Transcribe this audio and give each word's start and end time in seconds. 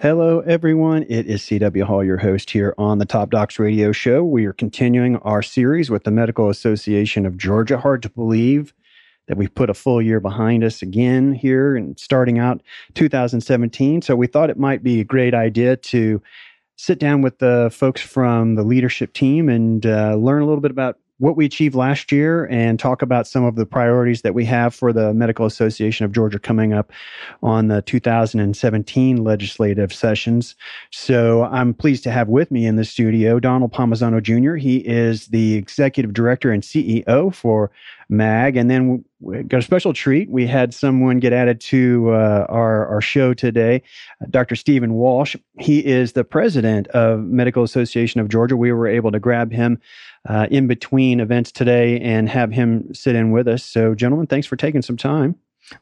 Hello, 0.00 0.40
everyone. 0.40 1.04
It 1.10 1.26
is 1.26 1.42
CW 1.42 1.82
Hall, 1.82 2.02
your 2.02 2.16
host 2.16 2.48
here 2.48 2.74
on 2.78 2.96
the 2.96 3.04
Top 3.04 3.28
Docs 3.28 3.58
Radio 3.58 3.92
Show. 3.92 4.24
We 4.24 4.46
are 4.46 4.54
continuing 4.54 5.16
our 5.16 5.42
series 5.42 5.90
with 5.90 6.04
the 6.04 6.10
Medical 6.10 6.48
Association 6.48 7.26
of 7.26 7.36
Georgia. 7.36 7.76
Hard 7.76 8.02
to 8.04 8.08
believe 8.08 8.72
that 9.28 9.36
we've 9.36 9.54
put 9.54 9.68
a 9.68 9.74
full 9.74 10.00
year 10.00 10.18
behind 10.18 10.64
us 10.64 10.80
again 10.80 11.34
here 11.34 11.76
and 11.76 12.00
starting 12.00 12.38
out 12.38 12.62
2017. 12.94 14.00
So 14.00 14.16
we 14.16 14.26
thought 14.26 14.48
it 14.48 14.58
might 14.58 14.82
be 14.82 15.00
a 15.00 15.04
great 15.04 15.34
idea 15.34 15.76
to 15.76 16.22
sit 16.76 16.98
down 16.98 17.20
with 17.20 17.38
the 17.38 17.68
folks 17.70 18.00
from 18.00 18.54
the 18.54 18.62
leadership 18.62 19.12
team 19.12 19.50
and 19.50 19.84
uh, 19.84 20.14
learn 20.14 20.40
a 20.40 20.46
little 20.46 20.62
bit 20.62 20.70
about 20.70 20.96
what 21.20 21.36
we 21.36 21.44
achieved 21.44 21.74
last 21.74 22.10
year 22.10 22.46
and 22.46 22.80
talk 22.80 23.02
about 23.02 23.26
some 23.26 23.44
of 23.44 23.54
the 23.54 23.66
priorities 23.66 24.22
that 24.22 24.34
we 24.34 24.46
have 24.46 24.74
for 24.74 24.90
the 24.90 25.12
Medical 25.12 25.44
Association 25.44 26.06
of 26.06 26.12
Georgia 26.12 26.38
coming 26.38 26.72
up 26.72 26.90
on 27.42 27.68
the 27.68 27.82
2017 27.82 29.22
legislative 29.22 29.92
sessions. 29.92 30.56
So 30.90 31.44
I'm 31.44 31.74
pleased 31.74 32.04
to 32.04 32.10
have 32.10 32.28
with 32.28 32.50
me 32.50 32.64
in 32.64 32.76
the 32.76 32.86
studio 32.86 33.38
Donald 33.38 33.70
Palmisano 33.70 34.22
Jr. 34.22 34.54
He 34.54 34.78
is 34.78 35.26
the 35.26 35.56
executive 35.56 36.14
director 36.14 36.50
and 36.50 36.62
CEO 36.62 37.34
for 37.34 37.70
MAG. 38.10 38.56
And 38.56 38.70
then 38.70 39.04
we 39.20 39.42
got 39.44 39.58
a 39.58 39.62
special 39.62 39.92
treat. 39.92 40.28
We 40.28 40.46
had 40.46 40.74
someone 40.74 41.18
get 41.18 41.32
added 41.32 41.60
to 41.62 42.10
uh, 42.10 42.46
our, 42.48 42.86
our 42.86 43.00
show 43.00 43.32
today, 43.32 43.82
Dr. 44.28 44.56
Stephen 44.56 44.94
Walsh. 44.94 45.36
He 45.58 45.84
is 45.84 46.12
the 46.12 46.24
president 46.24 46.88
of 46.88 47.20
Medical 47.20 47.62
Association 47.62 48.20
of 48.20 48.28
Georgia. 48.28 48.56
We 48.56 48.72
were 48.72 48.88
able 48.88 49.12
to 49.12 49.20
grab 49.20 49.52
him 49.52 49.80
uh, 50.28 50.48
in 50.50 50.66
between 50.66 51.20
events 51.20 51.52
today 51.52 52.00
and 52.00 52.28
have 52.28 52.52
him 52.52 52.92
sit 52.92 53.14
in 53.14 53.30
with 53.30 53.48
us. 53.48 53.64
So, 53.64 53.94
gentlemen, 53.94 54.26
thanks 54.26 54.46
for 54.46 54.56
taking 54.56 54.82
some 54.82 54.96
time. 54.96 55.36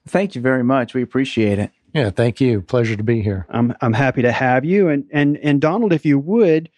Thank 0.06 0.34
you 0.34 0.40
very 0.40 0.62
much. 0.62 0.94
We 0.94 1.02
appreciate 1.02 1.58
it. 1.58 1.70
Yeah, 1.94 2.10
thank 2.10 2.40
you. 2.40 2.60
Pleasure 2.60 2.96
to 2.96 3.02
be 3.02 3.22
here. 3.22 3.46
I'm 3.48 3.74
I'm 3.80 3.94
happy 3.94 4.22
to 4.22 4.32
have 4.32 4.64
you. 4.64 4.88
And 4.88 5.06
and 5.10 5.38
and 5.38 5.60
Donald, 5.60 5.92
if 5.92 6.04
you 6.04 6.18
would 6.18 6.68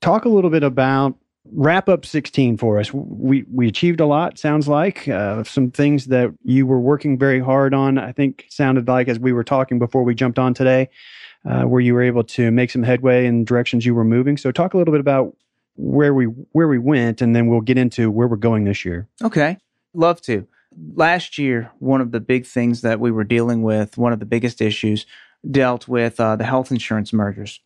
talk 0.00 0.24
a 0.24 0.28
little 0.28 0.50
bit 0.50 0.62
about 0.62 1.16
wrap 1.50 1.88
up 1.88 2.06
16 2.06 2.56
for 2.56 2.78
us. 2.78 2.92
We 2.92 3.44
we 3.50 3.68
achieved 3.68 4.00
a 4.00 4.06
lot. 4.06 4.38
Sounds 4.38 4.68
like 4.68 5.08
uh, 5.08 5.44
some 5.44 5.70
things 5.70 6.06
that 6.06 6.30
you 6.42 6.66
were 6.66 6.80
working 6.80 7.18
very 7.18 7.40
hard 7.40 7.74
on. 7.74 7.98
I 7.98 8.12
think 8.12 8.46
sounded 8.48 8.88
like 8.88 9.08
as 9.08 9.18
we 9.18 9.32
were 9.32 9.44
talking 9.44 9.78
before 9.78 10.02
we 10.04 10.14
jumped 10.14 10.38
on 10.38 10.54
today, 10.54 10.88
uh, 11.44 11.62
where 11.62 11.80
you 11.80 11.94
were 11.94 12.02
able 12.02 12.24
to 12.24 12.50
make 12.50 12.70
some 12.70 12.82
headway 12.82 13.26
in 13.26 13.44
directions 13.44 13.84
you 13.84 13.94
were 13.94 14.04
moving. 14.04 14.36
So 14.36 14.52
talk 14.52 14.74
a 14.74 14.78
little 14.78 14.92
bit 14.92 15.00
about 15.00 15.36
where 15.76 16.14
we 16.14 16.26
where 16.26 16.68
we 16.68 16.78
went, 16.78 17.20
and 17.20 17.34
then 17.34 17.48
we'll 17.48 17.60
get 17.60 17.78
into 17.78 18.10
where 18.10 18.28
we're 18.28 18.36
going 18.36 18.64
this 18.64 18.84
year. 18.84 19.08
Okay, 19.22 19.58
love 19.94 20.20
to. 20.22 20.46
Last 20.94 21.36
year, 21.36 21.70
one 21.80 22.00
of 22.00 22.12
the 22.12 22.20
big 22.20 22.46
things 22.46 22.80
that 22.80 22.98
we 22.98 23.10
were 23.10 23.24
dealing 23.24 23.62
with, 23.62 23.98
one 23.98 24.12
of 24.12 24.20
the 24.20 24.26
biggest 24.26 24.62
issues, 24.62 25.04
dealt 25.50 25.86
with 25.86 26.18
uh, 26.18 26.36
the 26.36 26.44
health 26.44 26.70
insurance 26.70 27.12
mergers. 27.12 27.60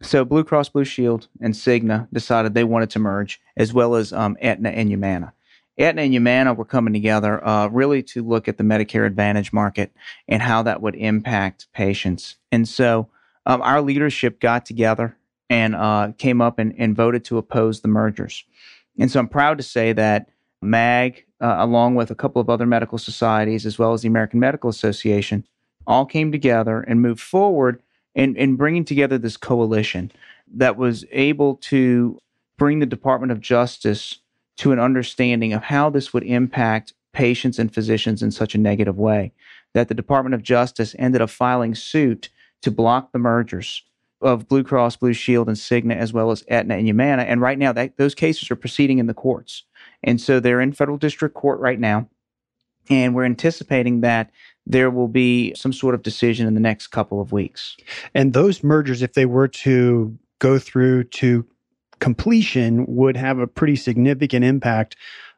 So 0.00 0.24
Blue 0.24 0.44
Cross 0.44 0.70
Blue 0.70 0.84
Shield 0.84 1.28
and 1.40 1.54
Cigna 1.54 2.08
decided 2.12 2.54
they 2.54 2.64
wanted 2.64 2.90
to 2.90 2.98
merge, 2.98 3.40
as 3.56 3.72
well 3.72 3.94
as 3.96 4.12
um, 4.12 4.36
Aetna 4.40 4.70
and 4.70 4.88
Humana. 4.88 5.32
Aetna 5.78 6.02
and 6.02 6.12
Humana 6.12 6.54
were 6.54 6.64
coming 6.64 6.92
together 6.92 7.44
uh, 7.46 7.68
really 7.68 8.02
to 8.04 8.22
look 8.22 8.48
at 8.48 8.58
the 8.58 8.64
Medicare 8.64 9.06
Advantage 9.06 9.52
market 9.52 9.92
and 10.26 10.42
how 10.42 10.62
that 10.62 10.82
would 10.82 10.96
impact 10.96 11.66
patients. 11.72 12.36
And 12.50 12.68
so 12.68 13.08
um, 13.46 13.62
our 13.62 13.80
leadership 13.80 14.40
got 14.40 14.66
together 14.66 15.16
and 15.48 15.74
uh, 15.74 16.12
came 16.18 16.40
up 16.40 16.58
and, 16.58 16.74
and, 16.78 16.94
voted 16.94 17.24
to 17.24 17.38
oppose 17.38 17.80
the 17.80 17.88
mergers. 17.88 18.44
And 18.98 19.10
so 19.10 19.18
I'm 19.18 19.28
proud 19.28 19.56
to 19.56 19.62
say 19.62 19.92
that 19.94 20.28
MAG, 20.60 21.24
uh, 21.40 21.56
along 21.58 21.94
with 21.94 22.10
a 22.10 22.14
couple 22.14 22.42
of 22.42 22.50
other 22.50 22.66
medical 22.66 22.98
societies, 22.98 23.64
as 23.64 23.78
well 23.78 23.94
as 23.94 24.02
the 24.02 24.08
American 24.08 24.40
Medical 24.40 24.68
Association, 24.68 25.46
all 25.86 26.04
came 26.04 26.30
together 26.30 26.80
and 26.80 27.00
moved 27.00 27.20
forward 27.20 27.82
in, 28.18 28.34
in 28.36 28.56
bringing 28.56 28.84
together 28.84 29.16
this 29.16 29.36
coalition 29.36 30.10
that 30.52 30.76
was 30.76 31.04
able 31.12 31.54
to 31.54 32.18
bring 32.58 32.80
the 32.80 32.86
Department 32.86 33.30
of 33.30 33.40
Justice 33.40 34.18
to 34.56 34.72
an 34.72 34.80
understanding 34.80 35.52
of 35.52 35.62
how 35.62 35.88
this 35.88 36.12
would 36.12 36.24
impact 36.24 36.94
patients 37.12 37.60
and 37.60 37.72
physicians 37.72 38.20
in 38.20 38.32
such 38.32 38.56
a 38.56 38.58
negative 38.58 38.98
way 38.98 39.32
that 39.72 39.86
the 39.86 39.94
Department 39.94 40.34
of 40.34 40.42
Justice 40.42 40.96
ended 40.98 41.22
up 41.22 41.30
filing 41.30 41.76
suit 41.76 42.28
to 42.60 42.72
block 42.72 43.12
the 43.12 43.20
mergers 43.20 43.84
of 44.20 44.48
Blue 44.48 44.64
Cross, 44.64 44.96
Blue 44.96 45.12
Shield, 45.12 45.46
and 45.46 45.56
Cigna, 45.56 45.94
as 45.94 46.12
well 46.12 46.32
as 46.32 46.42
Aetna 46.48 46.74
and 46.74 46.86
Humana. 46.86 47.22
And 47.22 47.40
right 47.40 47.56
now, 47.56 47.72
that, 47.72 47.98
those 47.98 48.16
cases 48.16 48.50
are 48.50 48.56
proceeding 48.56 48.98
in 48.98 49.06
the 49.06 49.14
courts. 49.14 49.62
And 50.02 50.20
so 50.20 50.40
they're 50.40 50.60
in 50.60 50.72
federal 50.72 50.98
district 50.98 51.36
court 51.36 51.60
right 51.60 51.78
now. 51.78 52.08
And 52.90 53.14
we're 53.14 53.26
anticipating 53.26 54.00
that 54.00 54.32
there 54.68 54.90
will 54.90 55.08
be 55.08 55.54
some 55.54 55.72
sort 55.72 55.94
of 55.94 56.02
decision 56.02 56.46
in 56.46 56.54
the 56.54 56.60
next 56.60 56.88
couple 56.88 57.20
of 57.20 57.32
weeks. 57.32 57.76
And 58.14 58.34
those 58.34 58.62
mergers, 58.62 59.02
if 59.02 59.14
they 59.14 59.26
were 59.26 59.48
to 59.48 60.16
go 60.38 60.58
through 60.58 61.04
to 61.04 61.46
completion, 61.98 62.84
would 62.86 63.16
have 63.16 63.38
a 63.38 63.46
pretty 63.46 63.76
significant 63.76 64.44
impact 64.44 64.94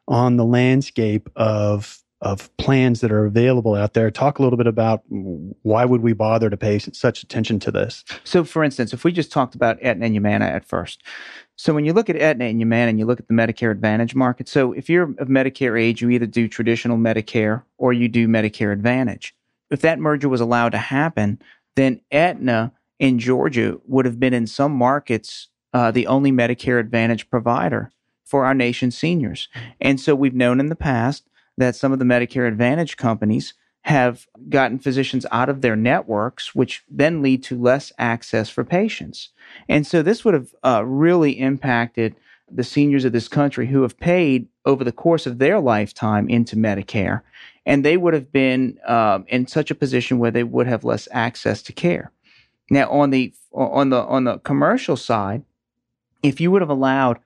on 0.07 0.35
the 0.35 0.45
landscape 0.45 1.29
of 1.35 1.97
of 2.21 2.55
plans 2.57 3.01
that 3.01 3.11
are 3.11 3.25
available 3.25 3.73
out 3.73 3.95
there. 3.95 4.11
Talk 4.11 4.37
a 4.37 4.43
little 4.43 4.57
bit 4.57 4.67
about 4.67 5.01
why 5.07 5.85
would 5.85 6.01
we 6.01 6.13
bother 6.13 6.51
to 6.51 6.57
pay 6.57 6.77
such 6.77 7.23
attention 7.23 7.59
to 7.61 7.71
this? 7.71 8.03
So, 8.23 8.43
for 8.43 8.63
instance, 8.63 8.93
if 8.93 9.03
we 9.03 9.11
just 9.11 9.31
talked 9.31 9.55
about 9.55 9.79
Aetna 9.81 10.05
and 10.05 10.13
Humana 10.13 10.45
at 10.45 10.63
first. 10.63 11.01
So, 11.61 11.75
when 11.75 11.85
you 11.85 11.93
look 11.93 12.09
at 12.09 12.15
Aetna 12.15 12.45
and 12.45 12.59
Humana 12.59 12.89
and 12.89 12.97
you 12.97 13.05
look 13.05 13.19
at 13.19 13.27
the 13.27 13.35
Medicare 13.35 13.69
Advantage 13.69 14.15
market, 14.15 14.49
so 14.49 14.73
if 14.73 14.89
you're 14.89 15.11
of 15.19 15.27
Medicare 15.27 15.79
age, 15.79 16.01
you 16.01 16.09
either 16.09 16.25
do 16.25 16.47
traditional 16.47 16.97
Medicare 16.97 17.61
or 17.77 17.93
you 17.93 18.07
do 18.07 18.27
Medicare 18.27 18.73
Advantage. 18.73 19.35
If 19.69 19.81
that 19.81 19.99
merger 19.99 20.27
was 20.27 20.41
allowed 20.41 20.69
to 20.69 20.79
happen, 20.79 21.39
then 21.75 22.01
Aetna 22.11 22.71
in 22.97 23.19
Georgia 23.19 23.77
would 23.85 24.05
have 24.05 24.19
been 24.19 24.33
in 24.33 24.47
some 24.47 24.71
markets 24.71 25.49
uh, 25.71 25.91
the 25.91 26.07
only 26.07 26.31
Medicare 26.31 26.79
Advantage 26.79 27.29
provider 27.29 27.91
for 28.25 28.43
our 28.43 28.55
nation's 28.55 28.97
seniors. 28.97 29.47
And 29.79 29.99
so 29.99 30.15
we've 30.15 30.33
known 30.33 30.59
in 30.59 30.65
the 30.65 30.75
past 30.75 31.29
that 31.59 31.75
some 31.75 31.93
of 31.93 31.99
the 31.99 32.05
Medicare 32.05 32.47
Advantage 32.47 32.97
companies 32.97 33.53
have 33.83 34.27
gotten 34.49 34.77
physicians 34.77 35.25
out 35.31 35.49
of 35.49 35.61
their 35.61 35.75
networks, 35.75 36.53
which 36.53 36.83
then 36.89 37.21
lead 37.21 37.43
to 37.43 37.59
less 37.59 37.91
access 37.97 38.49
for 38.49 38.63
patients. 38.63 39.29
And 39.67 39.87
so 39.87 40.01
this 40.01 40.23
would 40.23 40.33
have 40.35 40.53
uh, 40.63 40.83
really 40.85 41.39
impacted 41.39 42.15
the 42.53 42.63
seniors 42.63 43.05
of 43.05 43.13
this 43.13 43.27
country 43.27 43.67
who 43.67 43.81
have 43.81 43.99
paid 43.99 44.47
over 44.65 44.83
the 44.83 44.91
course 44.91 45.25
of 45.25 45.39
their 45.39 45.59
lifetime 45.59 46.29
into 46.29 46.55
Medicare. 46.55 47.21
And 47.65 47.83
they 47.83 47.97
would 47.97 48.13
have 48.13 48.31
been 48.31 48.77
um, 48.85 49.25
in 49.27 49.47
such 49.47 49.71
a 49.71 49.75
position 49.75 50.19
where 50.19 50.31
they 50.31 50.43
would 50.43 50.67
have 50.67 50.83
less 50.83 51.07
access 51.11 51.61
to 51.63 51.73
care. 51.73 52.11
Now, 52.69 52.89
on 52.89 53.09
the 53.09 53.33
on 53.53 53.89
the 53.89 54.01
on 54.03 54.23
the 54.23 54.39
commercial 54.39 54.95
side, 54.95 55.43
if 56.23 56.39
you 56.39 56.51
would 56.51 56.61
have 56.61 56.69
allowed 56.69 57.19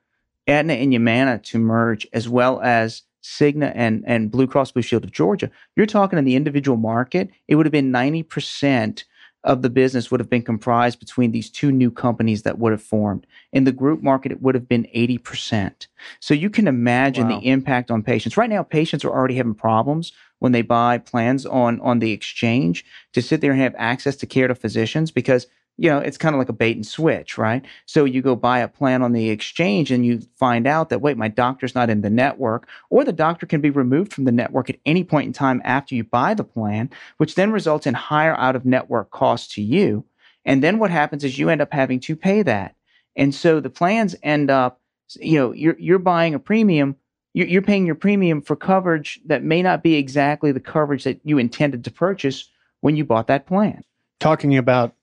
Aetna 0.47 0.73
and 0.73 0.91
Humana 0.91 1.39
to 1.39 1.59
merge, 1.59 2.07
as 2.13 2.27
well 2.27 2.59
as 2.61 3.03
Cigna 3.25 3.72
and, 3.74 4.03
and 4.06 4.30
Blue 4.30 4.47
Cross 4.47 4.72
Blue 4.72 4.81
Shield 4.81 5.03
of 5.03 5.12
Georgia, 5.12 5.50
you're 5.75 5.86
talking 5.86 6.19
in 6.19 6.25
the 6.25 6.36
individual 6.36 6.78
market, 6.78 7.30
it 7.47 7.56
would 7.56 7.66
have 7.66 7.72
been 7.74 7.91
90% 7.91 9.03
of 9.44 9.62
the 9.62 9.69
business 9.69 10.09
would 10.09 10.19
have 10.19 10.30
been 10.30 10.41
comprised 10.41 11.00
between 11.00 11.31
these 11.31 11.50
two 11.50 11.72
new 11.72 11.91
companies 11.91 12.41
that 12.44 12.57
would 12.57 12.72
have 12.72 12.81
formed. 12.81 13.27
In 13.54 13.63
the 13.63 13.72
group 13.72 14.01
market, 14.01 14.31
it 14.31 14.42
would 14.42 14.56
have 14.56 14.68
been 14.68 14.88
80%. 14.95 15.88
So 16.19 16.33
you 16.33 16.50
can 16.50 16.68
imagine 16.68 17.30
wow. 17.30 17.39
the 17.39 17.48
impact 17.48 17.92
on 17.92 18.01
patients. 18.01 18.38
Right 18.38 18.50
now, 18.50 18.63
patients 18.63 19.06
are 19.06 19.12
already 19.12 19.36
having 19.36 19.54
problems 19.54 20.12
when 20.39 20.51
they 20.51 20.63
buy 20.63 20.98
plans 20.98 21.45
on, 21.45 21.80
on 21.81 22.00
the 22.00 22.12
exchange 22.12 22.86
to 23.13 23.21
sit 23.21 23.42
there 23.42 23.51
and 23.51 23.62
have 23.62 23.75
access 23.78 24.16
to 24.18 24.25
care 24.25 24.48
to 24.48 24.56
physicians 24.56 25.12
because 25.12 25.45
you 25.77 25.89
know, 25.89 26.00
it's 26.00 26.18
kind 26.18 26.33
of 26.33 26.39
like 26.39 26.50
a 26.50 26.54
bait 26.54 26.75
and 26.75 26.86
switch, 26.86 27.38
right? 27.38 27.66
So 27.86 28.06
you 28.06 28.22
go 28.22 28.36
buy 28.36 28.60
a 28.60 28.68
plan 28.68 29.01
on 29.01 29.12
the 29.12 29.30
exchange 29.30 29.92
and 29.92 30.06
you 30.06 30.22
find 30.38 30.68
out 30.68 30.89
that, 30.89 31.01
wait, 31.01 31.18
my 31.18 31.27
doctor's 31.27 31.75
not 31.75 31.89
in 31.89 32.01
the 32.01 32.10
network, 32.10 32.68
or 32.89 33.04
the 33.04 33.12
doctor 33.12 33.45
can 33.45 33.60
be 33.60 33.69
removed 33.69 34.13
from 34.13 34.24
the 34.24 34.31
network 34.31 34.69
at 34.69 34.80
any 34.86 35.04
point 35.04 35.27
in 35.27 35.33
time 35.33 35.62
after 35.66 35.94
you 35.94 36.04
buy 36.04 36.33
the 36.33 36.44
plan, 36.44 36.89
which 37.18 37.36
then 37.36 37.51
results 37.51 37.86
in 37.86 37.94
higher 37.94 38.36
out 38.36 38.56
of 38.56 38.66
network 38.66 39.12
costs 39.12 39.54
to 39.56 39.62
you. 39.62 40.06
And 40.45 40.63
then 40.63 40.80
what 40.80 40.92
happens 40.92 41.24
is 41.24 41.38
you 41.38 41.50
end 41.50 41.62
up 41.62 41.74
having 41.74 42.00
to 42.01 42.16
pay 42.16 42.42
that. 42.44 42.75
And 43.16 43.33
so 43.33 43.60
the 43.60 43.69
plans 43.69 44.16
end 44.24 44.50
up, 44.50 44.80
you 45.19 45.39
know, 45.39 45.51
you're, 45.51 45.78
you're 45.80 46.00
buying 46.00 46.33
a 46.36 46.39
premium, 46.39 46.95
you're, 47.33 47.48
you're 47.48 47.62
paying 47.62 47.86
your 47.86 47.95
premium 47.95 48.42
for 48.42 48.56
coverage 48.56 49.19
that 49.25 49.44
may 49.44 49.62
not 49.62 49.83
be 49.83 49.95
exactly 49.95 50.51
the 50.54 50.60
coverage 50.60 51.04
that 51.04 51.19
you 51.24 51.38
intended 51.38 51.83
to 51.83 51.92
purchase 51.92 52.50
when 52.80 52.95
you 52.95 53.04
bought 53.04 53.28
that 53.28 53.45
plan. 53.45 53.83
Talking 54.19 54.56
about 54.57 54.95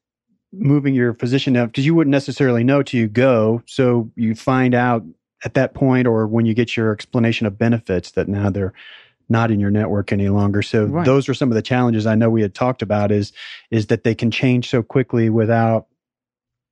moving 0.52 0.94
your 0.94 1.14
physician 1.14 1.56
up 1.56 1.70
because 1.70 1.86
you 1.86 1.94
wouldn't 1.94 2.12
necessarily 2.12 2.62
know 2.62 2.82
till 2.82 3.00
you 3.00 3.08
go. 3.08 3.62
So 3.66 4.10
you 4.16 4.34
find 4.34 4.74
out 4.74 5.02
at 5.44 5.54
that 5.54 5.74
point 5.74 6.06
or 6.06 6.26
when 6.26 6.46
you 6.46 6.54
get 6.54 6.76
your 6.76 6.92
explanation 6.92 7.46
of 7.46 7.58
benefits 7.58 8.12
that 8.12 8.28
now 8.28 8.50
they're 8.50 8.72
not 9.28 9.50
in 9.50 9.58
your 9.58 9.70
network 9.70 10.12
any 10.12 10.28
longer. 10.28 10.62
So 10.62 10.84
right. 10.84 11.04
those 11.04 11.28
are 11.28 11.34
some 11.34 11.50
of 11.50 11.54
the 11.54 11.62
challenges 11.62 12.06
I 12.06 12.14
know 12.14 12.30
we 12.30 12.42
had 12.42 12.54
talked 12.54 12.82
about 12.82 13.10
is 13.10 13.32
is 13.70 13.86
that 13.86 14.04
they 14.04 14.14
can 14.14 14.30
change 14.30 14.68
so 14.68 14.82
quickly 14.82 15.30
without 15.30 15.86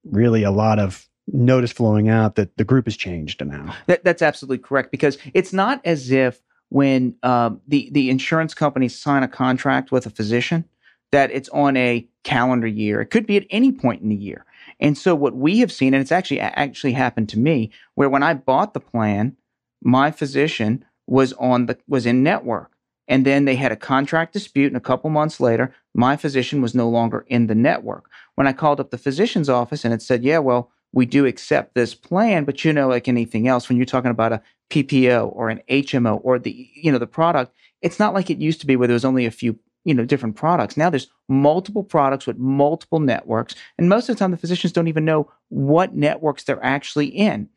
really 0.05 0.43
a 0.43 0.50
lot 0.50 0.79
of 0.79 1.09
notice 1.27 1.73
flowing 1.73 2.09
out 2.09 2.35
that 2.37 2.56
the 2.56 2.65
group 2.65 2.87
has 2.87 2.97
changed 2.97 3.44
now. 3.44 3.75
That, 3.87 4.05
that's 4.05 4.23
absolutely 4.23 4.59
correct 4.59 4.91
because 4.91 5.17
it's 5.32 5.53
not 5.53 5.81
as 5.85 6.11
if 6.11 6.41
when 6.69 7.17
uh, 7.23 7.50
the 7.67 7.88
the 7.93 8.11
insurance 8.11 8.55
companies 8.55 8.99
sign 8.99 9.23
a 9.23 9.29
contract 9.29 9.91
with 9.91 10.06
a 10.06 10.11
physician 10.11 10.65
that 11.12 11.30
it's 11.30 11.48
on 11.50 11.76
a 11.76 12.06
calendar 12.24 12.66
year. 12.66 13.00
It 13.00 13.06
could 13.06 13.26
be 13.26 13.36
at 13.36 13.46
any 13.50 13.72
point 13.72 14.02
in 14.02 14.08
the 14.08 14.16
year. 14.16 14.44
And 14.78 14.96
so 14.96 15.14
what 15.14 15.34
we 15.34 15.58
have 15.58 15.72
seen, 15.72 15.94
and 15.94 16.00
it's 16.00 16.12
actually 16.12 16.40
actually 16.40 16.92
happened 16.92 17.28
to 17.30 17.38
me, 17.38 17.70
where 17.94 18.08
when 18.08 18.22
I 18.22 18.34
bought 18.34 18.74
the 18.74 18.80
plan, 18.80 19.36
my 19.82 20.10
physician 20.10 20.84
was 21.06 21.32
on 21.34 21.66
the 21.66 21.78
was 21.88 22.06
in 22.06 22.22
network. 22.22 22.72
And 23.08 23.26
then 23.26 23.44
they 23.44 23.56
had 23.56 23.72
a 23.72 23.76
contract 23.76 24.32
dispute, 24.32 24.68
and 24.68 24.76
a 24.76 24.80
couple 24.80 25.10
months 25.10 25.40
later, 25.40 25.74
my 25.94 26.16
physician 26.16 26.62
was 26.62 26.76
no 26.76 26.88
longer 26.88 27.24
in 27.26 27.48
the 27.48 27.56
network. 27.56 28.08
When 28.36 28.46
I 28.46 28.52
called 28.52 28.78
up 28.78 28.90
the 28.90 28.98
physician's 28.98 29.48
office 29.48 29.84
and 29.84 29.92
it 29.92 30.00
said, 30.00 30.22
Yeah, 30.22 30.38
well, 30.38 30.70
we 30.92 31.06
do 31.06 31.26
accept 31.26 31.74
this 31.74 31.94
plan, 31.94 32.44
but 32.44 32.64
you 32.64 32.72
know, 32.72 32.88
like 32.88 33.08
anything 33.08 33.48
else, 33.48 33.68
when 33.68 33.76
you're 33.76 33.86
talking 33.86 34.10
about 34.10 34.32
a 34.32 34.42
PPO 34.70 35.34
or 35.34 35.50
an 35.50 35.60
HMO 35.68 36.20
or 36.22 36.38
the 36.38 36.68
you 36.74 36.90
know 36.90 36.98
the 36.98 37.06
product, 37.06 37.52
it's 37.82 37.98
not 37.98 38.14
like 38.14 38.30
it 38.30 38.38
used 38.38 38.60
to 38.60 38.66
be 38.66 38.76
where 38.76 38.88
there 38.88 38.94
was 38.94 39.04
only 39.04 39.26
a 39.26 39.30
few 39.30 39.58
you 39.85 39.94
know 39.94 40.05
different 40.05 40.37
products. 40.37 40.77
Now 40.77 40.91
there's 40.91 41.09
multiple 41.29 41.85
products 41.85 42.27
with 42.27 42.38
multiple 42.38 43.00
networks, 43.00 43.55
and 43.79 43.88
most 43.88 44.09
of 44.09 44.17
the 44.17 44.19
time 44.19 44.31
the 44.31 44.37
physicians 44.37 44.73
don't 44.73 44.88
even 44.88 45.05
know 45.05 45.31
what 45.49 45.94
networks 45.94 46.44
they're 46.44 46.65
actually 46.65 47.06
in. 47.06 47.49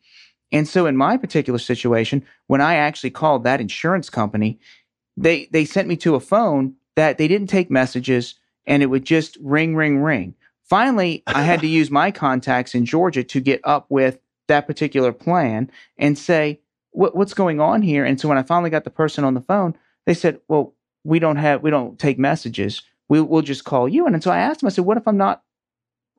And 0.52 0.68
so 0.68 0.86
in 0.86 0.96
my 0.96 1.16
particular 1.16 1.58
situation, 1.58 2.24
when 2.46 2.60
I 2.60 2.76
actually 2.76 3.10
called 3.10 3.44
that 3.44 3.60
insurance 3.60 4.10
company, 4.10 4.58
they 5.16 5.48
they 5.52 5.64
sent 5.64 5.88
me 5.88 5.96
to 5.98 6.14
a 6.14 6.20
phone 6.20 6.74
that 6.96 7.18
they 7.18 7.28
didn't 7.28 7.48
take 7.48 7.70
messages 7.70 8.34
and 8.66 8.82
it 8.82 8.86
would 8.86 9.04
just 9.04 9.36
ring 9.40 9.76
ring 9.76 9.98
ring. 9.98 10.34
Finally, 10.64 11.22
I 11.26 11.42
had 11.42 11.60
to 11.60 11.66
use 11.80 11.90
my 11.90 12.10
contacts 12.10 12.74
in 12.74 12.86
Georgia 12.86 13.24
to 13.24 13.40
get 13.40 13.60
up 13.64 13.86
with 13.88 14.18
that 14.48 14.66
particular 14.66 15.12
plan 15.12 15.70
and 15.98 16.18
say, 16.18 16.60
what, 16.90 17.16
what's 17.16 17.34
going 17.34 17.60
on 17.60 17.82
here? 17.82 18.04
And 18.04 18.20
so 18.20 18.28
when 18.28 18.38
I 18.38 18.42
finally 18.42 18.70
got 18.70 18.84
the 18.84 18.90
person 18.90 19.24
on 19.24 19.34
the 19.34 19.40
phone, 19.40 19.76
they 20.06 20.14
said, 20.14 20.40
well, 20.48 20.73
we 21.04 21.18
don't 21.18 21.36
have, 21.36 21.62
we 21.62 21.70
don't 21.70 21.98
take 21.98 22.18
messages. 22.18 22.82
We, 23.08 23.20
we'll 23.20 23.42
just 23.42 23.64
call 23.64 23.88
you. 23.88 24.06
And, 24.06 24.14
and 24.14 24.24
so 24.24 24.30
I 24.30 24.38
asked 24.38 24.60
them, 24.60 24.66
I 24.66 24.70
said, 24.70 24.84
what 24.84 24.96
if 24.96 25.06
I'm 25.06 25.18
not 25.18 25.42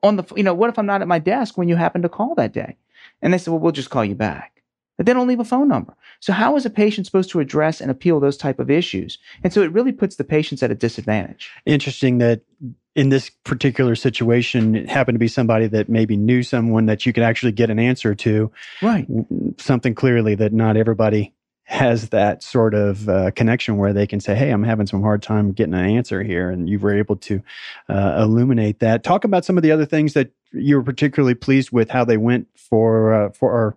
on 0.02 0.16
the, 0.16 0.24
you 0.36 0.42
know, 0.42 0.54
what 0.54 0.70
if 0.70 0.78
I'm 0.78 0.86
not 0.86 1.02
at 1.02 1.08
my 1.08 1.18
desk 1.18 1.58
when 1.58 1.68
you 1.68 1.76
happen 1.76 2.02
to 2.02 2.08
call 2.08 2.34
that 2.36 2.52
day? 2.52 2.76
And 3.20 3.32
they 3.32 3.38
said, 3.38 3.50
well, 3.50 3.60
we'll 3.60 3.72
just 3.72 3.90
call 3.90 4.04
you 4.04 4.14
back. 4.14 4.62
But 4.96 5.04
they 5.04 5.12
don't 5.12 5.28
leave 5.28 5.40
a 5.40 5.44
phone 5.44 5.68
number. 5.68 5.94
So 6.20 6.32
how 6.32 6.56
is 6.56 6.64
a 6.64 6.70
patient 6.70 7.06
supposed 7.06 7.30
to 7.30 7.40
address 7.40 7.82
and 7.82 7.90
appeal 7.90 8.18
those 8.18 8.38
type 8.38 8.58
of 8.58 8.70
issues? 8.70 9.18
And 9.44 9.52
so 9.52 9.62
it 9.62 9.72
really 9.72 9.92
puts 9.92 10.16
the 10.16 10.24
patients 10.24 10.62
at 10.62 10.70
a 10.70 10.74
disadvantage. 10.74 11.50
Interesting 11.66 12.16
that 12.18 12.40
in 12.94 13.10
this 13.10 13.28
particular 13.28 13.94
situation, 13.94 14.74
it 14.74 14.88
happened 14.88 15.16
to 15.16 15.20
be 15.20 15.28
somebody 15.28 15.66
that 15.66 15.90
maybe 15.90 16.16
knew 16.16 16.42
someone 16.42 16.86
that 16.86 17.04
you 17.04 17.12
could 17.12 17.24
actually 17.24 17.52
get 17.52 17.68
an 17.68 17.78
answer 17.78 18.14
to. 18.14 18.50
Right. 18.80 19.06
Something 19.58 19.94
clearly 19.94 20.34
that 20.36 20.54
not 20.54 20.78
everybody 20.78 21.34
has 21.66 22.10
that 22.10 22.44
sort 22.44 22.74
of 22.74 23.08
uh, 23.08 23.30
connection 23.32 23.76
where 23.76 23.92
they 23.92 24.06
can 24.06 24.20
say, 24.20 24.34
"Hey, 24.34 24.50
I'm 24.50 24.62
having 24.62 24.86
some 24.86 25.02
hard 25.02 25.20
time 25.20 25.52
getting 25.52 25.74
an 25.74 25.84
answer 25.84 26.22
here," 26.22 26.48
and 26.48 26.68
you 26.68 26.78
were 26.78 26.96
able 26.96 27.16
to 27.16 27.42
uh, 27.88 28.22
illuminate 28.22 28.78
that. 28.80 29.02
Talk 29.02 29.24
about 29.24 29.44
some 29.44 29.56
of 29.56 29.62
the 29.62 29.72
other 29.72 29.84
things 29.84 30.14
that 30.14 30.30
you 30.52 30.76
were 30.76 30.84
particularly 30.84 31.34
pleased 31.34 31.72
with 31.72 31.90
how 31.90 32.04
they 32.04 32.16
went 32.16 32.46
for 32.54 33.12
uh, 33.12 33.30
for 33.30 33.52
our 33.52 33.76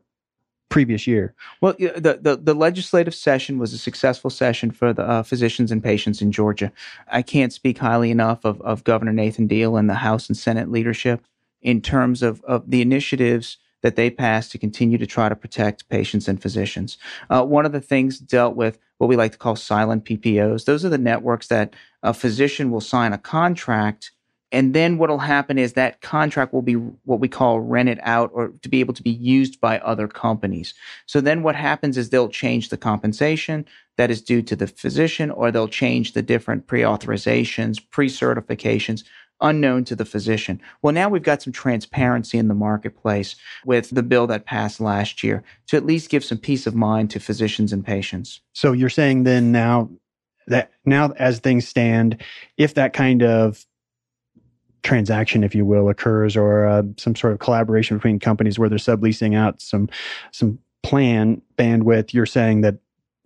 previous 0.69 1.07
year. 1.07 1.33
Well, 1.61 1.73
the, 1.79 2.19
the, 2.21 2.39
the 2.41 2.53
legislative 2.53 3.15
session 3.15 3.57
was 3.57 3.73
a 3.73 3.77
successful 3.79 4.29
session 4.29 4.69
for 4.69 4.93
the 4.93 5.01
uh, 5.01 5.23
physicians 5.23 5.71
and 5.71 5.83
patients 5.83 6.21
in 6.21 6.31
Georgia. 6.31 6.71
I 7.11 7.23
can't 7.23 7.51
speak 7.51 7.79
highly 7.79 8.11
enough 8.11 8.45
of, 8.45 8.61
of 8.61 8.83
Governor 8.83 9.13
Nathan 9.13 9.47
Deal 9.47 9.75
and 9.75 9.89
the 9.89 9.95
House 9.95 10.29
and 10.29 10.37
Senate 10.37 10.69
leadership 10.69 11.25
in 11.61 11.81
terms 11.81 12.21
of, 12.21 12.43
of 12.43 12.69
the 12.69 12.81
initiatives 12.81 13.57
that 13.81 13.95
they 13.95 14.09
passed 14.09 14.51
to 14.51 14.57
continue 14.57 14.97
to 14.97 15.07
try 15.07 15.29
to 15.29 15.35
protect 15.35 15.87
patients 15.89 16.27
and 16.27 16.41
physicians. 16.41 16.97
Uh, 17.29 17.43
one 17.43 17.65
of 17.65 17.71
the 17.71 17.81
things 17.81 18.19
dealt 18.19 18.55
with 18.55 18.77
what 18.97 19.07
we 19.07 19.15
like 19.15 19.31
to 19.31 19.37
call 19.37 19.55
silent 19.55 20.05
PPOs. 20.05 20.65
Those 20.65 20.83
are 20.83 20.89
the 20.89 20.97
networks 20.97 21.47
that 21.47 21.73
a 22.03 22.13
physician 22.13 22.71
will 22.71 22.81
sign 22.81 23.13
a 23.13 23.17
contract 23.17 24.11
and 24.51 24.73
then 24.73 24.97
what 24.97 25.09
will 25.09 25.19
happen 25.19 25.59
is 25.59 25.73
that 25.73 26.01
contract 26.01 26.53
will 26.53 26.63
be 26.63 26.73
what 26.73 27.19
we 27.19 27.27
call 27.27 27.59
rented 27.59 27.99
out 28.01 28.31
or 28.33 28.51
to 28.63 28.69
be 28.69 28.79
able 28.79 28.95
to 28.95 29.03
be 29.03 29.11
used 29.11 29.61
by 29.61 29.79
other 29.79 30.07
companies. 30.07 30.73
So 31.05 31.21
then 31.21 31.43
what 31.43 31.55
happens 31.55 31.97
is 31.97 32.09
they'll 32.09 32.29
change 32.29 32.69
the 32.69 32.77
compensation 32.77 33.65
that 33.97 34.09
is 34.09 34.21
due 34.21 34.41
to 34.43 34.55
the 34.55 34.65
physician, 34.65 35.29
or 35.29 35.51
they'll 35.51 35.67
change 35.67 36.13
the 36.13 36.21
different 36.21 36.67
pre 36.67 36.81
authorizations, 36.81 37.79
pre 37.91 38.07
certifications 38.07 39.03
unknown 39.41 39.85
to 39.85 39.95
the 39.95 40.05
physician. 40.05 40.61
Well, 40.81 40.93
now 40.93 41.09
we've 41.09 41.23
got 41.23 41.41
some 41.41 41.53
transparency 41.53 42.37
in 42.37 42.47
the 42.47 42.53
marketplace 42.53 43.35
with 43.65 43.89
the 43.89 44.03
bill 44.03 44.27
that 44.27 44.45
passed 44.45 44.79
last 44.79 45.23
year 45.23 45.43
to 45.67 45.77
at 45.77 45.85
least 45.85 46.09
give 46.09 46.23
some 46.23 46.37
peace 46.37 46.67
of 46.67 46.75
mind 46.75 47.11
to 47.11 47.19
physicians 47.19 47.73
and 47.73 47.85
patients. 47.85 48.41
So 48.53 48.71
you're 48.71 48.89
saying 48.89 49.23
then 49.23 49.51
now 49.51 49.89
that 50.47 50.71
now 50.85 51.11
as 51.17 51.39
things 51.39 51.67
stand, 51.67 52.21
if 52.57 52.73
that 52.73 52.93
kind 52.93 53.23
of 53.23 53.65
transaction, 54.83 55.43
if 55.43 55.53
you 55.55 55.65
will, 55.65 55.89
occurs, 55.89 56.35
or 56.35 56.65
uh, 56.65 56.83
some 56.97 57.15
sort 57.15 57.33
of 57.33 57.39
collaboration 57.39 57.97
between 57.97 58.19
companies 58.19 58.57
where 58.57 58.69
they're 58.69 58.77
subleasing 58.77 59.35
out 59.35 59.61
some 59.61 59.89
some 60.31 60.59
plan 60.83 61.41
bandwidth, 61.57 62.13
you're 62.13 62.25
saying 62.25 62.61
that 62.61 62.75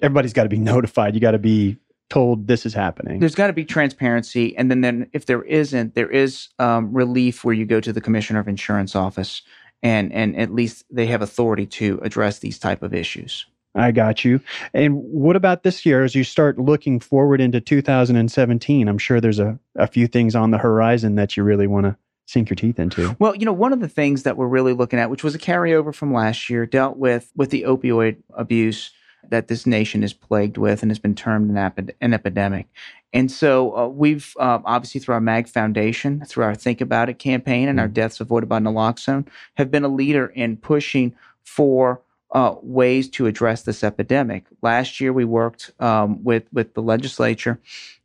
everybody's 0.01 0.33
got 0.33 0.44
to 0.44 0.50
be 0.50 0.57
notified. 0.74 1.16
You 1.16 1.21
got 1.21 1.31
to 1.31 1.39
be 1.39 1.77
told 2.13 2.45
this 2.45 2.63
is 2.63 2.75
happening. 2.75 3.19
There's 3.19 3.33
got 3.33 3.48
to 3.48 3.54
be 3.54 3.65
transparency, 3.65 4.56
and 4.56 4.69
then 4.69 4.81
then 4.81 5.10
if 5.13 5.25
there 5.25 5.42
isn't, 5.42 5.95
there 5.95 6.12
is 6.12 6.50
um, 6.60 6.94
relief 6.94 7.44
where 7.44 7.56
you 7.56 7.65
go 7.65 7.80
to 7.81 7.92
the 7.92 8.01
commissioner 8.01 8.39
of 8.39 8.48
insurance 8.48 8.95
office, 8.95 9.42
and 9.81 10.13
and 10.13 10.38
at 10.38 10.54
least 10.54 10.86
they 10.92 11.07
have 11.07 11.24
authority 11.24 11.65
to 11.65 12.00
address 12.04 12.38
these 12.38 12.60
type 12.60 12.83
of 12.83 12.94
issues. 12.94 13.48
I 13.75 13.92
got 13.92 14.24
you. 14.24 14.39
And 14.75 14.95
what 14.98 15.36
about 15.36 15.63
this 15.63 15.83
year 15.83 16.04
as 16.04 16.13
you 16.13 16.24
start 16.24 16.60
looking 16.60 17.00
forward 17.00 17.42
into 17.42 17.60
2017? 17.60 18.88
I'm 18.88 19.00
sure 19.00 19.19
there's 19.19 19.39
a, 19.39 19.57
a 19.75 19.88
few 19.88 20.06
things 20.06 20.36
on 20.36 20.51
the 20.51 20.59
horizon 20.59 21.16
that 21.16 21.36
you 21.36 21.42
really 21.42 21.66
want 21.66 21.88
to 21.88 21.98
sink 22.27 22.51
your 22.51 22.56
teeth 22.56 22.77
into. 22.77 23.16
Well, 23.18 23.36
you 23.36 23.45
know, 23.45 23.54
one 23.54 23.74
of 23.74 23.80
the 23.80 23.89
things 23.89 24.21
that 24.24 24.38
we're 24.38 24.48
really 24.48 24.74
looking 24.74 25.00
at, 25.00 25.09
which 25.09 25.24
was 25.24 25.33
a 25.33 25.39
carryover 25.39 25.92
from 25.92 26.14
last 26.14 26.52
year, 26.52 26.68
dealt 26.68 26.97
with 26.97 27.31
with 27.35 27.49
the 27.49 27.64
opioid 27.64 28.18
abuse 28.35 28.92
that 29.30 29.47
this 29.47 29.65
nation 29.65 30.03
is 30.03 30.13
plagued 30.13 30.57
with 30.57 30.81
and 30.81 30.92
has 30.92 30.99
been 30.99 31.15
termed 31.15 31.56
an, 31.56 31.92
an 32.01 32.13
epidemic. 32.13 32.68
And 33.13 33.31
so 33.31 33.77
uh, 33.77 33.87
we've 33.87 34.33
uh, 34.39 34.59
obviously 34.65 34.99
through 34.99 35.15
our 35.15 35.21
MAG 35.21 35.47
Foundation, 35.47 36.23
through 36.25 36.45
our 36.45 36.56
Think 36.56 36.81
About 36.81 37.09
It 37.09 37.19
campaign 37.19 37.68
and 37.68 37.80
mm 37.80 37.81
our 37.81 37.87
Deaths 37.87 38.19
Avoided 38.19 38.49
by 38.49 38.59
Naloxone, 38.59 39.27
have 39.56 39.69
been 39.69 39.83
a 39.83 39.89
leader 39.89 40.27
in 40.27 40.57
pushing 40.57 41.13
for 41.44 42.01
uh, 42.31 42.56
ways 42.61 43.09
to 43.09 43.27
address 43.27 43.63
this 43.63 43.83
epidemic. 43.83 44.45
Last 44.61 44.99
year, 44.99 45.13
we 45.13 45.25
worked 45.25 45.71
um, 45.80 46.23
with 46.23 46.45
with 46.51 46.73
the 46.73 46.81
legislature 46.81 47.59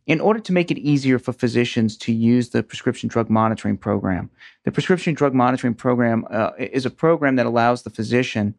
in 0.06 0.20
order 0.20 0.40
to 0.40 0.52
make 0.52 0.70
it 0.70 0.78
easier 0.78 1.18
for 1.18 1.32
physicians 1.32 1.96
to 1.98 2.12
use 2.12 2.48
the 2.48 2.62
prescription 2.62 3.08
drug 3.08 3.28
monitoring 3.28 3.76
program. 3.76 4.30
The 4.64 4.72
prescription 4.72 5.14
drug 5.14 5.34
monitoring 5.34 5.74
program 5.74 6.26
uh, 6.30 6.50
is 6.58 6.86
a 6.86 6.90
program 6.90 7.36
that 7.36 7.46
allows 7.46 7.82
the 7.82 7.90
physician 7.90 8.54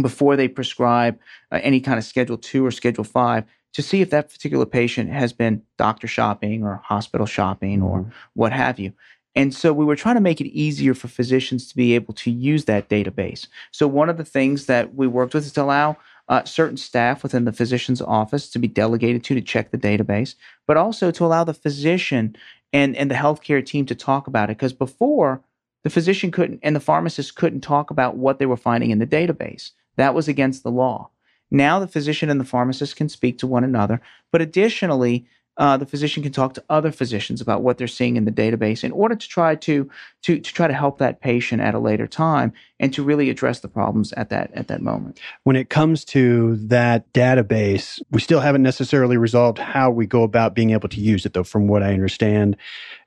before 0.00 0.36
they 0.36 0.48
prescribe 0.48 1.18
uh, 1.50 1.60
any 1.62 1.80
kind 1.80 1.98
of 1.98 2.04
Schedule 2.04 2.38
Two 2.38 2.64
or 2.64 2.70
Schedule 2.70 3.04
Five 3.04 3.44
to 3.74 3.82
see 3.82 4.00
if 4.00 4.10
that 4.10 4.30
particular 4.30 4.66
patient 4.66 5.10
has 5.10 5.32
been 5.32 5.62
doctor 5.78 6.06
shopping 6.06 6.62
or 6.62 6.80
hospital 6.84 7.26
shopping 7.26 7.80
mm-hmm. 7.80 7.86
or 7.86 8.12
what 8.34 8.52
have 8.52 8.78
you. 8.78 8.92
And 9.34 9.54
so 9.54 9.72
we 9.72 9.84
were 9.84 9.96
trying 9.96 10.16
to 10.16 10.20
make 10.20 10.40
it 10.42 10.48
easier 10.48 10.92
for 10.92 11.08
physicians 11.08 11.68
to 11.68 11.76
be 11.76 11.94
able 11.94 12.12
to 12.14 12.30
use 12.30 12.66
that 12.66 12.90
database. 12.90 13.46
So 13.70 13.86
one 13.86 14.10
of 14.10 14.18
the 14.18 14.26
things 14.26 14.66
that 14.66 14.94
we 14.94 15.06
worked 15.06 15.32
with 15.32 15.46
is 15.46 15.52
to 15.52 15.62
allow 15.62 15.96
uh, 16.28 16.44
certain 16.44 16.76
staff 16.76 17.22
within 17.22 17.46
the 17.46 17.52
physician's 17.52 18.02
office 18.02 18.50
to 18.50 18.58
be 18.58 18.68
delegated 18.68 19.24
to 19.24 19.34
to 19.34 19.40
check 19.40 19.70
the 19.70 19.78
database, 19.78 20.34
but 20.66 20.76
also 20.76 21.10
to 21.10 21.24
allow 21.24 21.44
the 21.44 21.54
physician 21.54 22.36
and, 22.72 22.94
and 22.96 23.10
the 23.10 23.14
healthcare 23.14 23.64
team 23.64 23.86
to 23.86 23.94
talk 23.94 24.26
about 24.26 24.50
it. 24.50 24.58
Because 24.58 24.72
before, 24.74 25.42
the 25.82 25.90
physician 25.90 26.30
couldn't 26.30 26.60
and 26.62 26.76
the 26.76 26.80
pharmacist 26.80 27.34
couldn't 27.34 27.62
talk 27.62 27.90
about 27.90 28.16
what 28.16 28.38
they 28.38 28.46
were 28.46 28.56
finding 28.56 28.90
in 28.90 28.98
the 28.98 29.06
database. 29.06 29.72
That 29.96 30.14
was 30.14 30.28
against 30.28 30.62
the 30.62 30.70
law. 30.70 31.10
Now 31.50 31.78
the 31.78 31.88
physician 31.88 32.30
and 32.30 32.40
the 32.40 32.44
pharmacist 32.44 32.96
can 32.96 33.08
speak 33.08 33.38
to 33.38 33.46
one 33.46 33.64
another, 33.64 34.00
but 34.30 34.40
additionally, 34.40 35.26
uh, 35.58 35.76
the 35.76 35.86
physician 35.86 36.22
can 36.22 36.32
talk 36.32 36.54
to 36.54 36.64
other 36.70 36.90
physicians 36.90 37.40
about 37.40 37.62
what 37.62 37.76
they're 37.76 37.86
seeing 37.86 38.16
in 38.16 38.24
the 38.24 38.32
database 38.32 38.82
in 38.82 38.92
order 38.92 39.14
to 39.14 39.28
try 39.28 39.54
to, 39.54 39.90
to 40.22 40.38
to 40.38 40.52
try 40.54 40.66
to 40.66 40.72
help 40.72 40.98
that 40.98 41.20
patient 41.20 41.60
at 41.60 41.74
a 41.74 41.78
later 41.78 42.06
time 42.06 42.52
and 42.80 42.94
to 42.94 43.02
really 43.02 43.28
address 43.28 43.60
the 43.60 43.68
problems 43.68 44.12
at 44.14 44.30
that 44.30 44.50
at 44.54 44.68
that 44.68 44.80
moment. 44.80 45.20
When 45.44 45.56
it 45.56 45.68
comes 45.68 46.06
to 46.06 46.56
that 46.56 47.12
database, 47.12 48.00
we 48.10 48.20
still 48.20 48.40
haven't 48.40 48.62
necessarily 48.62 49.18
resolved 49.18 49.58
how 49.58 49.90
we 49.90 50.06
go 50.06 50.22
about 50.22 50.54
being 50.54 50.70
able 50.70 50.88
to 50.88 51.00
use 51.00 51.26
it 51.26 51.34
though 51.34 51.44
from 51.44 51.68
what 51.68 51.82
I 51.82 51.92
understand. 51.92 52.56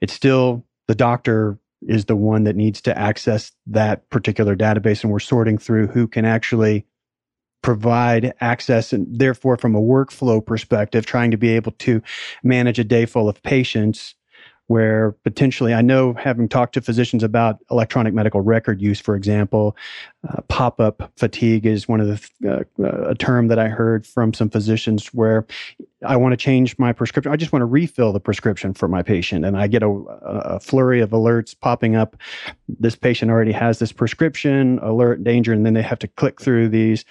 It's 0.02 0.14
still 0.14 0.64
the 0.88 0.96
doctor 0.96 1.58
is 1.88 2.06
the 2.06 2.16
one 2.16 2.44
that 2.46 2.56
needs 2.56 2.82
to 2.82 2.98
access 2.98 3.52
that 3.68 4.10
particular 4.10 4.56
database. 4.56 5.04
And 5.04 5.12
we're 5.12 5.20
sorting 5.20 5.58
through 5.58 5.88
who 5.88 6.08
can 6.08 6.26
actually 6.26 6.86
provide 7.62 8.34
access 8.42 8.94
and 8.94 9.08
therefore 9.10 9.58
from 9.58 9.76
a 9.76 9.82
workflow 9.82 10.46
perspective, 10.46 11.06
trying 11.06 11.32
to 11.32 11.38
be 11.38 11.50
able 11.50 11.72
to 11.74 12.02
manage 12.44 12.78
a 12.80 12.84
day 12.84 13.06
full 13.06 13.28
of 13.28 13.42
patients 13.42 14.16
where 14.68 15.12
potentially 15.24 15.74
I 15.74 15.82
know 15.82 16.14
having 16.14 16.50
talked 16.50 16.74
to 16.74 16.82
physicians 16.82 17.24
about 17.24 17.60
electronic 17.70 18.14
medical 18.14 18.42
record 18.42 18.82
use, 18.82 19.00
for 19.00 19.16
example, 19.16 19.78
uh, 20.28 20.42
pop 20.48 20.80
up 20.80 21.12
fatigue 21.18 21.66
is 21.66 21.88
one 21.88 22.02
of 22.02 22.08
the 22.08 22.52
uh, 22.52 22.84
uh, 22.84 23.10
a 23.10 23.16
term 23.16 23.48
that 23.50 23.60
I 23.60 23.68
heard 23.68 24.08
from 24.08 24.34
some 24.34 24.50
physicians 24.50 25.08
where 25.08 25.46
I 26.06 26.16
want 26.16 26.34
to 26.34 26.38
change 26.38 26.78
my 26.78 26.94
prescription. 26.94 27.32
I 27.32 27.36
just 27.36 27.52
want 27.52 27.62
to 27.62 27.68
refill 27.68 28.14
the 28.14 28.20
prescription 28.20 28.74
for 28.74 28.88
my 28.88 29.02
patient, 29.02 29.46
and 29.46 29.58
I 29.58 29.68
get 29.68 29.84
a, 29.84 29.90
a 29.90 30.60
flurry 30.60 31.02
of 31.02 31.10
alerts 31.12 31.60
popping 31.60 31.96
up. 31.96 32.16
This 32.68 32.96
patient 32.96 33.32
already 33.32 33.52
has 33.52 33.80
this 33.80 33.92
prescription, 33.92 34.80
alert, 34.80 35.24
danger, 35.24 35.54
and 35.54 35.66
then 35.66 35.74
they 35.74 35.82
have 35.82 36.00
to 36.00 36.08
click 36.08 36.42
through 36.42 36.70
these 36.70 37.06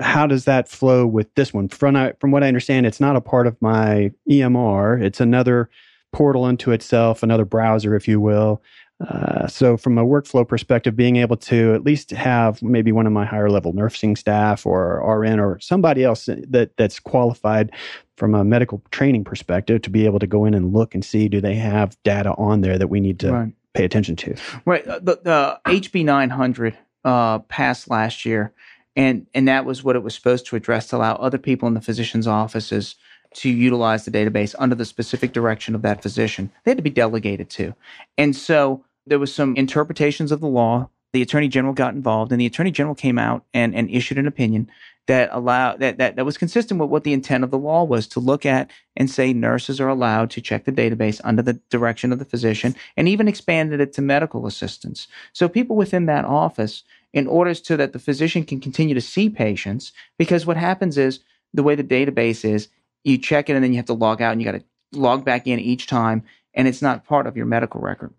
how 0.00 0.26
does 0.26 0.44
that 0.44 0.68
flow 0.68 1.06
with 1.06 1.32
this 1.34 1.52
one? 1.52 1.68
From, 1.68 2.12
from 2.20 2.30
what 2.30 2.42
I 2.42 2.48
understand, 2.48 2.86
it's 2.86 3.00
not 3.00 3.16
a 3.16 3.20
part 3.20 3.46
of 3.46 3.60
my 3.60 4.12
EMR. 4.28 5.02
It's 5.02 5.20
another 5.20 5.68
portal 6.12 6.44
unto 6.44 6.70
itself, 6.70 7.22
another 7.22 7.44
browser, 7.44 7.94
if 7.94 8.08
you 8.08 8.20
will. 8.20 8.62
Uh, 8.98 9.46
so, 9.46 9.76
from 9.76 9.98
a 9.98 10.04
workflow 10.04 10.46
perspective, 10.46 10.96
being 10.96 11.16
able 11.16 11.36
to 11.36 11.74
at 11.74 11.84
least 11.84 12.12
have 12.12 12.62
maybe 12.62 12.92
one 12.92 13.06
of 13.06 13.12
my 13.12 13.26
higher 13.26 13.50
level 13.50 13.74
nursing 13.74 14.16
staff 14.16 14.64
or 14.64 15.02
RN 15.04 15.38
or 15.38 15.58
somebody 15.60 16.02
else 16.02 16.26
that 16.26 16.70
that's 16.78 16.98
qualified 16.98 17.70
from 18.16 18.34
a 18.34 18.42
medical 18.42 18.82
training 18.90 19.22
perspective 19.22 19.82
to 19.82 19.90
be 19.90 20.06
able 20.06 20.18
to 20.18 20.26
go 20.26 20.46
in 20.46 20.54
and 20.54 20.72
look 20.72 20.94
and 20.94 21.04
see 21.04 21.28
do 21.28 21.42
they 21.42 21.54
have 21.54 21.96
data 22.04 22.32
on 22.38 22.62
there 22.62 22.78
that 22.78 22.88
we 22.88 22.98
need 22.98 23.20
to 23.20 23.32
right. 23.32 23.52
pay 23.74 23.84
attention 23.84 24.16
to. 24.16 24.34
Right. 24.64 24.86
Uh, 24.86 24.98
the, 25.00 25.20
the 25.22 25.60
HB 25.66 26.02
900 26.06 26.78
uh, 27.04 27.40
passed 27.40 27.90
last 27.90 28.24
year, 28.24 28.54
and 28.96 29.26
and 29.34 29.46
that 29.46 29.66
was 29.66 29.84
what 29.84 29.96
it 29.96 30.02
was 30.02 30.14
supposed 30.14 30.46
to 30.46 30.56
address 30.56 30.88
to 30.88 30.96
allow 30.96 31.16
other 31.16 31.38
people 31.38 31.68
in 31.68 31.74
the 31.74 31.82
physician's 31.82 32.26
offices 32.26 32.96
to 33.34 33.50
utilize 33.50 34.06
the 34.06 34.10
database 34.10 34.54
under 34.58 34.74
the 34.74 34.86
specific 34.86 35.34
direction 35.34 35.74
of 35.74 35.82
that 35.82 36.02
physician. 36.02 36.50
They 36.64 36.70
had 36.70 36.78
to 36.78 36.82
be 36.82 36.88
delegated 36.88 37.50
to. 37.50 37.74
And 38.16 38.34
so 38.34 38.85
there 39.06 39.18
was 39.18 39.34
some 39.34 39.54
interpretations 39.56 40.32
of 40.32 40.40
the 40.40 40.48
law. 40.48 40.90
The 41.12 41.22
attorney 41.22 41.48
general 41.48 41.72
got 41.72 41.94
involved 41.94 42.32
and 42.32 42.40
the 42.40 42.46
attorney 42.46 42.70
general 42.70 42.94
came 42.94 43.18
out 43.18 43.44
and, 43.54 43.74
and 43.74 43.88
issued 43.88 44.18
an 44.18 44.26
opinion 44.26 44.70
that 45.06 45.28
allowed 45.32 45.78
that, 45.78 45.98
that 45.98 46.16
that 46.16 46.24
was 46.24 46.36
consistent 46.36 46.80
with 46.80 46.90
what 46.90 47.04
the 47.04 47.12
intent 47.12 47.44
of 47.44 47.50
the 47.50 47.58
law 47.58 47.84
was 47.84 48.08
to 48.08 48.20
look 48.20 48.44
at 48.44 48.70
and 48.96 49.08
say 49.08 49.32
nurses 49.32 49.80
are 49.80 49.88
allowed 49.88 50.30
to 50.30 50.40
check 50.40 50.64
the 50.64 50.72
database 50.72 51.20
under 51.22 51.42
the 51.42 51.54
direction 51.70 52.12
of 52.12 52.18
the 52.18 52.24
physician 52.24 52.74
and 52.96 53.08
even 53.08 53.28
expanded 53.28 53.80
it 53.80 53.92
to 53.92 54.02
medical 54.02 54.46
assistants. 54.46 55.06
So 55.32 55.48
people 55.48 55.76
within 55.76 56.06
that 56.06 56.24
office 56.24 56.82
in 57.12 57.28
order 57.28 57.54
so 57.54 57.76
that 57.76 57.92
the 57.92 57.98
physician 57.98 58.44
can 58.44 58.60
continue 58.60 58.94
to 58.94 59.00
see 59.00 59.30
patients 59.30 59.92
because 60.18 60.44
what 60.44 60.56
happens 60.56 60.98
is 60.98 61.20
the 61.54 61.62
way 61.62 61.76
the 61.76 61.84
database 61.84 62.44
is 62.44 62.68
you 63.04 63.16
check 63.16 63.48
it 63.48 63.54
and 63.54 63.62
then 63.62 63.72
you 63.72 63.78
have 63.78 63.86
to 63.86 63.92
log 63.92 64.20
out 64.20 64.32
and 64.32 64.42
you 64.42 64.50
got 64.50 64.58
to 64.58 64.64
log 64.92 65.24
back 65.24 65.46
in 65.46 65.60
each 65.60 65.86
time 65.86 66.24
and 66.52 66.66
it's 66.66 66.82
not 66.82 67.06
part 67.06 67.26
of 67.26 67.36
your 67.36 67.46
medical 67.46 67.80
record 67.80 68.12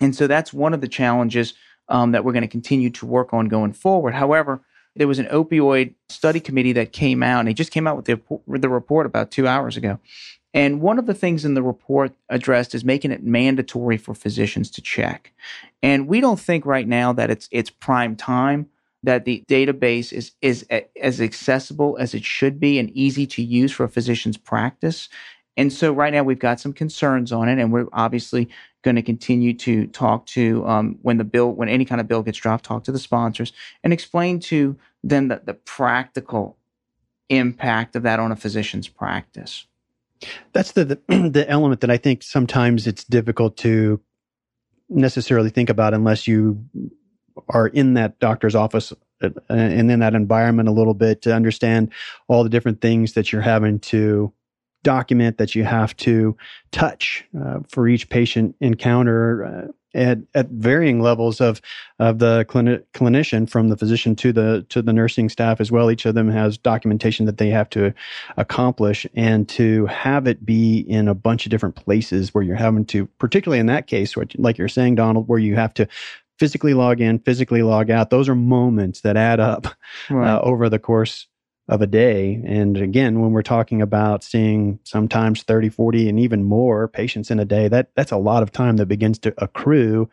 and 0.00 0.14
so 0.14 0.26
that's 0.26 0.52
one 0.52 0.74
of 0.74 0.80
the 0.80 0.88
challenges 0.88 1.54
um, 1.88 2.12
that 2.12 2.24
we're 2.24 2.32
going 2.32 2.42
to 2.42 2.48
continue 2.48 2.90
to 2.90 3.06
work 3.06 3.32
on 3.32 3.48
going 3.48 3.72
forward. 3.72 4.14
However 4.14 4.62
there 4.96 5.08
was 5.08 5.18
an 5.18 5.26
opioid 5.26 5.94
study 6.08 6.40
committee 6.40 6.72
that 6.72 6.92
came 6.92 7.22
out 7.22 7.40
and 7.40 7.48
they 7.48 7.54
just 7.54 7.72
came 7.72 7.86
out 7.86 7.96
with 7.96 8.04
the, 8.04 8.20
the 8.46 8.68
report 8.68 9.06
about 9.06 9.30
two 9.30 9.46
hours 9.46 9.76
ago. 9.76 9.98
And 10.52 10.80
one 10.80 11.00
of 11.00 11.06
the 11.06 11.14
things 11.14 11.44
in 11.44 11.54
the 11.54 11.62
report 11.62 12.12
addressed 12.28 12.76
is 12.76 12.84
making 12.84 13.10
it 13.10 13.24
mandatory 13.24 13.96
for 13.96 14.14
physicians 14.14 14.70
to 14.72 14.82
check. 14.82 15.32
And 15.82 16.06
we 16.06 16.20
don't 16.20 16.38
think 16.38 16.64
right 16.64 16.86
now 16.86 17.12
that 17.12 17.28
it's 17.28 17.48
it's 17.50 17.70
prime 17.70 18.14
time 18.14 18.68
that 19.02 19.24
the 19.24 19.42
database 19.48 20.12
is 20.12 20.30
is 20.40 20.64
a, 20.70 20.86
as 21.02 21.20
accessible 21.20 21.96
as 21.98 22.14
it 22.14 22.24
should 22.24 22.60
be 22.60 22.78
and 22.78 22.88
easy 22.90 23.26
to 23.26 23.42
use 23.42 23.72
for 23.72 23.82
a 23.82 23.88
physician's 23.88 24.36
practice. 24.36 25.08
And 25.56 25.72
so 25.72 25.92
right 25.92 26.12
now 26.12 26.22
we've 26.22 26.38
got 26.38 26.60
some 26.60 26.72
concerns 26.72 27.32
on 27.32 27.48
it, 27.48 27.58
and 27.58 27.72
we're 27.72 27.86
obviously 27.92 28.48
going 28.82 28.96
to 28.96 29.02
continue 29.02 29.54
to 29.54 29.86
talk 29.88 30.26
to 30.26 30.66
um, 30.66 30.98
when 31.02 31.16
the 31.16 31.24
bill, 31.24 31.52
when 31.52 31.68
any 31.68 31.84
kind 31.84 32.00
of 32.00 32.08
bill 32.08 32.22
gets 32.22 32.38
dropped, 32.38 32.64
talk 32.64 32.84
to 32.84 32.92
the 32.92 32.98
sponsors 32.98 33.52
and 33.82 33.92
explain 33.92 34.40
to 34.40 34.76
them 35.02 35.28
the, 35.28 35.40
the 35.44 35.54
practical 35.54 36.56
impact 37.28 37.96
of 37.96 38.02
that 38.02 38.20
on 38.20 38.30
a 38.30 38.36
physician's 38.36 38.88
practice. 38.88 39.66
That's 40.52 40.72
the, 40.72 40.84
the 40.84 40.98
the 41.30 41.48
element 41.48 41.80
that 41.80 41.90
I 41.90 41.96
think 41.96 42.22
sometimes 42.22 42.86
it's 42.86 43.04
difficult 43.04 43.56
to 43.58 44.00
necessarily 44.88 45.50
think 45.50 45.70
about 45.70 45.94
unless 45.94 46.28
you 46.28 46.64
are 47.48 47.66
in 47.66 47.94
that 47.94 48.18
doctor's 48.20 48.54
office 48.54 48.92
uh, 49.22 49.30
and 49.48 49.90
in 49.90 50.00
that 50.00 50.14
environment 50.14 50.68
a 50.68 50.72
little 50.72 50.94
bit 50.94 51.22
to 51.22 51.34
understand 51.34 51.90
all 52.28 52.42
the 52.42 52.50
different 52.50 52.80
things 52.80 53.14
that 53.14 53.32
you're 53.32 53.42
having 53.42 53.80
to 53.80 54.32
document 54.84 55.38
that 55.38 55.56
you 55.56 55.64
have 55.64 55.96
to 55.96 56.36
touch 56.70 57.24
uh, 57.42 57.58
for 57.68 57.88
each 57.88 58.08
patient 58.08 58.54
encounter 58.60 59.44
uh, 59.44 59.72
at, 59.94 60.18
at 60.34 60.48
varying 60.50 61.00
levels 61.00 61.40
of 61.40 61.60
of 61.98 62.18
the 62.18 62.44
clini- 62.48 62.82
clinician 62.94 63.48
from 63.48 63.68
the 63.68 63.76
physician 63.76 64.14
to 64.16 64.32
the 64.32 64.66
to 64.68 64.82
the 64.82 64.92
nursing 64.92 65.28
staff 65.28 65.60
as 65.60 65.70
well 65.70 65.90
each 65.90 66.04
of 66.04 66.14
them 66.14 66.28
has 66.28 66.58
documentation 66.58 67.26
that 67.26 67.38
they 67.38 67.48
have 67.48 67.70
to 67.70 67.92
accomplish 68.36 69.06
and 69.14 69.48
to 69.48 69.86
have 69.86 70.26
it 70.26 70.44
be 70.44 70.80
in 70.80 71.08
a 71.08 71.14
bunch 71.14 71.46
of 71.46 71.50
different 71.50 71.76
places 71.76 72.34
where 72.34 72.42
you're 72.42 72.56
having 72.56 72.84
to 72.84 73.06
particularly 73.18 73.60
in 73.60 73.66
that 73.66 73.86
case 73.86 74.16
like 74.36 74.58
you're 74.58 74.68
saying 74.68 74.96
Donald 74.96 75.28
where 75.28 75.38
you 75.38 75.54
have 75.54 75.72
to 75.74 75.86
physically 76.38 76.74
log 76.74 77.00
in, 77.00 77.18
physically 77.20 77.62
log 77.62 77.90
out. 77.90 78.10
Those 78.10 78.28
are 78.28 78.34
moments 78.34 79.02
that 79.02 79.16
add 79.16 79.40
up 79.40 79.68
right. 80.10 80.34
uh, 80.34 80.40
over 80.40 80.68
the 80.68 80.78
course 80.78 81.26
of 81.68 81.80
a 81.80 81.86
day. 81.86 82.42
And 82.44 82.76
again, 82.76 83.20
when 83.20 83.32
we're 83.32 83.42
talking 83.42 83.80
about 83.80 84.22
seeing 84.22 84.78
sometimes 84.84 85.42
30, 85.42 85.70
40, 85.70 86.08
and 86.08 86.20
even 86.20 86.44
more 86.44 86.88
patients 86.88 87.30
in 87.30 87.40
a 87.40 87.44
day, 87.44 87.68
that 87.68 87.90
that's 87.96 88.12
a 88.12 88.18
lot 88.18 88.42
of 88.42 88.52
time 88.52 88.76
that 88.76 88.86
begins 88.86 89.18
to 89.20 89.34
accrue 89.38 90.08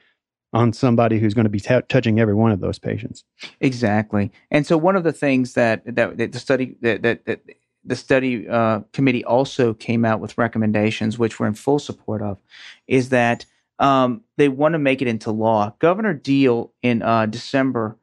on 0.53 0.74
somebody 0.74 1.20
who's 1.20 1.34
going 1.34 1.46
to 1.46 1.50
be 1.50 1.60
t- 1.60 1.81
touching 1.88 2.20
every 2.20 2.34
one 2.34 2.51
of 2.51 2.60
those 2.60 2.79
patients. 2.79 3.24
Exactly. 3.60 4.31
And 4.50 4.65
so 4.65 4.77
one 4.77 4.96
of 4.96 5.03
the 5.03 5.13
things 5.13 5.53
that 5.53 5.84
that, 5.96 6.17
that 6.17 6.31
the 6.31 6.39
study 6.39 6.75
that, 6.81 7.01
that, 7.03 7.25
that 7.25 7.41
the 7.84 7.96
study 7.96 8.48
uh, 8.48 8.81
committee 8.93 9.25
also 9.25 9.74
came 9.74 10.05
out 10.05 10.20
with 10.20 10.38
recommendations, 10.38 11.17
which 11.17 11.39
we're 11.39 11.48
in 11.48 11.53
full 11.53 11.79
support 11.79 12.22
of, 12.22 12.39
is 12.88 13.10
that 13.10 13.46
um, 13.79 14.22
they 14.38 14.50
want 14.50 14.74
to 14.74 14.79
make 14.79 15.01
it 15.01 15.08
into 15.08 15.31
law. 15.31 15.74
Governor 15.79 16.13
Deal 16.13 16.72
in 16.84 17.01
uh, 17.01 17.25
December 17.25 17.98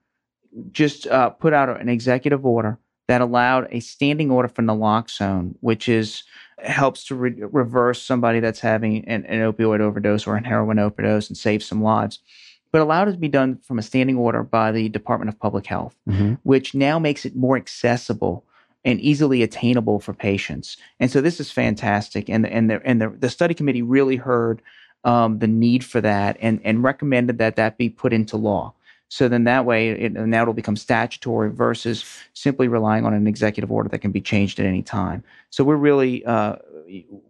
just 0.73 1.07
uh, 1.07 1.31
put 1.31 1.53
out 1.53 1.81
an 1.81 1.89
executive 1.89 2.45
order 2.45 2.79
that 3.09 3.21
allowed 3.21 3.67
a 3.71 3.81
standing 3.81 4.31
order 4.31 4.49
for 4.49 4.63
naloxone, 4.63 5.55
which 5.61 5.89
is 5.89 6.23
helps 6.59 7.05
to 7.05 7.15
re- 7.15 7.43
reverse 7.51 8.03
somebody 8.03 8.41
that's 8.41 8.61
having 8.61 9.05
an, 9.07 9.25
an, 9.27 9.41
opioid 9.53 9.81
overdose 9.81 10.27
or 10.27 10.37
a 10.37 10.47
heroin 10.47 10.79
overdose 10.79 11.29
and 11.29 11.37
save 11.37 11.63
some 11.63 11.83
lives. 11.83 12.19
But 12.71 12.83
allowed 12.83 13.09
it 13.09 13.13
to 13.13 13.19
be 13.19 13.29
done 13.29 13.59
from 13.63 13.79
a 13.79 13.83
standing 13.83 14.17
order 14.17 14.43
by 14.43 14.73
the 14.73 14.89
Department 14.91 15.31
of 15.31 15.39
Public 15.39 15.67
Health, 15.67 15.97
mm-hmm. 16.07 16.35
which 16.43 16.75
now 16.75 16.99
makes 16.99 17.25
it 17.25 17.35
more 17.35 17.57
accessible 17.57 18.45
and 18.85 19.01
easily 19.01 19.43
attainable 19.43 20.01
for 20.01 20.13
patients. 20.13 20.77
And 21.01 21.11
so 21.11 21.21
this 21.21 21.41
is 21.41 21.51
fantastic. 21.51 22.29
And 22.29 22.45
the, 22.45 22.53
and 22.53 22.71
the, 22.71 22.83
and 22.85 23.01
the, 23.01 23.09
the 23.09 23.31
study 23.31 23.55
committee 23.55 23.83
really 23.83 24.17
heard 24.17 24.61
um, 25.05 25.39
the 25.39 25.47
need 25.47 25.85
for 25.85 26.01
that 26.03 26.37
and, 26.41 26.61
and 26.63 26.83
recommended 26.83 27.39
that 27.39 27.57
that 27.57 27.79
be 27.79 27.89
put 27.89 28.13
into 28.13 28.37
law. 28.37 28.75
So 29.09 29.29
then 29.29 29.45
that 29.45 29.65
way, 29.65 29.89
it, 29.89 30.13
now 30.13 30.43
it'll 30.43 30.55
become 30.55 30.77
statutory 30.77 31.51
versus 31.51 32.05
simply 32.35 32.69
relying 32.69 33.07
on 33.07 33.15
an 33.15 33.27
executive 33.27 33.73
order 33.73 33.89
that 33.89 34.01
can 34.01 34.13
be 34.13 34.21
changed 34.21 34.61
at 34.61 34.67
any 34.67 34.83
time. 34.83 35.25
So 35.51 35.65
we're 35.65 35.77
really 35.77 36.25
uh, 36.25 36.57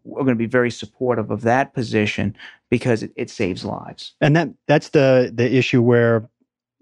we're 0.04 0.22
going 0.22 0.28
to 0.28 0.34
be 0.34 0.46
very 0.46 0.70
supportive 0.70 1.30
of 1.30 1.42
that 1.42 1.74
position 1.74 2.36
because 2.70 3.02
it, 3.02 3.12
it, 3.16 3.30
saves 3.30 3.64
lives. 3.64 4.14
And 4.20 4.36
that 4.36 4.50
that's 4.66 4.90
the 4.90 5.30
the 5.32 5.56
issue 5.56 5.80
where 5.80 6.28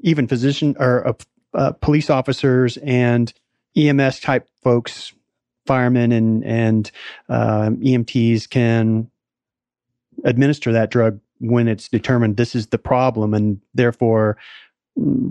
even 0.00 0.26
physician 0.26 0.76
or 0.78 1.08
uh, 1.08 1.12
uh 1.54 1.72
police 1.72 2.10
officers 2.10 2.78
and 2.78 3.32
EMS 3.76 4.20
type 4.20 4.48
folks, 4.62 5.12
firemen 5.66 6.12
and 6.12 6.44
and 6.44 6.90
uh, 7.28 7.68
EMTs 7.70 8.48
can 8.48 9.10
administer 10.24 10.72
that 10.72 10.90
drug 10.90 11.20
when 11.38 11.68
it's 11.68 11.88
determined 11.88 12.36
this 12.36 12.54
is 12.54 12.68
the 12.68 12.78
problem 12.78 13.34
and 13.34 13.60
therefore 13.74 14.38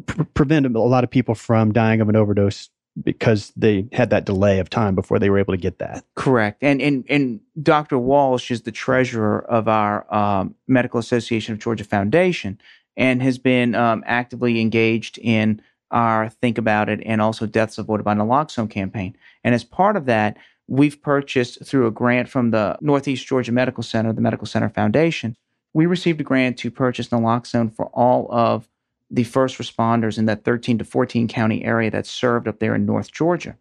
pre- 0.05 0.25
prevent 0.33 0.65
a 0.65 0.79
lot 0.79 1.03
of 1.03 1.09
people 1.09 1.35
from 1.35 1.73
dying 1.73 2.01
of 2.01 2.09
an 2.09 2.15
overdose 2.15 2.69
because 3.03 3.51
they 3.57 3.87
had 3.91 4.09
that 4.09 4.25
delay 4.25 4.59
of 4.59 4.69
time 4.69 4.95
before 4.95 5.19
they 5.19 5.29
were 5.29 5.39
able 5.39 5.53
to 5.53 5.59
get 5.59 5.79
that. 5.79 6.05
Correct. 6.15 6.63
And 6.63 6.81
and 6.81 7.03
and 7.09 7.41
Dr. 7.61 7.97
Walsh 7.97 8.51
is 8.51 8.61
the 8.61 8.71
treasurer 8.71 9.43
of 9.49 9.67
our 9.67 10.13
um, 10.13 10.55
Medical 10.67 10.99
Association 10.99 11.53
of 11.53 11.59
Georgia 11.59 11.83
Foundation 11.83 12.59
and 12.95 13.21
has 13.21 13.37
been 13.37 13.75
um, 13.75 14.03
actively 14.05 14.61
engaged 14.61 15.17
in 15.17 15.61
our 15.91 16.29
Think 16.29 16.57
About 16.57 16.87
It 16.89 17.01
and 17.05 17.21
also 17.21 17.45
Deaths 17.45 17.77
Avoided 17.77 18.05
by 18.05 18.13
Naloxone 18.13 18.69
campaign. 18.69 19.17
And 19.43 19.53
as 19.53 19.65
part 19.65 19.97
of 19.97 20.05
that, 20.05 20.37
we've 20.67 21.01
purchased 21.01 21.65
through 21.65 21.87
a 21.87 21.91
grant 21.91 22.29
from 22.29 22.51
the 22.51 22.77
Northeast 22.81 23.27
Georgia 23.27 23.51
Medical 23.51 23.83
Center, 23.83 24.13
the 24.13 24.21
Medical 24.21 24.47
Center 24.47 24.69
Foundation, 24.69 25.35
we 25.75 25.85
received 25.85 26.21
a 26.21 26.23
grant 26.23 26.57
to 26.59 26.71
purchase 26.71 27.09
naloxone 27.09 27.75
for 27.75 27.87
all 27.87 28.29
of 28.31 28.69
the 29.11 29.23
first 29.23 29.57
responders 29.57 30.17
in 30.17 30.25
that 30.25 30.43
13 30.43 30.79
to 30.79 30.85
14 30.85 31.27
county 31.27 31.63
area 31.63 31.91
that's 31.91 32.09
served 32.09 32.47
up 32.47 32.59
there 32.59 32.75
in 32.75 32.85
North 32.85 33.11
Georgia. 33.11 33.55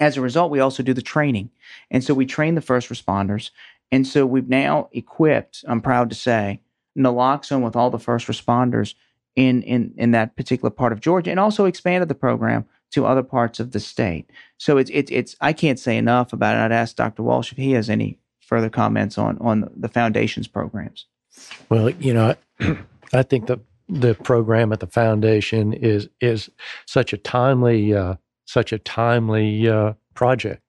As 0.00 0.16
a 0.16 0.20
result, 0.20 0.50
we 0.50 0.60
also 0.60 0.82
do 0.82 0.94
the 0.94 1.02
training. 1.02 1.50
And 1.90 2.02
so 2.02 2.14
we 2.14 2.26
train 2.26 2.54
the 2.54 2.60
first 2.60 2.88
responders. 2.88 3.50
And 3.92 4.06
so 4.06 4.26
we've 4.26 4.48
now 4.48 4.88
equipped, 4.92 5.64
I'm 5.68 5.80
proud 5.80 6.10
to 6.10 6.16
say, 6.16 6.60
naloxone 6.98 7.62
with 7.62 7.76
all 7.76 7.90
the 7.90 7.98
first 7.98 8.26
responders 8.26 8.94
in, 9.36 9.62
in, 9.62 9.94
in 9.96 10.12
that 10.12 10.36
particular 10.36 10.70
part 10.70 10.92
of 10.92 11.00
Georgia 11.00 11.30
and 11.30 11.40
also 11.40 11.64
expanded 11.64 12.08
the 12.08 12.14
program 12.14 12.64
to 12.92 13.06
other 13.06 13.22
parts 13.22 13.60
of 13.60 13.72
the 13.72 13.80
state. 13.80 14.30
So 14.58 14.78
it's, 14.78 14.90
it's, 14.92 15.10
it's 15.10 15.36
I 15.40 15.52
can't 15.52 15.78
say 15.78 15.96
enough 15.96 16.32
about 16.32 16.56
it. 16.56 16.60
I'd 16.60 16.72
ask 16.72 16.96
Dr. 16.96 17.22
Walsh 17.22 17.52
if 17.52 17.58
he 17.58 17.72
has 17.72 17.90
any 17.90 18.18
further 18.40 18.70
comments 18.70 19.18
on, 19.18 19.38
on 19.40 19.70
the 19.76 19.88
foundation's 19.88 20.46
programs. 20.46 21.06
Well, 21.68 21.90
you 21.90 22.14
know, 22.14 22.36
I 23.12 23.22
think 23.28 23.46
the, 23.46 23.60
the 23.88 24.14
program 24.14 24.72
at 24.72 24.80
the 24.80 24.86
foundation 24.86 25.72
is, 25.72 26.08
is 26.20 26.50
such 26.86 27.12
a 27.12 27.18
timely, 27.18 27.94
uh, 27.94 28.14
such 28.46 28.72
a 28.72 28.78
timely 28.78 29.68
uh, 29.68 29.92
project. 30.14 30.62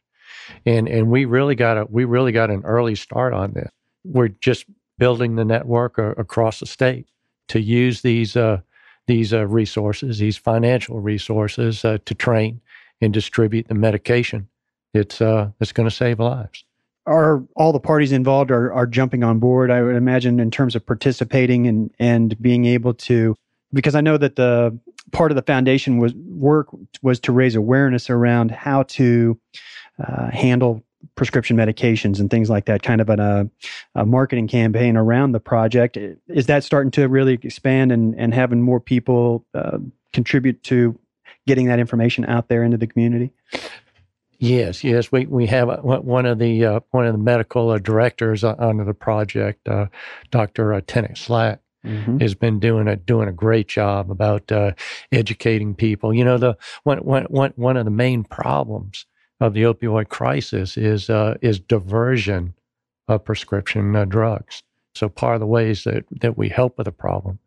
And, 0.66 0.88
and 0.88 1.10
we 1.10 1.26
really 1.26 1.56
got 1.56 1.78
a, 1.78 1.86
we 1.90 2.06
really 2.06 2.32
got 2.32 2.50
an 2.50 2.62
early 2.66 2.96
start 2.96 3.34
on 3.34 3.54
this. 3.54 3.70
We're 4.04 4.28
just 4.28 4.66
building 4.98 5.36
the 5.36 5.46
network 5.46 5.98
uh, 5.98 6.14
across 6.18 6.60
the 6.60 6.66
state 6.66 7.08
to 7.48 7.60
use 7.60 8.02
these 8.02 8.36
uh, 8.36 8.62
these 9.08 9.34
uh, 9.34 9.46
resources, 9.46 10.18
these 10.18 10.38
financial 10.38 11.00
resources, 11.00 11.86
uh, 11.86 12.00
to 12.06 12.16
train 12.16 12.60
and 13.02 13.14
distribute 13.14 13.68
the 13.68 13.76
medication. 13.76 14.48
It's 14.94 15.22
uh, 15.22 15.52
it's 15.60 15.72
going 15.72 15.90
to 15.90 15.96
save 15.96 16.20
lives. 16.20 16.65
Are 17.08 17.44
all 17.56 17.72
the 17.72 17.80
parties 17.80 18.12
involved 18.12 18.52
are 18.52 18.74
are 18.74 18.88
jumping 18.88 19.24
on 19.24 19.40
board? 19.40 19.70
I 19.70 19.82
would 19.84 19.96
imagine 19.96 20.40
in 20.40 20.50
terms 20.50 20.76
of 20.76 20.86
participating 20.86 21.68
and 21.68 21.92
and 22.00 22.40
being 22.42 22.66
able 22.66 22.94
to, 22.94 23.36
because 23.72 23.96
I 23.96 24.02
know 24.02 24.18
that 24.18 24.36
the 24.36 24.78
part 25.12 25.32
of 25.32 25.36
the 25.36 25.44
foundation 25.44 25.98
was 25.98 26.14
work 26.16 26.68
was 27.02 27.20
to 27.22 27.32
raise 27.32 27.56
awareness 27.56 28.10
around 28.10 28.52
how 28.52 28.84
to 28.84 29.40
uh, 30.04 30.30
handle 30.32 30.84
prescription 31.16 31.56
medications 31.56 32.20
and 32.20 32.30
things 32.30 32.50
like 32.50 32.66
that, 32.66 32.84
kind 32.84 33.00
of 33.00 33.10
an, 33.10 33.20
a, 33.20 33.50
a, 33.94 34.06
marketing 34.06 34.48
campaign 34.48 34.98
around 34.98 35.32
the 35.32 35.40
project. 35.40 35.98
Is 36.28 36.48
that 36.48 36.64
starting 36.64 36.92
to 36.92 37.08
really 37.08 37.34
expand 37.34 37.92
and, 37.92 38.16
and 38.16 38.34
having 38.34 38.62
more 38.62 38.80
people 38.80 39.46
uh, 39.54 39.78
contribute 40.14 40.64
to 40.64 40.98
getting 41.48 41.68
that 41.68 41.80
information 41.80 42.26
out 42.26 42.48
there 42.48 42.64
into 42.64 42.78
the 42.78 42.88
community? 42.88 43.32
Yes, 44.38 44.84
yes, 44.84 45.12
we 45.12 45.26
we 45.26 45.46
have 45.48 45.70
uh, 45.70 45.78
one 45.82 46.26
of 46.26 46.40
the 46.40 46.66
uh, 46.66 46.80
one 46.92 47.06
of 47.06 47.14
the 47.14 47.20
medical 47.20 47.70
uh, 47.70 47.78
directors 47.78 48.44
under 48.44 48.84
the 48.84 48.94
project, 48.94 49.68
uh, 49.68 49.88
Doctor 50.32 50.74
uh, 50.74 50.82
Tennant 50.86 51.18
Slack. 51.18 51.60
Mm-hmm. 51.86 52.18
Has 52.18 52.34
been 52.34 52.60
doing 52.60 52.88
a 52.88 52.96
doing 52.96 53.30
a 53.30 53.32
great 53.32 53.68
job 53.68 54.10
about 54.10 54.52
uh, 54.52 54.72
educating 55.12 55.76
people. 55.76 56.16
You 56.16 56.26
know, 56.26 56.40
the 56.40 56.58
one, 56.82 56.98
one, 56.98 57.26
one, 57.26 57.54
one 57.58 57.78
of 57.78 57.86
the 57.86 57.92
main 57.92 58.24
problems 58.24 59.06
of 59.40 59.54
the 59.54 59.64
opioid 59.64 60.10
crisis 60.10 60.78
is 60.78 61.12
uh, 61.12 61.36
is 61.42 61.60
diversion 61.60 62.56
of 63.08 63.24
prescription 63.24 63.96
uh, 63.96 64.06
drugs. 64.06 64.64
So 64.96 65.10
part 65.10 65.36
of 65.36 65.42
the 65.42 65.46
ways 65.46 65.84
that, 65.84 66.06
that 66.22 66.38
we 66.38 66.50
help 66.50 66.78
with 66.78 66.86
the 66.86 66.92
problem 66.92 67.40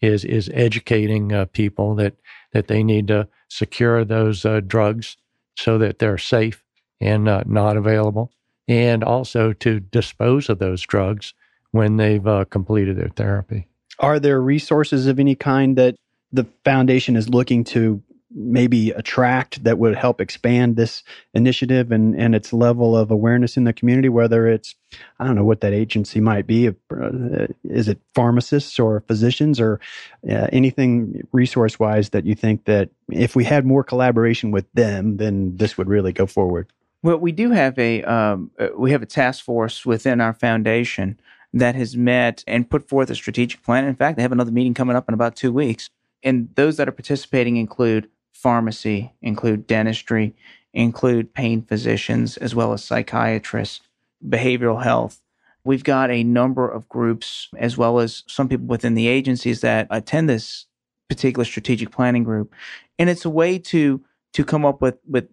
is 0.00 0.24
is 0.24 0.50
educating 0.52 1.32
uh, 1.32 1.46
people 1.46 1.94
that 1.96 2.14
that 2.52 2.68
they 2.68 2.82
need 2.82 3.08
to 3.08 3.28
secure 3.48 4.04
those 4.04 4.44
uh, 4.44 4.60
drugs 4.60 5.16
so 5.56 5.78
that 5.78 5.98
they're 5.98 6.18
safe 6.18 6.62
and 7.00 7.28
uh, 7.28 7.42
not 7.46 7.76
available, 7.76 8.30
and 8.68 9.04
also 9.04 9.52
to 9.52 9.80
dispose 9.80 10.48
of 10.48 10.58
those 10.58 10.82
drugs 10.82 11.34
when 11.72 11.96
they've 11.96 12.26
uh, 12.26 12.44
completed 12.46 12.96
their 12.96 13.08
therapy. 13.08 13.66
Are 13.98 14.18
there 14.20 14.40
resources 14.40 15.06
of 15.06 15.18
any 15.18 15.34
kind 15.34 15.76
that 15.76 15.96
the 16.32 16.46
foundation 16.64 17.16
is 17.16 17.28
looking 17.28 17.64
to 17.64 18.02
maybe 18.34 18.90
attract 18.90 19.62
that 19.64 19.78
would 19.78 19.94
help 19.94 20.20
expand 20.20 20.76
this 20.76 21.02
initiative 21.34 21.92
and, 21.92 22.14
and 22.16 22.34
its 22.34 22.52
level 22.52 22.96
of 22.96 23.10
awareness 23.10 23.56
in 23.56 23.64
the 23.64 23.72
community, 23.72 24.08
whether 24.08 24.48
it's, 24.48 24.74
I 25.20 25.26
don't 25.26 25.36
know 25.36 25.44
what 25.44 25.60
that 25.60 25.72
agency 25.72 26.20
might 26.20 26.46
be. 26.46 26.68
Uh, 26.68 27.46
is 27.64 27.88
it 27.88 28.00
pharmacists 28.14 28.78
or 28.78 29.00
physicians 29.06 29.60
or 29.60 29.80
uh, 30.28 30.48
anything 30.52 31.26
resource 31.32 31.78
wise 31.78 32.10
that 32.10 32.26
you 32.26 32.34
think 32.34 32.64
that 32.64 32.90
if 33.10 33.36
we 33.36 33.44
had 33.44 33.64
more 33.64 33.84
collaboration 33.84 34.50
with 34.50 34.66
them, 34.72 35.18
then 35.18 35.56
this 35.56 35.78
would 35.78 35.88
really 35.88 36.12
go 36.12 36.26
forward? 36.26 36.66
Well, 37.02 37.18
we 37.18 37.30
do 37.30 37.50
have 37.50 37.78
a 37.78 38.02
um, 38.02 38.50
uh, 38.58 38.68
we 38.76 38.90
have 38.90 39.02
a 39.02 39.06
task 39.06 39.44
force 39.44 39.86
within 39.86 40.20
our 40.20 40.32
foundation 40.32 41.20
that 41.52 41.74
has 41.76 41.96
met 41.96 42.42
and 42.46 42.68
put 42.68 42.88
forth 42.88 43.10
a 43.10 43.14
strategic 43.14 43.62
plan. 43.62 43.84
In 43.84 43.94
fact, 43.94 44.16
they 44.16 44.22
have 44.22 44.32
another 44.32 44.50
meeting 44.50 44.74
coming 44.74 44.96
up 44.96 45.08
in 45.08 45.14
about 45.14 45.36
two 45.36 45.52
weeks. 45.52 45.88
And 46.22 46.48
those 46.56 46.76
that 46.76 46.88
are 46.88 46.92
participating 46.92 47.56
include 47.56 48.08
pharmacy, 48.36 49.12
include 49.22 49.66
dentistry, 49.66 50.34
include 50.72 51.32
pain 51.32 51.62
physicians, 51.62 52.36
as 52.36 52.54
well 52.54 52.72
as 52.72 52.84
psychiatrists, 52.84 53.80
behavioral 54.26 54.82
health. 54.82 55.22
We've 55.64 55.84
got 55.84 56.10
a 56.10 56.22
number 56.22 56.68
of 56.68 56.88
groups, 56.88 57.48
as 57.58 57.76
well 57.76 57.98
as 57.98 58.22
some 58.28 58.48
people 58.48 58.66
within 58.66 58.94
the 58.94 59.08
agencies 59.08 59.62
that 59.62 59.88
attend 59.90 60.28
this 60.28 60.66
particular 61.08 61.44
strategic 61.44 61.90
planning 61.90 62.24
group. 62.24 62.52
And 62.98 63.10
it's 63.10 63.24
a 63.24 63.30
way 63.30 63.58
to 63.58 64.00
to 64.34 64.44
come 64.44 64.64
up 64.64 64.80
with 64.80 64.98
with 65.08 65.28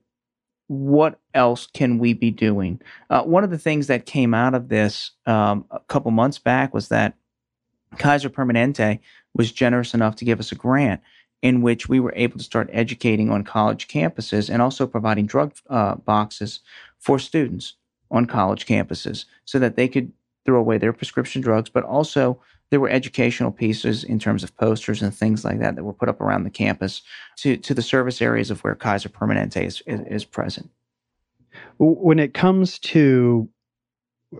what 0.67 1.19
else 1.33 1.67
can 1.67 1.99
we 1.99 2.13
be 2.13 2.31
doing? 2.31 2.81
Uh, 3.09 3.23
one 3.23 3.43
of 3.43 3.51
the 3.51 3.57
things 3.57 3.87
that 3.87 4.05
came 4.05 4.33
out 4.33 4.55
of 4.55 4.69
this 4.69 5.11
um, 5.25 5.65
a 5.71 5.79
couple 5.81 6.09
months 6.09 6.39
back 6.39 6.73
was 6.73 6.87
that 6.87 7.15
Kaiser 7.97 8.29
Permanente 8.29 8.99
was 9.35 9.51
generous 9.51 9.93
enough 9.93 10.15
to 10.15 10.25
give 10.25 10.39
us 10.39 10.51
a 10.51 10.55
grant 10.55 11.01
in 11.43 11.61
which 11.61 11.89
we 11.89 11.99
were 11.99 12.13
able 12.15 12.37
to 12.37 12.43
start 12.43 12.69
educating 12.71 13.29
on 13.29 13.43
college 13.43 13.89
campuses 13.89 14.49
and 14.49 14.61
also 14.61 14.87
providing 14.87 15.25
drug 15.25 15.53
uh, 15.69 15.95
boxes 15.95 16.61
for 16.99 17.19
students 17.19 17.73
on 18.09 18.25
college 18.25 18.65
campuses 18.65 19.25
so 19.43 19.59
that 19.59 19.75
they 19.75 19.89
could 19.89 20.11
throw 20.45 20.57
away 20.57 20.77
their 20.77 20.93
prescription 20.93 21.41
drugs, 21.41 21.69
but 21.69 21.83
also 21.83 22.39
there 22.69 22.79
were 22.79 22.89
educational 22.89 23.51
pieces 23.51 24.05
in 24.05 24.19
terms 24.19 24.41
of 24.41 24.55
posters 24.55 25.01
and 25.01 25.13
things 25.13 25.43
like 25.43 25.59
that 25.59 25.75
that 25.75 25.83
were 25.83 25.93
put 25.93 26.07
up 26.07 26.21
around 26.21 26.45
the 26.45 26.49
campus 26.49 27.01
to, 27.35 27.57
to 27.57 27.73
the 27.73 27.81
service 27.81 28.21
areas 28.21 28.49
of 28.49 28.63
where 28.63 28.73
Kaiser 28.73 29.09
Permanente 29.09 29.65
is, 29.65 29.83
is, 29.85 29.99
is 30.07 30.25
present. 30.25 30.69
When 31.77 32.19
it 32.19 32.33
comes 32.33 32.79
to 32.79 33.49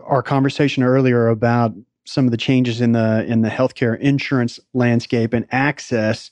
our 0.04 0.22
conversation 0.22 0.82
earlier 0.82 1.28
about 1.28 1.74
some 2.04 2.26
of 2.26 2.30
the 2.30 2.36
changes 2.36 2.80
in 2.80 2.92
the 2.92 3.24
in 3.26 3.42
the 3.42 3.48
healthcare 3.48 3.98
insurance 3.98 4.60
landscape 4.72 5.32
and 5.32 5.46
access, 5.50 6.30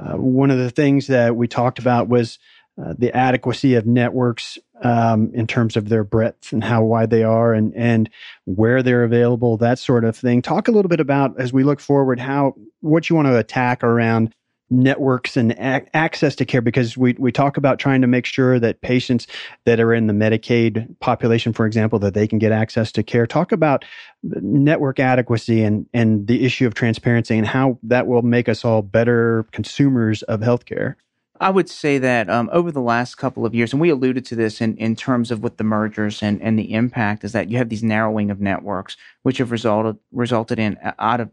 uh, 0.00 0.16
one 0.16 0.50
of 0.50 0.58
the 0.58 0.70
things 0.70 1.06
that 1.06 1.36
we 1.36 1.48
talked 1.48 1.78
about 1.78 2.08
was 2.08 2.38
uh, 2.82 2.94
the 2.98 3.14
adequacy 3.16 3.74
of 3.74 3.86
networks 3.86 4.58
um, 4.82 5.30
in 5.32 5.46
terms 5.46 5.76
of 5.76 5.88
their 5.88 6.04
breadth 6.04 6.52
and 6.52 6.62
how 6.62 6.84
wide 6.84 7.10
they 7.10 7.22
are 7.22 7.54
and 7.54 7.74
and 7.74 8.10
where 8.44 8.82
they're 8.82 9.04
available, 9.04 9.56
that 9.56 9.78
sort 9.78 10.04
of 10.04 10.16
thing. 10.16 10.42
Talk 10.42 10.68
a 10.68 10.72
little 10.72 10.90
bit 10.90 11.00
about 11.00 11.40
as 11.40 11.52
we 11.52 11.64
look 11.64 11.80
forward 11.80 12.20
how 12.20 12.54
what 12.80 13.08
you 13.08 13.16
want 13.16 13.26
to 13.26 13.38
attack 13.38 13.82
around 13.82 14.34
networks 14.70 15.36
and 15.36 15.52
a- 15.52 15.96
access 15.96 16.34
to 16.36 16.44
care 16.44 16.60
because 16.60 16.96
we, 16.96 17.14
we 17.18 17.30
talk 17.30 17.56
about 17.56 17.78
trying 17.78 18.00
to 18.00 18.06
make 18.06 18.26
sure 18.26 18.58
that 18.58 18.80
patients 18.80 19.26
that 19.64 19.80
are 19.80 19.94
in 19.94 20.06
the 20.06 20.12
Medicaid 20.12 20.98
population, 21.00 21.52
for 21.52 21.66
example, 21.66 21.98
that 22.00 22.14
they 22.14 22.26
can 22.26 22.38
get 22.38 22.52
access 22.52 22.90
to 22.92 23.02
care. 23.02 23.26
Talk 23.26 23.52
about 23.52 23.84
network 24.22 24.98
adequacy 24.98 25.62
and, 25.62 25.86
and 25.94 26.26
the 26.26 26.44
issue 26.44 26.66
of 26.66 26.74
transparency 26.74 27.36
and 27.36 27.46
how 27.46 27.78
that 27.82 28.06
will 28.06 28.22
make 28.22 28.48
us 28.48 28.64
all 28.64 28.82
better 28.82 29.46
consumers 29.52 30.22
of 30.24 30.40
healthcare. 30.40 30.96
I 31.38 31.50
would 31.50 31.68
say 31.68 31.98
that 31.98 32.30
um, 32.30 32.48
over 32.50 32.72
the 32.72 32.80
last 32.80 33.16
couple 33.16 33.44
of 33.44 33.54
years, 33.54 33.72
and 33.72 33.80
we 33.80 33.90
alluded 33.90 34.24
to 34.26 34.34
this 34.34 34.60
in, 34.62 34.76
in 34.78 34.96
terms 34.96 35.30
of 35.30 35.42
with 35.42 35.58
the 35.58 35.64
mergers 35.64 36.22
and, 36.22 36.40
and 36.40 36.58
the 36.58 36.72
impact, 36.72 37.24
is 37.24 37.32
that 37.32 37.50
you 37.50 37.58
have 37.58 37.68
these 37.68 37.82
narrowing 37.82 38.30
of 38.30 38.40
networks, 38.40 38.96
which 39.22 39.38
have 39.38 39.50
resulted 39.50 39.98
resulted 40.12 40.58
in 40.58 40.78
uh, 40.78 40.92
out 40.98 41.20
of 41.20 41.30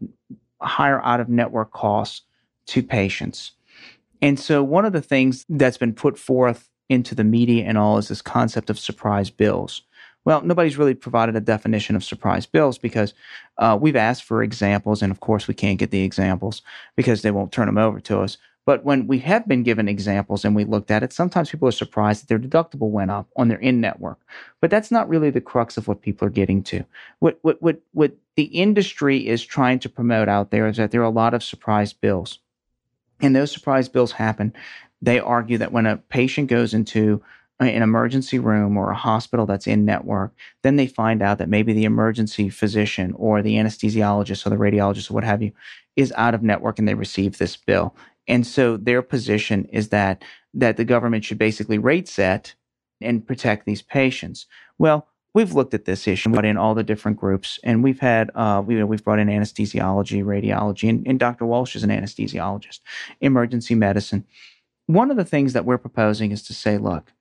higher 0.60 1.02
out 1.02 1.20
of 1.20 1.30
network 1.30 1.72
costs 1.72 2.22
to 2.66 2.82
patients. 2.82 3.52
And 4.22 4.38
so, 4.38 4.62
one 4.62 4.84
of 4.84 4.92
the 4.92 5.02
things 5.02 5.44
that's 5.48 5.76
been 5.76 5.94
put 5.94 6.18
forth 6.18 6.70
into 6.88 7.14
the 7.14 7.24
media 7.24 7.64
and 7.64 7.78
all 7.78 7.98
is 7.98 8.08
this 8.08 8.22
concept 8.22 8.70
of 8.70 8.78
surprise 8.78 9.30
bills. 9.30 9.82
Well, 10.24 10.40
nobody's 10.40 10.78
really 10.78 10.94
provided 10.94 11.36
a 11.36 11.40
definition 11.40 11.96
of 11.96 12.04
surprise 12.04 12.46
bills 12.46 12.78
because 12.78 13.12
uh, 13.58 13.76
we've 13.78 13.96
asked 13.96 14.24
for 14.24 14.42
examples, 14.42 15.02
and 15.02 15.10
of 15.10 15.20
course, 15.20 15.46
we 15.46 15.54
can't 15.54 15.78
get 15.78 15.90
the 15.90 16.02
examples 16.02 16.62
because 16.96 17.22
they 17.22 17.30
won't 17.30 17.52
turn 17.52 17.66
them 17.66 17.78
over 17.78 18.00
to 18.00 18.20
us. 18.20 18.38
But 18.66 18.84
when 18.84 19.06
we 19.06 19.18
have 19.18 19.46
been 19.46 19.62
given 19.62 19.88
examples 19.88 20.42
and 20.42 20.56
we 20.56 20.64
looked 20.64 20.90
at 20.90 21.02
it, 21.02 21.12
sometimes 21.12 21.50
people 21.50 21.68
are 21.68 21.72
surprised 21.72 22.22
that 22.22 22.28
their 22.28 22.38
deductible 22.38 22.88
went 22.88 23.10
up 23.10 23.28
on 23.36 23.48
their 23.48 23.58
in 23.58 23.80
network. 23.80 24.18
But 24.62 24.70
that's 24.70 24.90
not 24.90 25.08
really 25.08 25.28
the 25.28 25.42
crux 25.42 25.76
of 25.76 25.86
what 25.86 26.00
people 26.00 26.26
are 26.26 26.30
getting 26.30 26.62
to. 26.64 26.84
What, 27.18 27.38
what, 27.42 27.60
what, 27.60 27.80
what 27.92 28.12
the 28.36 28.44
industry 28.44 29.28
is 29.28 29.44
trying 29.44 29.80
to 29.80 29.90
promote 29.90 30.30
out 30.30 30.50
there 30.50 30.66
is 30.66 30.78
that 30.78 30.92
there 30.92 31.02
are 31.02 31.04
a 31.04 31.10
lot 31.10 31.34
of 31.34 31.44
surprise 31.44 31.92
bills 31.92 32.38
and 33.20 33.34
those 33.34 33.52
surprise 33.52 33.88
bills 33.88 34.12
happen. 34.12 34.52
They 35.02 35.18
argue 35.18 35.58
that 35.58 35.72
when 35.72 35.86
a 35.86 35.96
patient 35.96 36.48
goes 36.48 36.74
into 36.74 37.22
an 37.60 37.82
emergency 37.82 38.38
room 38.38 38.76
or 38.76 38.90
a 38.90 38.96
hospital 38.96 39.46
that's 39.46 39.66
in 39.66 39.84
network, 39.84 40.32
then 40.62 40.76
they 40.76 40.86
find 40.86 41.22
out 41.22 41.38
that 41.38 41.48
maybe 41.48 41.72
the 41.72 41.84
emergency 41.84 42.48
physician 42.48 43.12
or 43.16 43.42
the 43.42 43.54
anesthesiologist 43.54 44.44
or 44.44 44.50
the 44.50 44.56
radiologist 44.56 45.10
or 45.10 45.14
what 45.14 45.24
have 45.24 45.42
you 45.42 45.52
is 45.96 46.12
out 46.16 46.34
of 46.34 46.42
network 46.42 46.78
and 46.78 46.88
they 46.88 46.94
receive 46.94 47.38
this 47.38 47.56
bill. 47.56 47.94
And 48.26 48.46
so 48.46 48.76
their 48.76 49.02
position 49.02 49.66
is 49.66 49.90
that 49.90 50.24
that 50.54 50.76
the 50.76 50.84
government 50.84 51.24
should 51.24 51.38
basically 51.38 51.78
rate 51.78 52.08
set 52.08 52.54
and 53.00 53.26
protect 53.26 53.66
these 53.66 53.82
patients. 53.82 54.46
Well, 54.78 55.08
we've 55.34 55.52
looked 55.52 55.74
at 55.74 55.84
this 55.84 56.06
issue, 56.06 56.30
brought 56.30 56.44
in 56.44 56.56
all 56.56 56.74
the 56.74 56.84
different 56.84 57.18
groups, 57.18 57.58
and 57.64 57.82
we've 57.82 58.00
had 58.00 58.30
uh, 58.34 58.62
we, 58.64 58.82
we've 58.84 59.04
brought 59.04 59.18
in 59.18 59.28
anesthesiology, 59.28 60.24
radiology, 60.24 60.88
and, 60.88 61.06
and 61.06 61.18
Dr. 61.18 61.44
Walsh 61.44 61.76
is 61.76 61.82
an 61.82 61.90
anesthesiologist, 61.90 62.80
emergency 63.20 63.74
medicine. 63.74 64.24
One 64.86 65.10
of 65.10 65.16
the 65.16 65.24
things 65.24 65.52
that 65.52 65.64
we're 65.64 65.78
proposing 65.78 66.30
is 66.30 66.42
to 66.44 66.54
say, 66.54 66.78
look, 66.78 67.12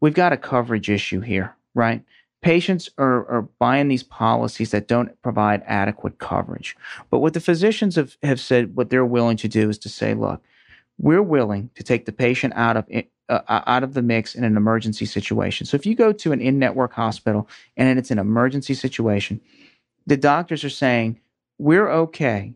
we've 0.00 0.14
got 0.14 0.32
a 0.32 0.36
coverage 0.36 0.90
issue 0.90 1.20
here, 1.20 1.56
right? 1.74 2.04
Patients 2.42 2.90
are, 2.98 3.24
are 3.28 3.42
buying 3.60 3.86
these 3.86 4.02
policies 4.02 4.72
that 4.72 4.88
don't 4.88 5.20
provide 5.22 5.62
adequate 5.64 6.18
coverage. 6.18 6.76
But 7.08 7.20
what 7.20 7.34
the 7.34 7.40
physicians 7.40 7.94
have, 7.94 8.16
have 8.24 8.40
said, 8.40 8.74
what 8.74 8.90
they're 8.90 9.06
willing 9.06 9.36
to 9.38 9.48
do 9.48 9.70
is 9.70 9.78
to 9.78 9.88
say, 9.88 10.14
look, 10.14 10.42
we're 10.98 11.22
willing 11.22 11.70
to 11.76 11.84
take 11.84 12.04
the 12.04 12.12
patient 12.12 12.52
out 12.56 12.76
of 12.76 12.84
uh, 13.28 13.40
out 13.48 13.82
of 13.82 13.94
the 13.94 14.02
mix 14.02 14.34
in 14.34 14.44
an 14.44 14.56
emergency 14.56 15.06
situation. 15.06 15.66
So 15.66 15.76
if 15.76 15.86
you 15.86 15.94
go 15.94 16.12
to 16.12 16.32
an 16.32 16.40
in-network 16.40 16.92
hospital 16.92 17.48
and 17.76 17.98
it's 17.98 18.10
an 18.10 18.18
emergency 18.18 18.74
situation, 18.74 19.40
the 20.06 20.16
doctors 20.16 20.64
are 20.64 20.70
saying 20.70 21.20
we're 21.58 21.88
okay 21.90 22.54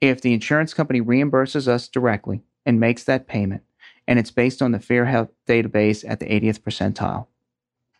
if 0.00 0.20
the 0.20 0.32
insurance 0.32 0.72
company 0.72 1.00
reimburses 1.00 1.66
us 1.66 1.88
directly 1.88 2.42
and 2.64 2.78
makes 2.78 3.04
that 3.04 3.26
payment 3.26 3.62
and 4.08 4.18
it's 4.18 4.30
based 4.30 4.62
on 4.62 4.72
the 4.72 4.80
Fair 4.80 5.04
Health 5.04 5.28
database 5.46 6.02
at 6.08 6.18
the 6.18 6.26
80th 6.26 6.60
percentile. 6.60 7.26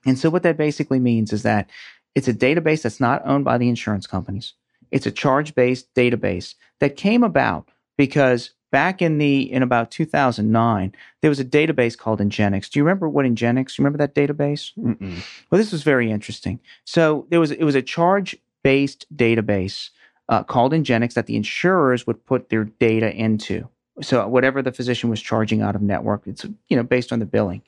And 0.07 0.19
so 0.19 0.31
what 0.31 0.43
that 0.43 0.57
basically 0.57 0.99
means 0.99 1.35
is 1.35 1.43
that 1.43 1.69
it's 2.15 2.27
a 2.27 2.35
database 2.35 2.83
that's 2.83 2.99
not 2.99 3.23
owned 3.27 3.45
by 3.45 3.59
the 3.59 3.69
insurance 3.69 4.07
companies. 4.07 4.55
It's 4.91 5.07
a 5.07 5.13
charge-based 5.13 5.95
database 5.95 6.55
that 6.81 6.97
came 6.97 7.23
about 7.23 7.69
because 7.99 8.53
back 8.71 9.01
in 9.01 9.19
the 9.19 9.51
in 9.51 9.63
about 9.63 9.91
2009 9.91 10.95
there 11.21 11.31
was 11.31 11.41
a 11.41 11.45
database 11.45 11.97
called 11.97 12.21
Ingenix. 12.21 12.69
Do 12.69 12.79
you 12.79 12.85
remember 12.85 13.09
what 13.09 13.27
Ingenix? 13.27 13.77
You 13.77 13.85
remember 13.85 13.99
that 13.99 14.15
database? 14.15 14.73
Mm-mm. 14.79 15.19
Well, 15.51 15.59
this 15.59 15.73
was 15.73 15.83
very 15.83 16.11
interesting. 16.11 16.61
So 16.85 17.27
there 17.31 17.41
was 17.41 17.51
it 17.51 17.65
was 17.65 17.75
a 17.75 17.83
charge-based 17.83 19.07
database 19.17 19.91
uh, 20.29 20.43
called 20.43 20.73
Ingenix 20.73 21.15
that 21.15 21.27
the 21.27 21.37
insurers 21.37 22.07
would 22.07 22.25
put 22.27 22.51
their 22.51 22.65
data 22.65 23.13
into. 23.15 23.69
So 24.01 24.27
whatever 24.29 24.63
the 24.63 24.73
physician 24.73 25.11
was 25.11 25.21
charging 25.21 25.61
out 25.63 25.75
of 25.75 25.83
network, 25.83 26.23
it's 26.27 26.45
you 26.69 26.77
know 26.77 26.83
based 26.83 27.13
on 27.13 27.19
the 27.19 27.27
billing. 27.27 27.63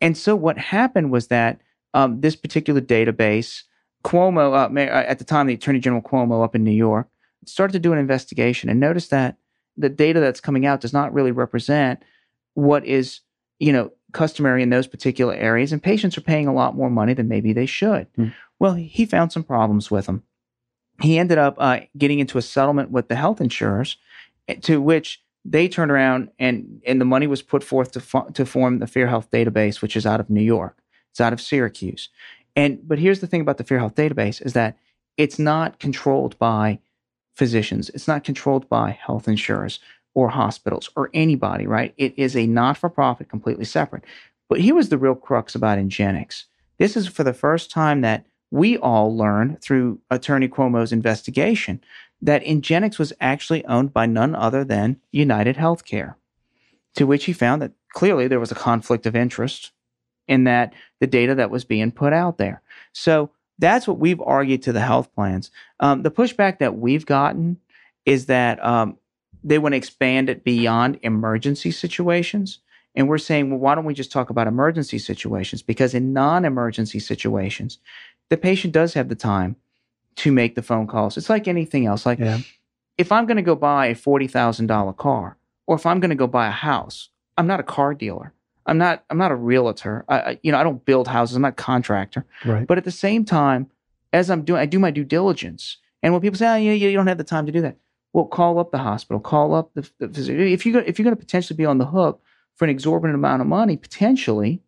And 0.00 0.16
so 0.16 0.36
what 0.36 0.58
happened 0.58 1.10
was 1.10 1.26
that 1.28 1.60
um, 1.94 2.20
this 2.20 2.36
particular 2.36 2.80
database, 2.80 3.64
Cuomo 4.04 4.52
uh, 4.52 4.80
uh, 4.80 5.04
at 5.06 5.18
the 5.18 5.24
time, 5.24 5.46
the 5.46 5.54
Attorney 5.54 5.80
General 5.80 6.02
Cuomo 6.02 6.44
up 6.44 6.54
in 6.54 6.64
New 6.64 6.70
York 6.70 7.08
started 7.44 7.72
to 7.72 7.78
do 7.78 7.92
an 7.92 7.98
investigation 7.98 8.68
and 8.68 8.78
noticed 8.78 9.10
that 9.10 9.36
the 9.78 9.88
data 9.88 10.20
that's 10.20 10.40
coming 10.40 10.66
out 10.66 10.80
does 10.80 10.92
not 10.92 11.14
really 11.14 11.32
represent 11.32 12.02
what 12.54 12.84
is 12.84 13.20
you 13.58 13.72
know 13.72 13.92
customary 14.12 14.62
in 14.62 14.70
those 14.70 14.86
particular 14.86 15.34
areas, 15.34 15.72
and 15.72 15.82
patients 15.82 16.18
are 16.18 16.22
paying 16.22 16.46
a 16.46 16.54
lot 16.54 16.76
more 16.76 16.90
money 16.90 17.14
than 17.14 17.28
maybe 17.28 17.52
they 17.52 17.66
should. 17.66 18.06
Mm. 18.14 18.34
Well, 18.58 18.74
he 18.74 19.06
found 19.06 19.32
some 19.32 19.44
problems 19.44 19.90
with 19.90 20.06
them. 20.06 20.24
He 21.00 21.18
ended 21.18 21.38
up 21.38 21.54
uh, 21.58 21.80
getting 21.96 22.18
into 22.18 22.38
a 22.38 22.42
settlement 22.42 22.90
with 22.90 23.08
the 23.08 23.14
health 23.14 23.40
insurers, 23.40 23.96
eh, 24.48 24.56
to 24.62 24.80
which 24.80 25.22
they 25.44 25.68
turned 25.68 25.90
around 25.90 26.30
and 26.38 26.82
and 26.86 27.00
the 27.00 27.04
money 27.04 27.26
was 27.26 27.42
put 27.42 27.62
forth 27.62 27.92
to 27.92 28.00
fo- 28.00 28.28
to 28.30 28.44
form 28.44 28.78
the 28.78 28.86
Fair 28.86 29.06
Health 29.06 29.30
database, 29.30 29.80
which 29.80 29.96
is 29.96 30.06
out 30.06 30.20
of 30.20 30.28
New 30.28 30.42
York. 30.42 30.82
It's 31.10 31.20
out 31.20 31.32
of 31.32 31.40
Syracuse. 31.40 32.08
And 32.56 32.86
but 32.86 32.98
here's 32.98 33.20
the 33.20 33.26
thing 33.26 33.40
about 33.40 33.58
the 33.58 33.64
Fair 33.64 33.78
Health 33.78 33.94
database 33.94 34.44
is 34.44 34.52
that 34.54 34.76
it's 35.16 35.38
not 35.38 35.78
controlled 35.78 36.38
by 36.38 36.80
physicians. 37.38 37.88
It's 37.90 38.08
not 38.08 38.24
controlled 38.24 38.68
by 38.68 38.90
health 38.90 39.28
insurers 39.28 39.78
or 40.12 40.28
hospitals 40.28 40.90
or 40.96 41.08
anybody, 41.14 41.66
right? 41.66 41.94
It 41.96 42.12
is 42.18 42.36
a 42.36 42.46
not-for-profit, 42.46 43.28
completely 43.30 43.64
separate. 43.64 44.04
But 44.48 44.60
here 44.60 44.74
was 44.74 44.88
the 44.88 44.98
real 44.98 45.14
crux 45.14 45.54
about 45.54 45.78
Ingenix. 45.78 46.44
This 46.78 46.96
is 46.96 47.06
for 47.06 47.22
the 47.22 47.32
first 47.32 47.70
time 47.70 48.00
that 48.00 48.26
we 48.50 48.76
all 48.76 49.16
learned 49.16 49.62
through 49.62 50.00
Attorney 50.10 50.48
Cuomo's 50.48 50.92
investigation 50.92 51.80
that 52.20 52.42
Ingenix 52.42 52.98
was 52.98 53.12
actually 53.20 53.64
owned 53.66 53.92
by 53.92 54.06
none 54.06 54.34
other 54.34 54.64
than 54.64 55.00
United 55.12 55.56
Healthcare, 55.56 56.16
to 56.96 57.06
which 57.06 57.26
he 57.26 57.32
found 57.32 57.62
that 57.62 57.72
clearly 57.92 58.26
there 58.26 58.40
was 58.40 58.50
a 58.50 58.56
conflict 58.56 59.06
of 59.06 59.14
interest 59.14 59.70
in 60.26 60.44
that 60.44 60.72
the 60.98 61.06
data 61.06 61.34
that 61.36 61.50
was 61.50 61.64
being 61.64 61.92
put 61.92 62.12
out 62.12 62.38
there. 62.38 62.62
So 62.92 63.30
that's 63.58 63.88
what 63.88 63.98
we've 63.98 64.20
argued 64.20 64.62
to 64.62 64.72
the 64.72 64.80
health 64.80 65.12
plans. 65.14 65.50
Um, 65.80 66.02
the 66.02 66.10
pushback 66.10 66.58
that 66.58 66.78
we've 66.78 67.06
gotten 67.06 67.58
is 68.06 68.26
that 68.26 68.64
um, 68.64 68.98
they 69.42 69.58
want 69.58 69.72
to 69.72 69.76
expand 69.76 70.30
it 70.30 70.44
beyond 70.44 70.98
emergency 71.02 71.70
situations. 71.70 72.60
And 72.94 73.08
we're 73.08 73.18
saying, 73.18 73.50
well, 73.50 73.58
why 73.58 73.74
don't 73.74 73.84
we 73.84 73.94
just 73.94 74.10
talk 74.10 74.30
about 74.30 74.46
emergency 74.46 74.98
situations? 74.98 75.62
Because 75.62 75.94
in 75.94 76.12
non 76.12 76.44
emergency 76.44 76.98
situations, 76.98 77.78
the 78.30 78.36
patient 78.36 78.72
does 78.72 78.94
have 78.94 79.08
the 79.08 79.14
time 79.14 79.56
to 80.16 80.32
make 80.32 80.54
the 80.54 80.62
phone 80.62 80.86
calls. 80.86 81.16
It's 81.16 81.30
like 81.30 81.46
anything 81.46 81.86
else. 81.86 82.04
Like 82.04 82.18
yeah. 82.18 82.40
if 82.96 83.12
I'm 83.12 83.26
going 83.26 83.36
to 83.36 83.42
go 83.42 83.54
buy 83.54 83.86
a 83.86 83.94
$40,000 83.94 84.96
car 84.96 85.36
or 85.66 85.76
if 85.76 85.86
I'm 85.86 86.00
going 86.00 86.10
to 86.10 86.16
go 86.16 86.26
buy 86.26 86.48
a 86.48 86.52
house, 86.52 87.10
I'm 87.36 87.46
not 87.46 87.60
a 87.60 87.64
car 87.64 87.94
dealer. 87.94 88.32
I'm 88.68 88.78
not 88.78 89.04
I'm 89.10 89.18
not 89.18 89.32
a 89.32 89.36
realtor. 89.36 90.04
I, 90.08 90.18
I, 90.18 90.40
you 90.42 90.52
know, 90.52 90.58
I 90.58 90.62
don't 90.62 90.84
build 90.84 91.08
houses. 91.08 91.36
I'm 91.36 91.42
not 91.42 91.52
a 91.52 91.52
contractor. 91.52 92.24
Right. 92.44 92.66
But 92.66 92.78
at 92.78 92.84
the 92.84 92.90
same 92.90 93.24
time, 93.24 93.70
as 94.12 94.30
I'm 94.30 94.42
doing 94.42 94.60
I 94.60 94.66
do 94.66 94.78
my 94.78 94.90
due 94.90 95.04
diligence. 95.04 95.78
And 96.02 96.12
when 96.12 96.22
people 96.22 96.38
say, 96.38 96.46
"Oh, 96.46 96.56
you, 96.56 96.72
you 96.72 96.92
don't 96.92 97.08
have 97.08 97.18
the 97.18 97.24
time 97.24 97.46
to 97.46 97.52
do 97.52 97.60
that." 97.62 97.76
Well, 98.12 98.26
call 98.26 98.58
up 98.58 98.70
the 98.70 98.78
hospital, 98.78 99.20
call 99.20 99.54
up 99.54 99.72
the, 99.74 99.90
the 99.98 100.08
physician. 100.08 100.40
If 100.46 100.64
you 100.64 100.78
if 100.78 100.98
you're 100.98 101.04
going 101.04 101.16
to 101.16 101.20
potentially 101.20 101.56
be 101.56 101.64
on 101.64 101.78
the 101.78 101.86
hook 101.86 102.20
for 102.54 102.64
an 102.64 102.70
exorbitant 102.70 103.16
amount 103.16 103.42
of 103.42 103.48
money 103.48 103.76
potentially, 103.76 104.62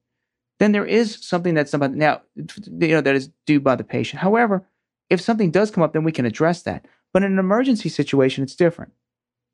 then 0.58 0.72
there 0.72 0.86
is 0.86 1.18
something 1.20 1.54
that's 1.54 1.70
somebody 1.70 1.94
now 1.94 2.22
you 2.34 2.88
know 2.88 3.00
that 3.00 3.14
is 3.14 3.30
due 3.46 3.60
by 3.60 3.76
the 3.76 3.84
patient. 3.84 4.22
However, 4.22 4.66
if 5.08 5.20
something 5.20 5.50
does 5.50 5.70
come 5.70 5.84
up, 5.84 5.92
then 5.92 6.04
we 6.04 6.12
can 6.12 6.26
address 6.26 6.62
that. 6.62 6.86
But 7.12 7.22
in 7.22 7.32
an 7.32 7.38
emergency 7.38 7.88
situation, 7.88 8.44
it's 8.44 8.56
different. 8.56 8.92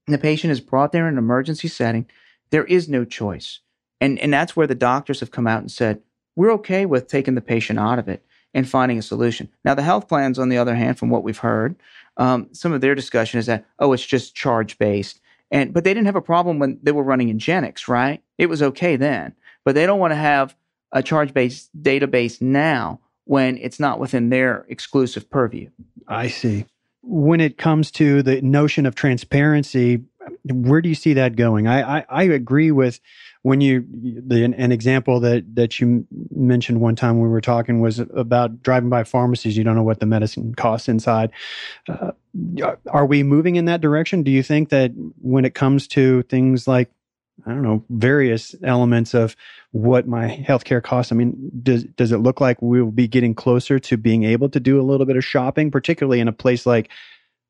The 0.06 0.18
patient 0.18 0.52
is 0.52 0.60
brought 0.60 0.92
there 0.92 1.08
in 1.08 1.14
an 1.14 1.18
emergency 1.18 1.68
setting. 1.68 2.06
There 2.50 2.64
is 2.64 2.88
no 2.88 3.04
choice. 3.04 3.60
And, 4.00 4.18
and 4.18 4.32
that's 4.32 4.54
where 4.54 4.66
the 4.66 4.74
doctors 4.74 5.20
have 5.20 5.30
come 5.30 5.46
out 5.46 5.60
and 5.60 5.70
said, 5.70 6.02
we're 6.34 6.52
okay 6.52 6.86
with 6.86 7.08
taking 7.08 7.34
the 7.34 7.40
patient 7.40 7.78
out 7.78 7.98
of 7.98 8.08
it 8.08 8.24
and 8.52 8.68
finding 8.68 8.98
a 8.98 9.02
solution. 9.02 9.48
Now, 9.64 9.74
the 9.74 9.82
health 9.82 10.08
plans, 10.08 10.38
on 10.38 10.48
the 10.48 10.58
other 10.58 10.74
hand, 10.74 10.98
from 10.98 11.10
what 11.10 11.22
we've 11.22 11.38
heard, 11.38 11.76
um, 12.16 12.48
some 12.52 12.72
of 12.72 12.80
their 12.80 12.94
discussion 12.94 13.38
is 13.38 13.46
that, 13.46 13.66
oh, 13.78 13.92
it's 13.92 14.04
just 14.04 14.34
charge 14.34 14.78
based. 14.78 15.20
And, 15.50 15.72
but 15.72 15.84
they 15.84 15.94
didn't 15.94 16.06
have 16.06 16.16
a 16.16 16.22
problem 16.22 16.58
when 16.58 16.78
they 16.82 16.92
were 16.92 17.02
running 17.02 17.28
Ingenix, 17.28 17.88
right? 17.88 18.22
It 18.38 18.46
was 18.46 18.62
okay 18.62 18.96
then. 18.96 19.34
But 19.64 19.74
they 19.74 19.86
don't 19.86 19.98
want 19.98 20.12
to 20.12 20.16
have 20.16 20.56
a 20.92 21.02
charge 21.02 21.34
based 21.34 21.70
database 21.80 22.40
now 22.40 23.00
when 23.24 23.58
it's 23.58 23.80
not 23.80 23.98
within 23.98 24.30
their 24.30 24.64
exclusive 24.68 25.28
purview. 25.28 25.68
I 26.08 26.28
see. 26.28 26.66
When 27.02 27.40
it 27.40 27.58
comes 27.58 27.90
to 27.92 28.22
the 28.22 28.40
notion 28.42 28.86
of 28.86 28.94
transparency, 28.94 30.02
where 30.44 30.80
do 30.80 30.88
you 30.88 30.94
see 30.94 31.14
that 31.14 31.36
going? 31.36 31.66
I, 31.66 31.98
I, 31.98 32.04
I 32.08 32.22
agree 32.24 32.70
with 32.70 33.00
when 33.42 33.60
you 33.60 33.86
the 33.90 34.42
an 34.44 34.72
example 34.72 35.20
that 35.20 35.54
that 35.54 35.80
you 35.80 36.06
mentioned 36.34 36.80
one 36.80 36.96
time 36.96 37.18
when 37.18 37.28
we 37.28 37.32
were 37.32 37.40
talking 37.40 37.80
was 37.80 38.00
about 38.00 38.62
driving 38.62 38.90
by 38.90 39.04
pharmacies. 39.04 39.56
You 39.56 39.64
don't 39.64 39.76
know 39.76 39.82
what 39.82 40.00
the 40.00 40.06
medicine 40.06 40.54
costs 40.54 40.88
inside. 40.88 41.30
Uh, 41.88 42.12
are 42.88 43.06
we 43.06 43.22
moving 43.22 43.56
in 43.56 43.66
that 43.66 43.80
direction? 43.80 44.22
Do 44.22 44.30
you 44.30 44.42
think 44.42 44.70
that 44.70 44.92
when 45.20 45.44
it 45.44 45.54
comes 45.54 45.86
to 45.88 46.22
things 46.22 46.66
like 46.66 46.90
I 47.44 47.50
don't 47.50 47.62
know, 47.62 47.84
various 47.90 48.54
elements 48.62 49.12
of 49.12 49.36
what 49.72 50.08
my 50.08 50.42
healthcare 50.48 50.82
costs. 50.82 51.12
I 51.12 51.16
mean, 51.16 51.50
does 51.62 51.84
does 51.84 52.10
it 52.10 52.18
look 52.18 52.40
like 52.40 52.62
we 52.62 52.80
will 52.80 52.90
be 52.90 53.06
getting 53.06 53.34
closer 53.34 53.78
to 53.78 53.96
being 53.98 54.24
able 54.24 54.48
to 54.48 54.60
do 54.60 54.80
a 54.80 54.82
little 54.82 55.04
bit 55.04 55.16
of 55.16 55.24
shopping, 55.24 55.70
particularly 55.70 56.20
in 56.20 56.28
a 56.28 56.32
place 56.32 56.64
like 56.64 56.90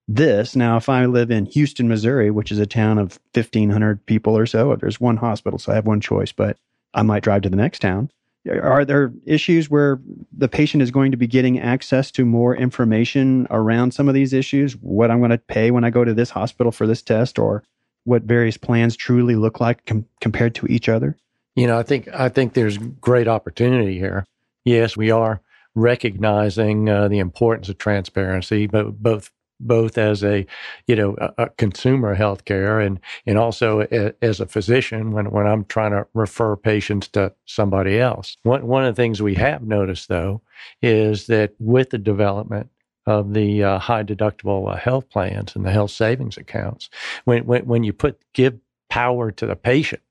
this? 0.08 0.54
Now, 0.54 0.76
if 0.76 0.88
I 0.88 1.06
live 1.06 1.30
in 1.30 1.46
Houston, 1.46 1.88
Missouri, 1.88 2.30
which 2.30 2.52
is 2.52 2.58
a 2.58 2.66
town 2.66 2.98
of 2.98 3.18
fifteen 3.34 3.70
hundred 3.70 4.04
people 4.06 4.36
or 4.36 4.46
so, 4.46 4.76
there's 4.76 5.00
one 5.00 5.16
hospital, 5.16 5.58
so 5.58 5.72
I 5.72 5.74
have 5.74 5.86
one 5.86 6.00
choice, 6.00 6.32
but 6.32 6.58
I 6.94 7.02
might 7.02 7.22
drive 7.22 7.42
to 7.42 7.48
the 7.48 7.56
next 7.56 7.80
town. 7.80 8.10
Are 8.48 8.84
there 8.84 9.12
issues 9.24 9.68
where 9.68 10.00
the 10.32 10.48
patient 10.48 10.80
is 10.80 10.92
going 10.92 11.10
to 11.10 11.16
be 11.16 11.26
getting 11.26 11.58
access 11.58 12.12
to 12.12 12.24
more 12.24 12.54
information 12.54 13.48
around 13.50 13.92
some 13.92 14.06
of 14.06 14.14
these 14.14 14.32
issues? 14.32 14.74
What 14.74 15.10
I'm 15.10 15.18
going 15.18 15.32
to 15.32 15.38
pay 15.38 15.72
when 15.72 15.82
I 15.82 15.90
go 15.90 16.04
to 16.04 16.14
this 16.14 16.30
hospital 16.30 16.70
for 16.70 16.86
this 16.86 17.02
test, 17.02 17.40
or 17.40 17.64
what 18.04 18.22
various 18.22 18.56
plans 18.56 18.96
truly 18.96 19.34
look 19.34 19.58
like 19.58 19.84
com- 19.86 20.06
compared 20.20 20.54
to 20.54 20.66
each 20.66 20.88
other? 20.88 21.16
You 21.56 21.66
know, 21.66 21.76
I 21.76 21.82
think 21.82 22.06
I 22.14 22.28
think 22.28 22.52
there's 22.52 22.78
great 22.78 23.26
opportunity 23.26 23.98
here. 23.98 24.24
Yes, 24.64 24.96
we 24.96 25.10
are 25.10 25.40
recognizing 25.74 26.88
uh, 26.88 27.08
the 27.08 27.18
importance 27.18 27.68
of 27.68 27.78
transparency, 27.78 28.68
but 28.68 29.02
both 29.02 29.32
both 29.60 29.98
as 29.98 30.22
a, 30.22 30.46
you 30.86 30.96
know, 30.96 31.16
a, 31.18 31.44
a 31.44 31.48
consumer 31.50 32.16
healthcare 32.16 32.84
and 32.84 33.00
and 33.26 33.38
also 33.38 33.86
a, 33.90 34.12
as 34.22 34.40
a 34.40 34.46
physician 34.46 35.12
when 35.12 35.30
when 35.30 35.46
I'm 35.46 35.64
trying 35.64 35.92
to 35.92 36.06
refer 36.14 36.56
patients 36.56 37.08
to 37.08 37.32
somebody 37.46 37.98
else. 37.98 38.36
One 38.42 38.66
one 38.66 38.84
of 38.84 38.94
the 38.94 39.02
things 39.02 39.22
we 39.22 39.34
have 39.34 39.62
noticed 39.62 40.08
though 40.08 40.42
is 40.82 41.26
that 41.26 41.52
with 41.58 41.90
the 41.90 41.98
development 41.98 42.70
of 43.06 43.34
the 43.34 43.62
uh, 43.62 43.78
high 43.78 44.02
deductible 44.02 44.72
uh, 44.72 44.76
health 44.76 45.08
plans 45.10 45.54
and 45.54 45.64
the 45.64 45.70
health 45.70 45.92
savings 45.92 46.36
accounts, 46.36 46.90
when 47.24 47.46
when 47.46 47.66
when 47.66 47.84
you 47.84 47.92
put 47.92 48.20
give 48.32 48.58
power 48.88 49.30
to 49.30 49.46
the 49.46 49.56
patient 49.56 50.02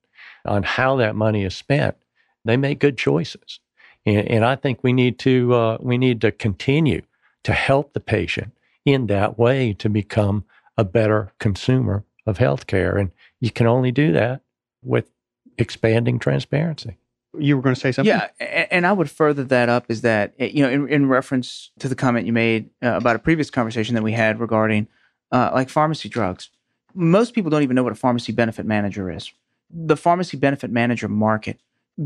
on 0.44 0.62
how 0.62 0.96
that 0.96 1.16
money 1.16 1.44
is 1.44 1.54
spent, 1.54 1.96
they 2.44 2.56
make 2.56 2.78
good 2.78 2.96
choices. 2.96 3.60
And, 4.04 4.28
and 4.28 4.44
I 4.44 4.56
think 4.56 4.78
we 4.82 4.92
need 4.92 5.18
to 5.20 5.54
uh, 5.54 5.78
we 5.80 5.98
need 5.98 6.20
to 6.22 6.32
continue 6.32 7.02
to 7.44 7.52
help 7.52 7.92
the 7.92 8.00
patient 8.00 8.52
in 8.86 9.08
that 9.08 9.38
way 9.38 9.74
to 9.74 9.90
become 9.90 10.44
a 10.78 10.84
better 10.84 11.32
consumer 11.38 12.04
of 12.24 12.38
healthcare. 12.38 12.98
And 12.98 13.10
you 13.40 13.50
can 13.50 13.66
only 13.66 13.92
do 13.92 14.12
that 14.12 14.40
with 14.82 15.10
expanding 15.58 16.18
transparency. 16.18 16.96
You 17.38 17.56
were 17.56 17.62
going 17.62 17.74
to 17.74 17.80
say 17.80 17.92
something? 17.92 18.14
Yeah, 18.14 18.28
and 18.70 18.86
I 18.86 18.92
would 18.92 19.10
further 19.10 19.44
that 19.44 19.68
up 19.68 19.86
is 19.90 20.00
that 20.00 20.32
eh, 20.38 20.46
you 20.46 20.62
know, 20.62 20.70
in, 20.70 20.88
in 20.88 21.08
reference 21.08 21.70
to 21.80 21.88
the 21.88 21.94
comment 21.94 22.26
you 22.26 22.32
made 22.32 22.70
uh, 22.82 22.96
about 22.96 23.16
a 23.16 23.18
previous 23.18 23.50
conversation 23.50 23.94
that 23.94 24.02
we 24.02 24.12
had 24.12 24.40
regarding 24.40 24.88
uh, 25.32 25.50
like 25.52 25.68
pharmacy 25.68 26.08
drugs, 26.08 26.48
most 26.94 27.34
people 27.34 27.50
don't 27.50 27.62
even 27.62 27.74
know 27.74 27.82
what 27.82 27.92
a 27.92 27.96
pharmacy 27.96 28.32
benefit 28.32 28.64
manager 28.64 29.10
is. 29.10 29.30
The 29.70 29.96
pharmacy 29.96 30.38
benefit 30.38 30.70
manager 30.70 31.08
market 31.08 31.60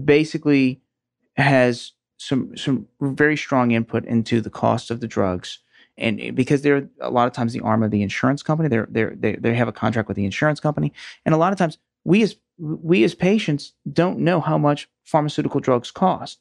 basically 0.05 0.81
has 1.37 1.93
some 2.17 2.57
some 2.57 2.89
very 3.01 3.37
strong 3.37 3.71
input 3.71 4.05
into 4.07 4.41
the 4.41 4.51
cost 4.51 4.91
of 4.91 4.99
the 4.99 5.07
drugs 5.07 5.61
and 6.01 6.35
because 6.35 6.63
they're 6.63 6.89
a 7.01 7.11
lot 7.11 7.27
of 7.27 7.33
times 7.33 7.53
the 7.53 7.61
arm 7.61 7.83
of 7.83 7.91
the 7.91 8.03
insurance 8.03 8.43
company 8.43 8.69
they're, 8.69 8.89
they're, 8.91 9.15
they 9.15 9.37
they 9.37 9.55
have 9.55 9.69
a 9.69 9.73
contract 9.73 10.09
with 10.09 10.17
the 10.17 10.25
insurance 10.25 10.61
company. 10.61 10.93
And 11.25 11.35
a 11.35 11.39
lot 11.39 11.53
of 11.53 11.59
times 11.59 11.79
we 12.05 12.23
as 12.23 12.37
we 12.59 13.05
as 13.05 13.15
patients 13.15 13.73
don't 13.91 14.19
know 14.19 14.41
how 14.41 14.59
much 14.59 14.89
pharmaceutical 15.05 15.61
drugs 15.61 15.91
cost. 15.91 16.39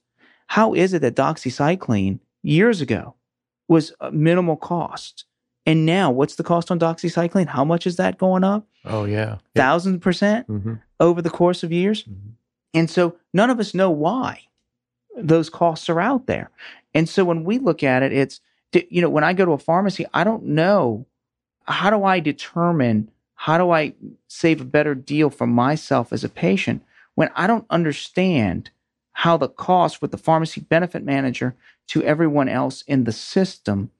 How 0.48 0.74
is 0.74 0.93
it 0.93 1.02
that 1.02 1.15
doxycycline 1.15 2.19
years 2.41 2.82
ago 2.82 3.15
was 3.67 3.93
a 4.00 4.12
minimal 4.12 4.56
cost? 4.58 5.26
And 5.65 5.86
now 5.86 6.10
what's 6.10 6.36
the 6.36 6.43
cost 6.43 6.72
on 6.72 6.80
doxycycline? 6.80 7.48
How 7.48 7.63
much 7.63 7.86
is 7.86 7.98
that 7.98 8.17
going 8.17 8.43
up? 8.43 8.65
Oh 8.86 9.06
yeah. 9.06 9.38
Thousand 9.56 10.00
percent 10.00 10.48
mm-hmm. 10.48 10.76
over 11.00 11.22
the 11.22 11.30
course 11.30 11.63
of 11.63 11.72
years? 11.72 12.04
Mm-hmm. 12.04 12.30
and 12.74 12.89
so 12.89 13.15
none 13.34 13.50
of 13.50 13.60
us 13.60 13.74
know 13.74 13.91
why 13.91 14.41
those 15.17 15.50
costs 15.50 15.89
are 15.89 16.00
out 16.00 16.28
there. 16.28 16.50
And 16.93 17.08
so 17.08 17.24
when 17.26 17.43
we 17.43 17.60
look 17.60 17.84
at 17.84 18.04
it, 18.04 18.13
it's, 18.13 18.41
you 18.73 19.01
know, 19.01 19.10
when 19.10 19.23
I 19.23 19.34
go 19.34 19.45
to 19.45 19.51
a 19.51 19.58
pharmacy, 19.58 20.05
I 20.13 20.23
don't 20.23 20.45
know 20.45 21.05
how 21.63 21.89
do 21.89 22.03
I 22.03 22.19
determine, 22.19 23.12
how 23.36 23.58
do 23.58 23.71
I 23.71 23.93
save 24.27 24.62
a 24.62 24.65
better 24.65 24.95
deal 24.95 25.29
for 25.29 25.47
myself 25.47 26.12
as 26.12 26.23
a 26.23 26.29
patient 26.29 26.84
when 27.15 27.29
I 27.36 27.47
don't 27.47 27.65
understand 27.69 28.71
how 29.12 29.38
the 29.38 29.49
cost 29.49 30.01
with 30.01 30.12
the 30.12 30.17
pharmacy 30.17 30.62
benefit 30.62 31.03
manager 31.03 31.55
to 31.88 32.03
everyone 32.03 32.47
else 32.47 32.84
in 32.84 33.03
the 33.03 33.12
system 33.12 33.91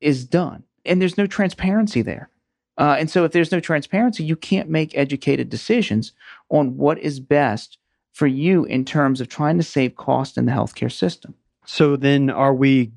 is 0.00 0.24
done. 0.24 0.62
And 0.84 1.00
there's 1.00 1.18
no 1.18 1.26
transparency 1.26 2.02
there. 2.02 2.30
Uh, 2.78 2.96
and 2.98 3.10
so 3.10 3.24
if 3.24 3.32
there's 3.32 3.52
no 3.52 3.60
transparency, 3.60 4.24
you 4.24 4.36
can't 4.36 4.70
make 4.70 4.96
educated 4.96 5.50
decisions 5.50 6.12
on 6.48 6.76
what 6.76 6.98
is 6.98 7.20
best 7.20 7.78
for 8.12 8.26
you 8.26 8.64
in 8.64 8.84
terms 8.84 9.20
of 9.20 9.28
trying 9.28 9.56
to 9.58 9.62
save 9.62 9.96
cost 9.96 10.38
in 10.38 10.46
the 10.46 10.52
healthcare 10.52 10.90
system. 10.90 11.34
So 11.66 11.96
then 11.96 12.30
are 12.30 12.54
we 12.54 12.92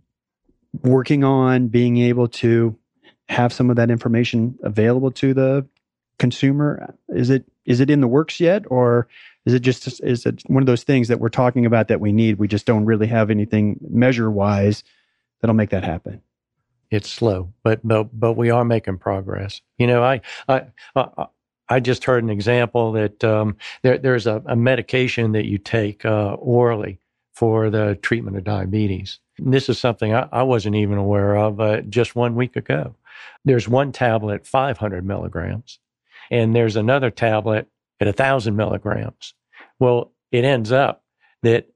working 0.81 1.23
on 1.23 1.67
being 1.67 1.97
able 1.97 2.27
to 2.27 2.77
have 3.29 3.53
some 3.53 3.69
of 3.69 3.75
that 3.75 3.91
information 3.91 4.57
available 4.63 5.11
to 5.11 5.33
the 5.33 5.65
consumer? 6.17 6.95
Is 7.09 7.29
it 7.29 7.45
is 7.65 7.79
it 7.79 7.89
in 7.89 8.01
the 8.01 8.07
works 8.07 8.39
yet 8.39 8.63
or 8.67 9.07
is 9.45 9.53
it 9.53 9.61
just 9.61 10.01
is 10.01 10.25
it 10.25 10.41
one 10.47 10.63
of 10.63 10.67
those 10.67 10.83
things 10.83 11.07
that 11.07 11.19
we're 11.19 11.29
talking 11.29 11.65
about 11.65 11.87
that 11.87 12.01
we 12.01 12.11
need 12.11 12.39
we 12.39 12.47
just 12.47 12.65
don't 12.65 12.85
really 12.85 13.07
have 13.07 13.29
anything 13.29 13.79
measure 13.89 14.29
wise 14.29 14.83
that'll 15.41 15.55
make 15.55 15.69
that 15.71 15.83
happen? 15.83 16.21
It's 16.89 17.09
slow, 17.09 17.53
but 17.63 17.79
but 17.83 18.17
but 18.17 18.33
we 18.33 18.49
are 18.49 18.65
making 18.65 18.99
progress. 18.99 19.61
You 19.77 19.87
know, 19.87 20.03
I 20.03 20.21
I, 20.47 20.63
I 20.95 21.27
I 21.69 21.79
just 21.79 22.03
heard 22.03 22.23
an 22.23 22.29
example 22.29 22.91
that 22.93 23.23
um, 23.23 23.57
there, 23.81 23.97
there's 23.97 24.27
a, 24.27 24.43
a, 24.45 24.55
medication 24.55 25.31
that 25.31 25.45
you 25.45 25.57
take 25.57 26.05
uh, 26.05 26.33
orally 26.33 26.99
for 27.33 27.69
the 27.69 27.97
treatment 28.01 28.37
of 28.37 28.43
diabetes. 28.43 29.19
And 29.37 29.53
this 29.53 29.67
is 29.67 29.79
something 29.79 30.13
I, 30.13 30.27
I 30.31 30.43
wasn't 30.43 30.75
even 30.75 30.97
aware 30.97 31.35
of 31.35 31.59
uh, 31.59 31.81
just 31.81 32.15
one 32.15 32.35
week 32.35 32.55
ago. 32.55 32.95
There's 33.43 33.67
one 33.67 33.91
tablet, 33.91 34.45
500 34.45 35.05
milligrams, 35.05 35.79
and 36.31 36.55
there's 36.55 36.75
another 36.75 37.09
tablet 37.09 37.67
at 37.99 38.07
1,000 38.07 38.55
milligrams. 38.55 39.33
Well, 39.79 40.11
it 40.31 40.45
ends 40.45 40.71
up 40.71 41.03
that 41.41 41.69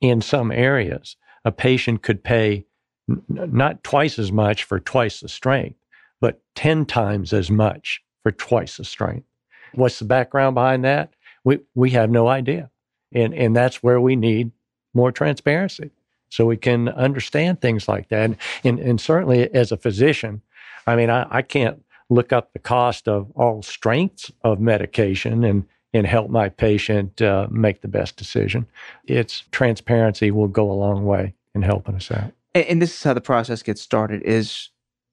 in 0.00 0.20
some 0.20 0.52
areas, 0.52 1.16
a 1.44 1.52
patient 1.52 2.02
could 2.02 2.22
pay 2.22 2.66
n- 3.08 3.22
not 3.28 3.82
twice 3.82 4.18
as 4.18 4.30
much 4.30 4.64
for 4.64 4.78
twice 4.78 5.20
the 5.20 5.28
strength, 5.28 5.78
but 6.20 6.42
10 6.54 6.86
times 6.86 7.32
as 7.32 7.50
much 7.50 8.02
for 8.22 8.32
twice 8.32 8.76
the 8.76 8.84
strength. 8.84 9.26
What's 9.74 9.98
the 9.98 10.04
background 10.04 10.54
behind 10.54 10.84
that? 10.84 11.14
We, 11.42 11.60
we 11.74 11.90
have 11.90 12.10
no 12.10 12.28
idea. 12.28 12.70
And, 13.12 13.34
and 13.34 13.54
that's 13.54 13.82
where 13.82 14.00
we 14.00 14.16
need 14.16 14.50
more 14.94 15.12
transparency 15.12 15.90
so 16.30 16.46
we 16.46 16.56
can 16.56 16.88
understand 16.88 17.60
things 17.60 17.88
like 17.88 18.08
that. 18.08 18.24
And, 18.24 18.36
and, 18.64 18.78
and 18.78 19.00
certainly 19.00 19.52
as 19.54 19.70
a 19.70 19.76
physician, 19.76 20.42
I 20.86 20.96
mean, 20.96 21.10
I, 21.10 21.26
I 21.30 21.42
can't 21.42 21.82
look 22.10 22.32
up 22.32 22.52
the 22.52 22.58
cost 22.58 23.08
of 23.08 23.30
all 23.34 23.62
strengths 23.62 24.30
of 24.42 24.60
medication 24.60 25.44
and, 25.44 25.64
and 25.92 26.06
help 26.06 26.30
my 26.30 26.48
patient 26.48 27.22
uh, 27.22 27.46
make 27.50 27.82
the 27.82 27.88
best 27.88 28.16
decision. 28.16 28.66
It's 29.06 29.44
transparency 29.52 30.30
will 30.30 30.48
go 30.48 30.70
a 30.70 30.74
long 30.74 31.04
way 31.04 31.34
in 31.54 31.62
helping 31.62 31.94
us 31.94 32.10
out. 32.10 32.32
And, 32.54 32.64
and 32.66 32.82
this 32.82 32.94
is 32.94 33.02
how 33.02 33.14
the 33.14 33.20
process 33.20 33.62
gets 33.62 33.80
started 33.80 34.22
is 34.22 34.70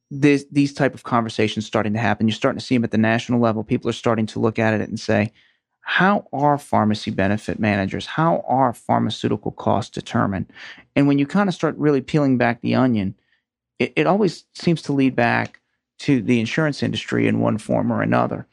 this, 0.09 0.45
these 0.51 0.73
type 0.73 0.93
of 0.93 1.03
conversations 1.03 1.65
starting 1.65 1.93
to 1.93 1.99
happen. 1.99 2.27
You're 2.27 2.35
starting 2.35 2.59
to 2.59 2.65
see 2.65 2.75
them 2.75 2.83
at 2.83 2.91
the 2.91 2.97
national 2.97 3.39
level. 3.39 3.63
People 3.63 3.89
are 3.89 3.93
starting 3.93 4.25
to 4.27 4.39
look 4.39 4.59
at 4.59 4.73
it 4.73 4.89
and 4.89 4.99
say, 4.99 5.31
how 5.81 6.27
are 6.31 6.57
pharmacy 6.57 7.11
benefit 7.11 7.59
managers, 7.59 8.05
how 8.05 8.43
are 8.47 8.73
pharmaceutical 8.73 9.51
costs 9.51 9.91
determined? 9.91 10.45
And 10.95 11.07
when 11.07 11.19
you 11.19 11.25
kind 11.25 11.49
of 11.49 11.55
start 11.55 11.77
really 11.77 12.01
peeling 12.01 12.37
back 12.37 12.61
the 12.61 12.75
onion, 12.75 13.15
it, 13.79 13.93
it 13.95 14.07
always 14.07 14.45
seems 14.53 14.81
to 14.83 14.93
lead 14.93 15.15
back 15.15 15.59
to 15.99 16.21
the 16.21 16.39
insurance 16.39 16.81
industry 16.81 17.27
in 17.27 17.39
one 17.39 17.57
form 17.57 17.91
or 17.91 18.01
another. 18.01 18.47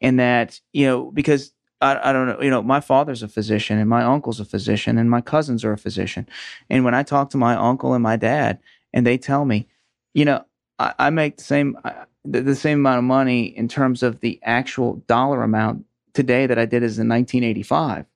And 0.00 0.20
that, 0.20 0.60
you 0.72 0.86
know, 0.86 1.10
because 1.10 1.52
I, 1.80 2.10
I, 2.10 2.12
don't 2.12 2.26
know, 2.26 2.40
you 2.40 2.50
know, 2.50 2.62
my 2.62 2.80
father's 2.80 3.22
a 3.22 3.28
physician 3.28 3.78
and 3.78 3.88
my 3.88 4.02
uncle's 4.02 4.40
a 4.40 4.44
physician 4.44 4.98
and 4.98 5.10
my 5.10 5.20
cousins 5.20 5.64
are 5.64 5.72
a 5.72 5.78
physician. 5.78 6.28
And 6.70 6.84
when 6.84 6.94
I 6.94 7.02
talk 7.02 7.30
to 7.30 7.36
my 7.36 7.54
uncle 7.54 7.94
and 7.94 8.02
my 8.02 8.16
dad 8.16 8.58
and 8.92 9.06
they 9.06 9.18
tell 9.18 9.44
me, 9.44 9.68
you 10.14 10.24
know, 10.24 10.44
I, 10.78 10.94
I 10.98 11.10
make 11.10 11.36
the 11.38 11.44
same 11.44 11.78
the, 12.24 12.42
the, 12.42 12.56
same 12.56 12.80
amount 12.80 12.98
of 12.98 13.04
money 13.04 13.44
in 13.44 13.68
terms 13.68 14.02
of 14.02 14.20
the 14.20 14.40
actual 14.42 14.96
dollar 15.06 15.42
amount 15.42 15.84
today 16.16 16.46
that 16.46 16.58
I 16.58 16.64
did 16.64 16.82
as 16.82 16.98
in 16.98 17.08
1985. 17.08 18.06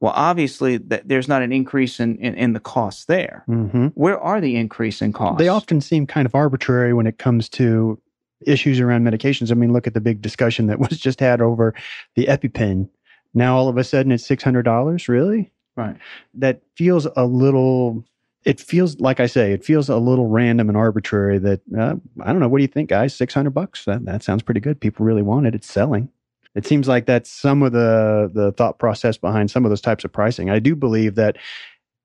Well, 0.00 0.12
obviously, 0.14 0.76
that 0.76 1.08
there's 1.08 1.26
not 1.26 1.42
an 1.42 1.52
increase 1.52 2.00
in, 2.00 2.16
in, 2.18 2.34
in 2.34 2.52
the 2.52 2.60
costs 2.60 3.06
there. 3.06 3.44
Mm-hmm. 3.48 3.88
Where 3.88 4.20
are 4.20 4.40
the 4.40 4.56
increase 4.56 5.02
in 5.02 5.12
costs? 5.12 5.38
They 5.38 5.48
often 5.48 5.80
seem 5.80 6.06
kind 6.06 6.26
of 6.26 6.34
arbitrary 6.34 6.92
when 6.92 7.06
it 7.06 7.18
comes 7.18 7.48
to 7.50 8.00
issues 8.46 8.78
around 8.78 9.04
medications. 9.04 9.50
I 9.50 9.54
mean, 9.54 9.72
look 9.72 9.86
at 9.86 9.94
the 9.94 10.00
big 10.00 10.22
discussion 10.22 10.66
that 10.66 10.78
was 10.90 10.98
just 10.98 11.20
had 11.20 11.40
over 11.40 11.74
the 12.14 12.26
EpiPen. 12.26 12.88
Now, 13.34 13.56
all 13.56 13.68
of 13.68 13.76
a 13.76 13.84
sudden, 13.84 14.12
it's 14.12 14.26
$600. 14.26 15.08
Really? 15.08 15.50
Right. 15.76 15.96
That 16.34 16.62
feels 16.76 17.06
a 17.16 17.26
little 17.26 18.04
it 18.46 18.60
feels 18.60 18.98
like 19.00 19.18
I 19.18 19.26
say, 19.26 19.52
it 19.52 19.64
feels 19.64 19.88
a 19.88 19.96
little 19.96 20.28
random 20.28 20.68
and 20.68 20.78
arbitrary. 20.78 21.38
That 21.38 21.60
uh, 21.76 21.96
I 22.22 22.26
don't 22.32 22.38
know. 22.38 22.48
What 22.48 22.58
do 22.58 22.62
you 22.62 22.68
think, 22.68 22.88
guys? 22.88 23.12
Six 23.12 23.34
hundred 23.34 23.50
bucks. 23.50 23.84
That 23.86 24.04
that 24.04 24.22
sounds 24.22 24.42
pretty 24.42 24.60
good. 24.60 24.80
People 24.80 25.04
really 25.04 25.20
want 25.20 25.46
it. 25.46 25.54
It's 25.54 25.70
selling. 25.70 26.08
It 26.56 26.66
seems 26.66 26.88
like 26.88 27.06
that's 27.06 27.30
some 27.30 27.62
of 27.62 27.72
the 27.72 28.30
the 28.32 28.52
thought 28.52 28.78
process 28.78 29.18
behind 29.18 29.50
some 29.50 29.64
of 29.64 29.70
those 29.70 29.80
types 29.80 30.04
of 30.04 30.12
pricing. 30.12 30.50
I 30.50 30.58
do 30.58 30.74
believe 30.74 31.14
that 31.16 31.36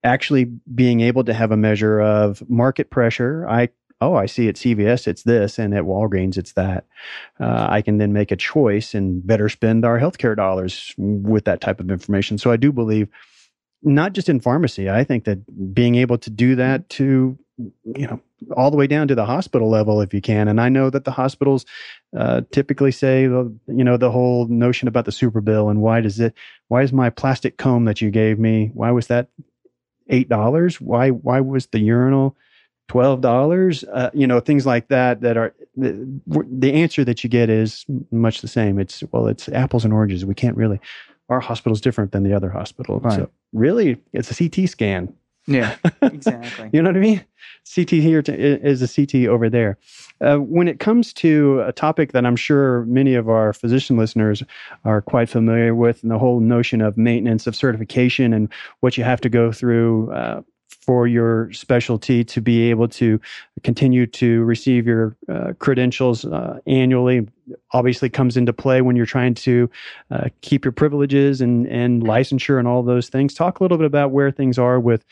actually 0.04 0.46
being 0.74 1.02
able 1.02 1.24
to 1.24 1.34
have 1.34 1.52
a 1.52 1.58
measure 1.58 2.02
of 2.02 2.48
market 2.50 2.90
pressure. 2.90 3.48
I 3.48 3.70
oh, 4.02 4.16
I 4.16 4.26
see 4.26 4.50
at 4.50 4.56
CVS 4.56 5.08
it's 5.08 5.24
this, 5.24 5.58
and 5.58 5.74
at 5.74 5.84
Walgreens 5.84 6.38
it's 6.38 6.54
that. 6.54 6.86
Uh, 7.40 7.68
I 7.70 7.82
can 7.82 7.98
then 7.98 8.14
make 8.14 8.32
a 8.32 8.36
choice 8.36 8.94
and 8.94 9.26
better 9.26 9.48
spend 9.48 9.86
our 9.86 10.00
healthcare 10.00 10.36
dollars 10.36 10.94
with 10.98 11.46
that 11.46 11.62
type 11.62 11.80
of 11.80 11.90
information. 11.90 12.38
So 12.38 12.52
I 12.52 12.58
do 12.58 12.72
believe 12.72 13.08
not 13.84 14.14
just 14.14 14.30
in 14.30 14.40
pharmacy. 14.40 14.90
I 14.90 15.04
think 15.04 15.26
that 15.26 15.74
being 15.74 15.96
able 15.96 16.18
to 16.20 16.30
do 16.30 16.56
that 16.56 16.90
to, 16.90 17.38
you 17.84 18.08
know, 18.08 18.19
all 18.56 18.71
the 18.71 18.78
way 18.78 18.88
down 18.88 19.08
to 19.08 19.15
the 19.15 19.26
hospital 19.26 19.69
level 19.69 20.02
if 20.02 20.13
you 20.13 20.21
can. 20.21 20.47
And 20.47 20.60
I 20.60 20.69
know 20.69 20.89
that 20.89 21.06
the 21.06 21.12
hospitals 21.12 21.65
uh, 22.17 22.41
typically 22.52 22.91
say, 22.91 23.24
you 23.24 23.60
know, 23.67 23.97
the 23.97 24.12
whole 24.12 24.47
notion 24.47 24.88
about 24.88 25.06
the 25.06 25.12
super 25.12 25.41
bill 25.41 25.69
and 25.69 25.82
why 25.82 26.02
does 26.02 26.19
it, 26.19 26.34
why 26.67 26.82
is 26.82 26.91
my 26.91 27.10
plastic 27.10 27.58
comb 27.58 27.86
that 27.86 28.02
you 28.02 28.12
gave 28.12 28.39
me, 28.39 28.71
why 28.74 28.91
was 28.91 29.08
that 29.08 29.30
eight 30.12 30.30
dollars? 30.30 30.80
Why 30.80 31.10
why 31.10 31.39
was 31.39 31.67
the 31.67 31.80
urinal 31.80 32.38
twelve 32.88 33.21
dollars? 33.21 33.84
Uh, 33.86 34.12
you 34.13 34.28
know, 34.28 34.39
things 34.39 34.65
like 34.65 34.89
that 34.89 35.21
that 35.21 35.38
are 35.38 35.56
the, 35.76 36.21
the 36.28 36.74
answer 36.74 37.04
that 37.06 37.24
you 37.24 37.30
get 37.30 37.50
is 37.50 37.86
much 38.12 38.41
the 38.41 38.47
same. 38.47 38.78
It's 38.78 39.04
well, 39.12 39.28
it's 39.28 39.50
apples 39.50 39.86
and 39.86 39.93
oranges. 39.93 40.26
We 40.26 40.36
can't 40.36 40.58
really. 40.58 40.80
Our 41.30 41.39
hospital 41.39 41.74
is 41.74 41.80
different 41.82 42.12
than 42.12 42.24
the 42.24 42.34
other 42.34 42.50
hospital. 42.50 43.00
Right. 43.00 43.13
So 43.13 43.32
really, 43.54 43.97
it's 44.12 44.30
a 44.30 44.36
CT 44.36 44.69
scan. 44.69 45.13
Yeah, 45.47 45.75
exactly. 46.01 46.69
you 46.71 46.82
know 46.82 46.89
what 46.89 46.97
I 46.97 47.01
mean? 47.01 47.25
CT 47.73 47.89
here 47.91 48.23
is 48.27 48.82
a 48.82 48.88
CT 48.88 49.27
over 49.27 49.49
there. 49.49 49.77
Uh, 50.19 50.38
when 50.38 50.67
it 50.67 50.80
comes 50.80 51.13
to 51.13 51.62
a 51.62 51.71
topic 51.71 52.12
that 52.12 52.25
I'm 52.25 52.36
sure 52.36 52.86
many 52.86 53.15
of 53.15 53.30
our 53.30 53.54
physician 53.54 53.97
listeners 53.97 54.43
are 54.86 55.01
quite 55.01 55.30
familiar 55.30 55.73
with, 55.73 56.01
and 56.04 56.12
the 56.12 56.19
whole 56.19 56.39
notion 56.39 56.82
of 56.82 56.97
maintenance 56.97 57.47
of 57.47 57.56
certification 57.56 58.34
and 58.34 58.49
what 58.82 58.97
you 58.97 59.04
have 59.04 59.21
to 59.21 59.30
go 59.30 59.51
through 59.51 60.12
uh, 60.12 60.41
for 60.82 61.08
your 61.08 61.51
specialty 61.54 62.23
to 62.23 62.41
be 62.41 62.69
able 62.69 62.88
to 62.88 63.19
continue 63.63 64.08
to 64.08 64.43
receive 64.43 64.88
your 64.88 65.15
uh, 65.30 65.54
credentials 65.60 66.25
uh, 66.25 66.60
annually 66.65 67.27
obviously 67.71 68.10
comes 68.10 68.38
into 68.38 68.54
play 68.54 68.82
when 68.82 68.95
you're 68.95 69.06
trying 69.06 69.34
to 69.34 69.69
uh, 70.10 70.30
keep 70.41 70.65
your 70.65 70.71
privileges 70.71 71.41
and, 71.41 71.67
and 71.67 72.04
licensure 72.04 72.58
and 72.58 72.67
all 72.67 72.82
those 72.82 73.10
things. 73.10 73.34
Talk 73.34 73.60
a 73.60 73.63
little 73.63 73.77
bit 73.77 73.86
about 73.86 74.12
where 74.12 74.32
things 74.32 74.58
are 74.58 74.80
with 74.80 75.06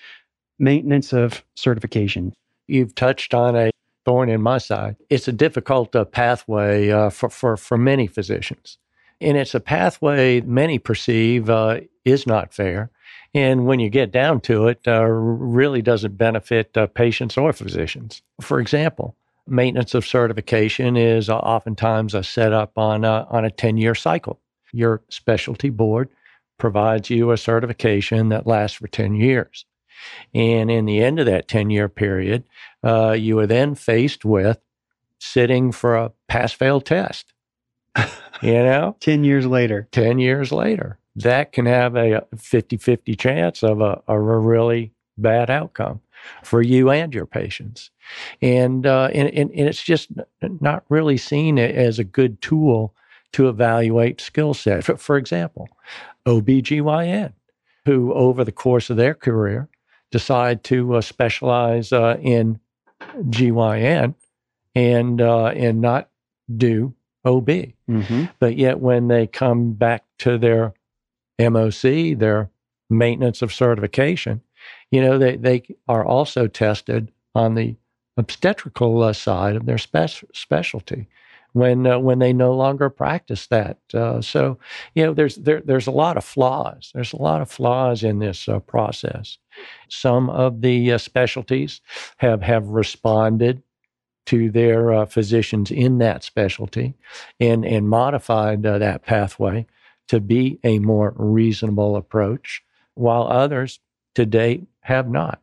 maintenance 0.60 1.14
of 1.14 1.44
certification. 1.56 2.34
You've 2.68 2.96
touched 2.96 3.34
on 3.34 3.56
a 3.56 3.72
thorn 4.06 4.30
in 4.30 4.42
my 4.42 4.58
side. 4.58 4.96
It's 5.10 5.28
a 5.28 5.32
difficult 5.32 5.96
uh, 5.96 6.06
pathway 6.06 6.90
uh, 6.90 7.10
for, 7.10 7.30
for, 7.30 7.58
for 7.58 7.78
many 7.78 8.08
physicians. 8.08 8.78
And 9.22 9.38
it's 9.38 9.54
a 9.54 9.60
pathway 9.60 10.42
many 10.42 10.80
perceive 10.80 11.50
uh, 11.50 11.82
is 12.06 12.26
not 12.26 12.54
fair. 12.54 12.90
And 13.34 13.66
when 13.66 13.80
you 13.80 13.90
get 13.90 14.12
down 14.12 14.42
to 14.42 14.68
it, 14.68 14.80
uh, 14.88 15.04
really 15.06 15.82
doesn't 15.82 16.18
benefit 16.18 16.76
uh, 16.76 16.88
patients 16.88 17.38
or 17.38 17.54
physicians. 17.54 18.22
For 18.42 18.60
example, 18.60 19.16
maintenance 19.46 19.94
of 19.94 20.06
certification 20.06 20.96
is 20.96 21.30
oftentimes 21.30 22.16
set 22.28 22.54
up 22.54 22.78
on 22.78 23.04
a, 23.04 23.28
on 23.30 23.46
a 23.46 23.52
10 23.52 23.78
year 23.78 23.96
cycle. 23.96 24.40
Your 24.72 25.02
specialty 25.10 25.70
board 25.70 26.10
provides 26.58 27.10
you 27.10 27.32
a 27.32 27.38
certification 27.38 28.30
that 28.30 28.48
lasts 28.48 28.78
for 28.78 28.88
10 28.88 29.16
years. 29.16 29.66
And 30.34 30.70
in 30.70 30.86
the 30.86 31.02
end 31.04 31.20
of 31.20 31.26
that 31.26 31.48
10 31.48 31.70
year 31.70 31.90
period, 31.90 32.44
uh, 32.84 33.12
you 33.12 33.40
are 33.40 33.48
then 33.48 33.76
faced 33.76 34.26
with 34.26 34.60
sitting 35.20 35.72
for 35.72 35.96
a 35.96 36.12
pass 36.28 36.54
fail 36.54 36.82
test. 36.82 37.34
you 38.42 38.54
know? 38.54 38.96
10 39.00 39.24
years 39.24 39.46
later. 39.46 39.88
10 39.92 40.20
years 40.20 40.52
later. 40.52 40.98
That 41.16 41.52
can 41.52 41.66
have 41.66 41.96
a 41.96 42.26
50 42.38 42.78
50 42.78 43.16
chance 43.16 43.64
of 43.64 43.82
a, 43.82 44.02
a 44.08 44.20
really 44.20 44.94
bad 45.18 45.50
outcome 45.50 46.02
for 46.44 46.62
you 46.62 46.90
and 46.90 47.14
your 47.14 47.26
patients. 47.26 47.92
And, 48.42 48.86
uh, 48.86 49.10
and, 49.14 49.30
and, 49.30 49.52
and, 49.52 49.68
it's 49.68 49.84
just 49.84 50.10
not 50.42 50.84
really 50.90 51.18
seen 51.18 51.60
as 51.60 52.00
a 52.00 52.04
good 52.04 52.42
tool 52.42 52.94
to 53.34 53.48
evaluate 53.48 54.22
skill 54.22 54.54
set. 54.54 54.84
For, 54.84 54.98
for 54.98 55.18
example, 55.18 55.70
OBGYN, 56.26 57.34
who 57.86 58.14
over 58.14 58.44
the 58.44 58.52
course 58.52 58.90
of 58.90 58.98
their 58.98 59.14
career 59.14 59.68
decide 60.12 60.64
to 60.66 60.96
uh, 60.96 61.02
specialize 61.02 61.92
uh, 61.92 62.18
in 62.22 62.60
GYN 63.02 64.16
and 64.76 65.22
uh, 65.22 65.48
and 65.48 65.82
not 65.82 66.10
do 66.56 66.94
OB. 67.26 67.48
Mm-hmm. 67.48 68.26
But 68.40 68.58
yet, 68.58 68.80
when 68.80 69.08
they 69.08 69.28
come 69.28 69.74
back 69.74 70.06
to 70.20 70.38
their 70.38 70.74
MOC, 71.40 72.18
their 72.18 72.50
maintenance 72.90 73.42
of 73.42 73.54
certification, 73.54 74.42
you 74.92 75.02
know, 75.02 75.18
they, 75.18 75.36
they 75.36 75.64
are 75.88 76.06
also 76.06 76.48
tested 76.48 77.12
on 77.36 77.56
the 77.56 77.76
obstetrical 78.18 79.02
uh, 79.04 79.14
side 79.14 79.56
of 79.56 79.66
their 79.66 79.78
spe- 79.78 80.26
specialty 80.34 81.08
when 81.54 81.86
uh, 81.88 82.00
when 82.00 82.20
they 82.20 82.34
no 82.34 82.54
longer 82.54 82.90
practice 82.90 83.48
that. 83.48 83.78
Uh, 83.94 84.22
so 84.22 84.58
you 84.96 85.06
know, 85.06 85.14
there's 85.14 85.36
there, 85.36 85.62
there's 85.62 85.88
a 85.88 85.92
lot 85.92 86.18
of 86.18 86.24
flaws. 86.24 86.92
There's 86.94 87.14
a 87.14 87.22
lot 87.22 87.42
of 87.42 87.50
flaws 87.50 88.04
in 88.04 88.20
this 88.20 88.48
uh, 88.48 88.60
process. 88.60 89.38
Some 89.90 90.30
of 90.30 90.62
the 90.62 90.94
uh, 90.94 90.98
specialties 90.98 91.82
have 92.18 92.42
have 92.42 92.68
responded 92.68 93.64
to 94.28 94.52
their 94.52 94.94
uh, 94.94 95.06
physicians 95.06 95.72
in 95.72 95.98
that 95.98 96.24
specialty 96.24 96.94
and 97.40 97.66
and 97.66 97.90
modified 97.90 98.66
uh, 98.66 98.78
that 98.78 99.04
pathway 99.04 99.66
to 100.08 100.20
be 100.20 100.60
a 100.64 100.80
more 100.80 101.14
reasonable 101.18 101.96
approach, 101.96 102.64
while 102.96 103.24
others 103.24 103.80
to 104.16 104.26
date 104.26 104.68
have 104.82 105.10
not. 105.10 105.42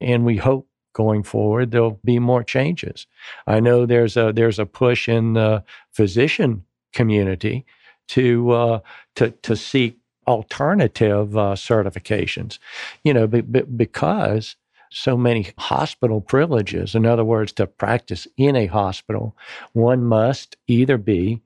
And 0.00 0.24
we 0.24 0.36
hope 0.36 0.68
going 0.92 1.22
forward 1.22 1.70
there'll 1.70 2.00
be 2.04 2.18
more 2.18 2.44
changes. 2.44 3.06
I 3.46 3.60
know 3.60 3.86
there's 3.86 4.16
a 4.16 4.32
there's 4.32 4.58
a 4.58 4.66
push 4.66 5.08
in 5.08 5.34
the 5.34 5.64
physician 5.92 6.64
community 6.92 7.64
to 8.08 8.50
uh, 8.50 8.80
to 9.16 9.30
to 9.30 9.56
seek 9.56 9.98
alternative 10.26 11.36
uh, 11.36 11.54
certifications. 11.54 12.58
You 13.04 13.14
know, 13.14 13.26
be, 13.26 13.40
be, 13.40 13.62
because 13.62 14.56
so 14.90 15.16
many 15.16 15.52
hospital 15.58 16.20
privileges. 16.20 16.94
In 16.94 17.06
other 17.06 17.24
words, 17.24 17.52
to 17.52 17.66
practice 17.66 18.28
in 18.36 18.56
a 18.56 18.66
hospital, 18.66 19.36
one 19.72 20.04
must 20.04 20.56
either 20.66 20.98
be 20.98 21.40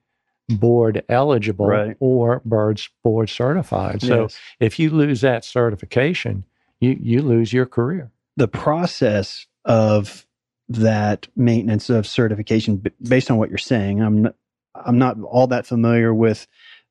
board 0.49 1.05
eligible 1.09 1.67
right. 1.67 1.97
or 2.01 2.43
birds 2.45 2.89
board 3.03 3.29
certified. 3.29 4.03
So 4.03 4.23
yes. 4.23 4.39
if 4.61 4.79
you 4.79 4.91
lose 4.91 5.21
that 5.21 5.45
certification, 5.45 6.45
you 6.81 6.97
you 7.01 7.23
lose 7.23 7.53
your 7.53 7.67
career 7.67 8.11
the 8.37 8.49
process 8.49 9.46
of 9.64 10.27
that 10.68 11.29
maintenance 11.37 11.90
of 11.90 12.07
certification 12.07 12.83
based 13.03 13.31
on 13.31 13.37
what 13.37 13.49
you're 13.49 13.59
saying 13.59 14.01
i'm 14.03 14.29
i'm 14.75 14.99
not 14.99 15.20
all 15.22 15.46
that 15.46 15.66
familiar 15.66 16.12
with 16.12 16.46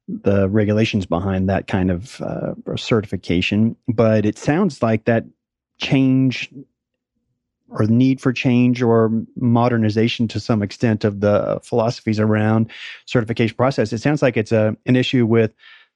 the 0.07 0.47
regulations 0.49 1.05
behind 1.05 1.49
that 1.49 1.67
kind 1.67 1.89
of 1.91 2.21
uh, 2.21 2.53
certification 2.75 3.75
but 3.87 4.25
it 4.25 4.37
sounds 4.37 4.81
like 4.81 5.05
that 5.05 5.25
change 5.79 6.51
or 7.69 7.85
need 7.85 8.21
for 8.21 8.31
change 8.31 8.81
or 8.81 9.11
modernization 9.35 10.27
to 10.27 10.39
some 10.39 10.61
extent 10.61 11.03
of 11.03 11.19
the 11.19 11.59
philosophies 11.63 12.19
around 12.19 12.69
certification 13.05 13.55
process. 13.55 13.91
It 13.91 13.99
sounds 14.01 14.21
like 14.21 14.37
it's 14.37 14.51
a 14.51 14.75
an 14.85 14.95
issue 14.95 15.25
with 15.25 15.53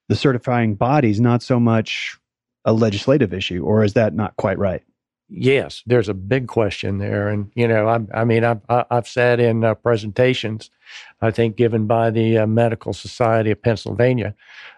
the 0.08 0.16
certifying 0.16 0.76
bodies 0.76 1.22
not 1.22 1.44
so 1.44 1.60
much 1.60 2.18
a 2.66 2.74
legislative 2.74 3.34
issue 3.34 3.64
or 3.64 3.84
is 3.84 3.94
that 3.94 4.14
not 4.14 4.36
quite 4.36 4.58
right 4.58 4.84
yes, 5.30 5.84
there's 5.86 6.10
a 6.10 6.14
big 6.14 6.48
question 6.48 6.98
there. 6.98 7.30
And, 7.30 7.52
you 7.56 7.68
know, 7.68 7.88
I, 7.88 8.22
I 8.22 8.24
mean, 8.26 8.44
I've, 8.44 8.62
I've 8.68 9.08
sat 9.08 9.40
in 9.40 9.64
uh, 9.64 9.76
presentations, 9.76 10.70
I 11.22 11.32
think, 11.32 11.56
given 11.56 11.88
by 11.88 12.10
the 12.10 12.40
uh, 12.40 12.48
Medical 12.48 12.94
Society 12.94 13.52
of 13.52 13.62
Pennsylvania, 13.62 14.36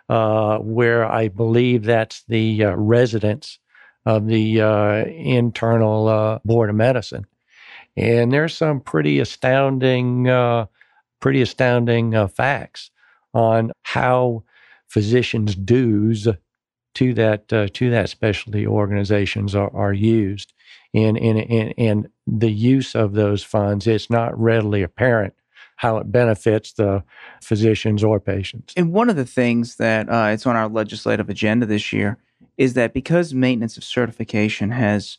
uh, 0.09 0.57
where 0.59 1.05
I 1.05 1.29
believe 1.29 1.83
that's 1.83 2.23
the 2.27 2.65
uh, 2.65 2.75
residents 2.75 3.59
of 4.05 4.27
the 4.27 4.61
uh, 4.61 5.05
internal 5.05 6.07
uh, 6.07 6.39
board 6.43 6.69
of 6.69 6.75
medicine. 6.75 7.25
And 7.95 8.31
there's 8.31 8.55
some 8.55 8.79
pretty 8.79 9.19
astounding, 9.19 10.25
pretty 11.19 11.41
astounding 11.41 12.27
facts 12.29 12.89
on 13.33 13.71
how 13.83 14.43
physicians' 14.87 15.55
dues 15.55 16.27
to 16.95 17.13
that 17.13 17.51
uh, 17.53 17.67
to 17.73 17.89
that 17.89 18.09
specialty 18.09 18.67
organizations 18.67 19.55
are, 19.55 19.73
are 19.75 19.93
used. 19.93 20.53
And, 20.93 21.17
and 21.17 21.39
and 21.39 21.73
and 21.77 22.09
the 22.27 22.51
use 22.51 22.95
of 22.95 23.13
those 23.13 23.43
funds 23.43 23.87
it's 23.87 24.09
not 24.09 24.37
readily 24.37 24.83
apparent 24.83 25.33
how 25.77 25.97
it 25.97 26.11
benefits 26.11 26.73
the 26.73 27.03
physicians 27.41 28.03
or 28.03 28.19
patients. 28.19 28.71
And 28.77 28.93
one 28.93 29.09
of 29.09 29.15
the 29.15 29.25
things 29.25 29.77
that 29.77 30.07
uh, 30.09 30.29
it's 30.31 30.45
on 30.45 30.55
our 30.55 30.69
legislative 30.69 31.27
agenda 31.27 31.65
this 31.65 31.91
year 31.91 32.19
is 32.55 32.73
that 32.75 32.93
because 32.93 33.33
maintenance 33.33 33.77
of 33.77 33.83
certification 33.83 34.69
has 34.69 35.17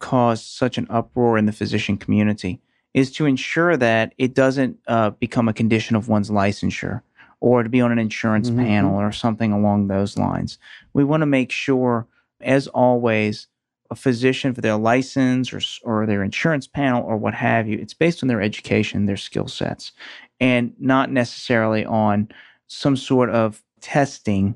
caused 0.00 0.44
such 0.44 0.76
an 0.76 0.86
uproar 0.90 1.38
in 1.38 1.46
the 1.46 1.52
physician 1.52 1.96
community 1.96 2.60
is 2.92 3.10
to 3.12 3.24
ensure 3.24 3.74
that 3.78 4.12
it 4.18 4.34
doesn't 4.34 4.78
uh, 4.86 5.10
become 5.10 5.48
a 5.48 5.54
condition 5.54 5.96
of 5.96 6.08
one's 6.08 6.28
licensure 6.28 7.00
or 7.42 7.64
to 7.64 7.68
be 7.68 7.80
on 7.80 7.90
an 7.90 7.98
insurance 7.98 8.50
mm-hmm. 8.50 8.64
panel 8.64 8.94
or 8.94 9.10
something 9.10 9.50
along 9.52 9.88
those 9.88 10.16
lines. 10.16 10.58
We 10.94 11.02
want 11.02 11.22
to 11.22 11.26
make 11.26 11.50
sure, 11.50 12.06
as 12.40 12.68
always, 12.68 13.48
a 13.90 13.96
physician 13.96 14.54
for 14.54 14.60
their 14.60 14.76
license 14.76 15.52
or, 15.52 15.60
or 15.82 16.06
their 16.06 16.22
insurance 16.22 16.68
panel 16.68 17.02
or 17.02 17.16
what 17.16 17.34
have 17.34 17.66
you, 17.66 17.78
it's 17.78 17.94
based 17.94 18.22
on 18.22 18.28
their 18.28 18.40
education, 18.40 19.06
their 19.06 19.16
skill 19.16 19.48
sets, 19.48 19.90
and 20.38 20.72
not 20.78 21.10
necessarily 21.10 21.84
on 21.84 22.28
some 22.68 22.96
sort 22.96 23.28
of 23.30 23.60
testing 23.80 24.54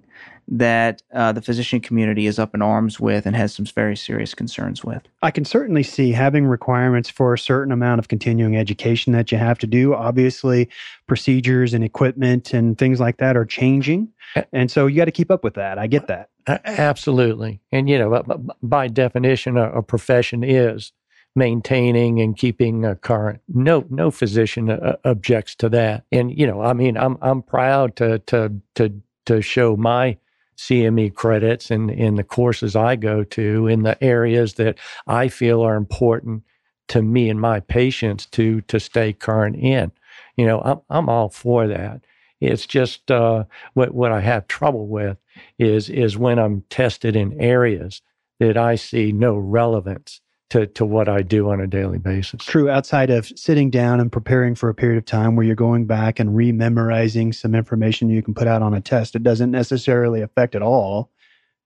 that 0.48 1.02
uh, 1.12 1.32
the 1.32 1.42
physician 1.42 1.80
community 1.80 2.26
is 2.26 2.38
up 2.38 2.54
in 2.54 2.62
arms 2.62 3.00
with 3.00 3.26
and 3.26 3.34
has 3.34 3.54
some 3.54 3.66
very 3.66 3.96
serious 3.96 4.34
concerns 4.34 4.84
with. 4.84 5.02
I 5.22 5.30
can 5.30 5.44
certainly 5.44 5.82
see 5.82 6.12
having 6.12 6.46
requirements 6.46 7.10
for 7.10 7.34
a 7.34 7.38
certain 7.38 7.72
amount 7.72 7.98
of 7.98 8.08
continuing 8.08 8.56
education 8.56 9.12
that 9.12 9.32
you 9.32 9.38
have 9.38 9.58
to 9.58 9.66
do. 9.66 9.94
Obviously, 9.94 10.68
procedures 11.06 11.74
and 11.74 11.82
equipment 11.82 12.52
and 12.52 12.78
things 12.78 13.00
like 13.00 13.16
that 13.18 13.36
are 13.36 13.44
changing. 13.44 14.08
And 14.52 14.70
so 14.70 14.86
you 14.86 14.96
got 14.96 15.06
to 15.06 15.12
keep 15.12 15.30
up 15.30 15.42
with 15.42 15.54
that. 15.54 15.78
I 15.78 15.86
get 15.86 16.06
that. 16.08 16.30
Absolutely. 16.46 17.60
And, 17.72 17.88
you 17.88 17.98
know, 17.98 18.22
by 18.62 18.88
definition, 18.88 19.56
a, 19.56 19.82
profession 19.82 20.44
is 20.44 20.92
maintaining 21.34 22.20
and 22.20 22.36
keeping 22.36 22.84
a 22.84 22.96
current. 22.96 23.40
No, 23.48 23.84
no 23.90 24.10
physician 24.10 24.70
uh, 24.70 24.96
objects 25.04 25.54
to 25.56 25.68
that. 25.68 26.04
And 26.10 26.36
you 26.36 26.46
know, 26.46 26.62
I 26.62 26.72
mean, 26.72 26.96
I'm 26.96 27.18
I'm 27.20 27.42
proud 27.42 27.94
to 27.96 28.18
to 28.20 28.52
to 28.76 28.92
to 29.26 29.42
show 29.42 29.76
my 29.76 30.16
CME 30.56 31.14
credits 31.14 31.70
in 31.70 31.90
in 31.90 32.14
the 32.16 32.24
courses 32.24 32.76
I 32.76 32.96
go 32.96 33.24
to 33.24 33.66
in 33.66 33.82
the 33.82 34.02
areas 34.02 34.54
that 34.54 34.78
I 35.06 35.28
feel 35.28 35.62
are 35.62 35.76
important 35.76 36.42
to 36.88 37.02
me 37.02 37.28
and 37.28 37.40
my 37.40 37.60
patients 37.60 38.26
to 38.26 38.60
to 38.62 38.80
stay 38.80 39.12
current 39.12 39.56
in. 39.56 39.92
You 40.36 40.46
know, 40.46 40.60
I'm 40.60 40.80
I'm 40.90 41.08
all 41.08 41.28
for 41.28 41.66
that. 41.66 42.02
It's 42.40 42.66
just 42.66 43.10
uh, 43.10 43.44
what 43.74 43.94
what 43.94 44.12
I 44.12 44.20
have 44.20 44.48
trouble 44.48 44.86
with 44.86 45.18
is 45.58 45.88
is 45.88 46.16
when 46.16 46.38
I'm 46.38 46.62
tested 46.70 47.16
in 47.16 47.40
areas 47.40 48.02
that 48.40 48.56
I 48.56 48.76
see 48.76 49.12
no 49.12 49.36
relevance 49.36 50.20
to, 50.50 50.66
to 50.66 50.84
what 50.84 51.08
I 51.08 51.22
do 51.22 51.50
on 51.50 51.60
a 51.60 51.66
daily 51.66 51.98
basis. 51.98 52.44
True, 52.44 52.70
outside 52.70 53.10
of 53.10 53.26
sitting 53.36 53.70
down 53.70 54.00
and 54.00 54.10
preparing 54.10 54.54
for 54.54 54.68
a 54.68 54.74
period 54.74 54.98
of 54.98 55.04
time 55.04 55.34
where 55.34 55.44
you're 55.44 55.56
going 55.56 55.86
back 55.86 56.20
and 56.20 56.30
rememorizing 56.30 57.34
some 57.34 57.54
information 57.54 58.08
you 58.08 58.22
can 58.22 58.34
put 58.34 58.46
out 58.46 58.62
on 58.62 58.74
a 58.74 58.80
test, 58.80 59.16
it 59.16 59.22
doesn't 59.22 59.50
necessarily 59.50 60.20
affect 60.20 60.54
at 60.54 60.62
all 60.62 61.10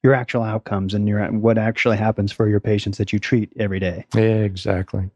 your 0.02 0.14
actual 0.14 0.42
outcomes 0.42 0.94
and 0.94 1.06
your 1.06 1.24
what 1.32 1.58
actually 1.58 1.98
happens 1.98 2.32
for 2.32 2.48
your 2.48 2.60
patients 2.60 2.96
that 2.98 3.12
you 3.12 3.18
treat 3.18 3.52
every 3.58 3.78
day. 3.78 4.06
Yeah, 4.14 4.22
exactly. 4.22 5.10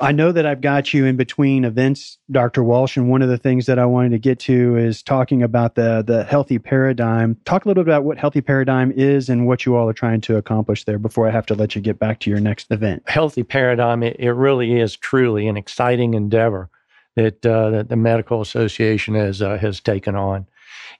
I 0.00 0.10
know 0.10 0.32
that 0.32 0.44
I've 0.44 0.60
got 0.60 0.92
you 0.92 1.04
in 1.04 1.16
between 1.16 1.64
events, 1.64 2.18
Dr. 2.28 2.64
Walsh, 2.64 2.96
and 2.96 3.08
one 3.08 3.22
of 3.22 3.28
the 3.28 3.38
things 3.38 3.66
that 3.66 3.78
I 3.78 3.86
wanted 3.86 4.10
to 4.10 4.18
get 4.18 4.40
to 4.40 4.76
is 4.76 5.02
talking 5.02 5.42
about 5.42 5.76
the 5.76 6.02
the 6.04 6.24
healthy 6.24 6.58
paradigm. 6.58 7.36
Talk 7.44 7.64
a 7.64 7.68
little 7.68 7.84
bit 7.84 7.90
about 7.90 8.04
what 8.04 8.18
healthy 8.18 8.40
paradigm 8.40 8.92
is 8.92 9.28
and 9.28 9.46
what 9.46 9.64
you 9.64 9.76
all 9.76 9.88
are 9.88 9.94
trying 9.94 10.20
to 10.22 10.36
accomplish 10.36 10.84
there 10.84 10.98
before 10.98 11.28
I 11.28 11.30
have 11.30 11.46
to 11.46 11.54
let 11.54 11.76
you 11.76 11.80
get 11.80 12.00
back 12.00 12.18
to 12.20 12.30
your 12.30 12.40
next 12.40 12.72
event. 12.72 13.04
Healthy 13.06 13.44
paradigm, 13.44 14.02
it, 14.02 14.16
it 14.18 14.32
really 14.32 14.80
is 14.80 14.96
truly 14.96 15.46
an 15.46 15.56
exciting 15.56 16.14
endeavor 16.14 16.70
that 17.14 17.46
uh, 17.46 17.70
that 17.70 17.88
the 17.88 17.96
medical 17.96 18.40
association 18.40 19.14
has 19.14 19.42
uh, 19.42 19.58
has 19.58 19.78
taken 19.78 20.16
on, 20.16 20.46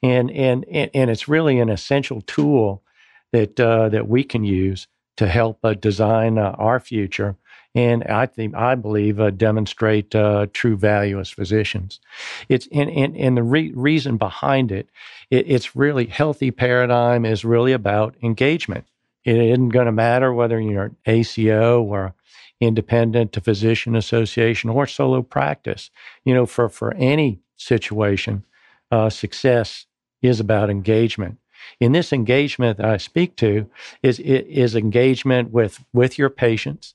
and 0.04 0.30
and 0.30 0.64
and 0.68 1.10
it's 1.10 1.26
really 1.26 1.58
an 1.58 1.68
essential 1.68 2.20
tool 2.20 2.84
that 3.32 3.58
uh, 3.58 3.88
that 3.88 4.08
we 4.08 4.22
can 4.22 4.44
use 4.44 4.86
to 5.16 5.26
help 5.26 5.58
uh, 5.64 5.74
design 5.74 6.38
uh, 6.38 6.54
our 6.58 6.78
future 6.78 7.36
and 7.74 8.04
I 8.04 8.26
think 8.26 8.54
I 8.54 8.76
believe 8.76 9.20
uh, 9.20 9.30
demonstrate 9.30 10.14
uh, 10.14 10.46
true 10.52 10.76
value 10.76 11.18
as 11.18 11.30
physicians. 11.30 12.00
It's 12.48 12.68
and 12.72 12.90
and, 12.90 13.16
and 13.16 13.36
the 13.36 13.42
re- 13.42 13.72
reason 13.74 14.16
behind 14.16 14.70
it, 14.70 14.88
it, 15.30 15.46
it's 15.48 15.74
really 15.74 16.06
healthy 16.06 16.50
paradigm 16.50 17.24
is 17.24 17.44
really 17.44 17.72
about 17.72 18.14
engagement. 18.22 18.86
It 19.24 19.36
isn't 19.36 19.70
going 19.70 19.86
to 19.86 19.92
matter 19.92 20.32
whether 20.32 20.60
you're 20.60 20.84
an 20.84 20.96
ACO 21.06 21.82
or 21.82 22.14
independent 22.60 23.32
to 23.32 23.40
physician 23.40 23.96
association 23.96 24.70
or 24.70 24.86
solo 24.86 25.22
practice. 25.22 25.90
You 26.24 26.34
know, 26.34 26.46
for 26.46 26.68
for 26.68 26.94
any 26.94 27.40
situation, 27.56 28.44
uh, 28.90 29.10
success 29.10 29.86
is 30.22 30.38
about 30.38 30.70
engagement. 30.70 31.38
In 31.80 31.92
this 31.92 32.12
engagement 32.12 32.76
that 32.76 32.86
I 32.86 32.98
speak 32.98 33.34
to 33.36 33.68
is 34.00 34.20
is 34.20 34.76
engagement 34.76 35.50
with 35.50 35.84
with 35.92 36.18
your 36.18 36.30
patients 36.30 36.94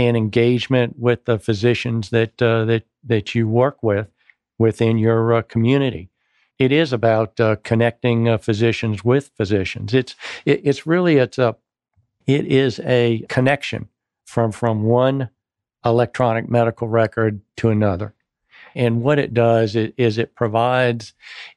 and 0.00 0.16
engagement 0.16 0.98
with 0.98 1.26
the 1.26 1.38
physicians 1.38 2.08
that 2.08 2.40
uh, 2.40 2.64
that 2.64 2.84
that 3.04 3.34
you 3.34 3.46
work 3.46 3.82
with 3.82 4.08
within 4.58 4.96
your 4.98 5.34
uh, 5.34 5.42
community. 5.42 6.08
It 6.58 6.72
is 6.72 6.92
about 6.92 7.38
uh, 7.38 7.56
connecting 7.62 8.28
uh, 8.28 8.38
physicians 8.38 9.04
with 9.04 9.30
physicians. 9.36 9.92
It's 9.92 10.14
it, 10.46 10.62
it's 10.64 10.86
really 10.86 11.16
it's 11.18 11.38
a 11.38 11.56
it 12.26 12.46
is 12.46 12.80
a 12.80 13.26
connection 13.28 13.88
from 14.24 14.52
from 14.52 14.84
one 14.84 15.28
electronic 15.84 16.48
medical 16.48 16.88
record 16.88 17.40
to 17.56 17.68
another. 17.68 18.14
And 18.74 19.02
what 19.02 19.18
it 19.18 19.34
does 19.34 19.74
is, 19.74 20.16
it 20.16 20.36
provides 20.36 21.12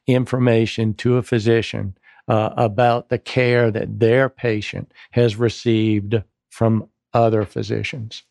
information 0.06 0.94
to 0.94 1.16
a 1.16 1.22
physician 1.22 1.96
uh, 2.26 2.50
about 2.56 3.08
the 3.08 3.18
care 3.18 3.70
that 3.70 4.00
their 4.00 4.28
patient 4.28 4.90
has 5.12 5.36
received 5.36 6.22
from 6.50 6.88
other 7.14 7.44
physicians. 7.44 8.24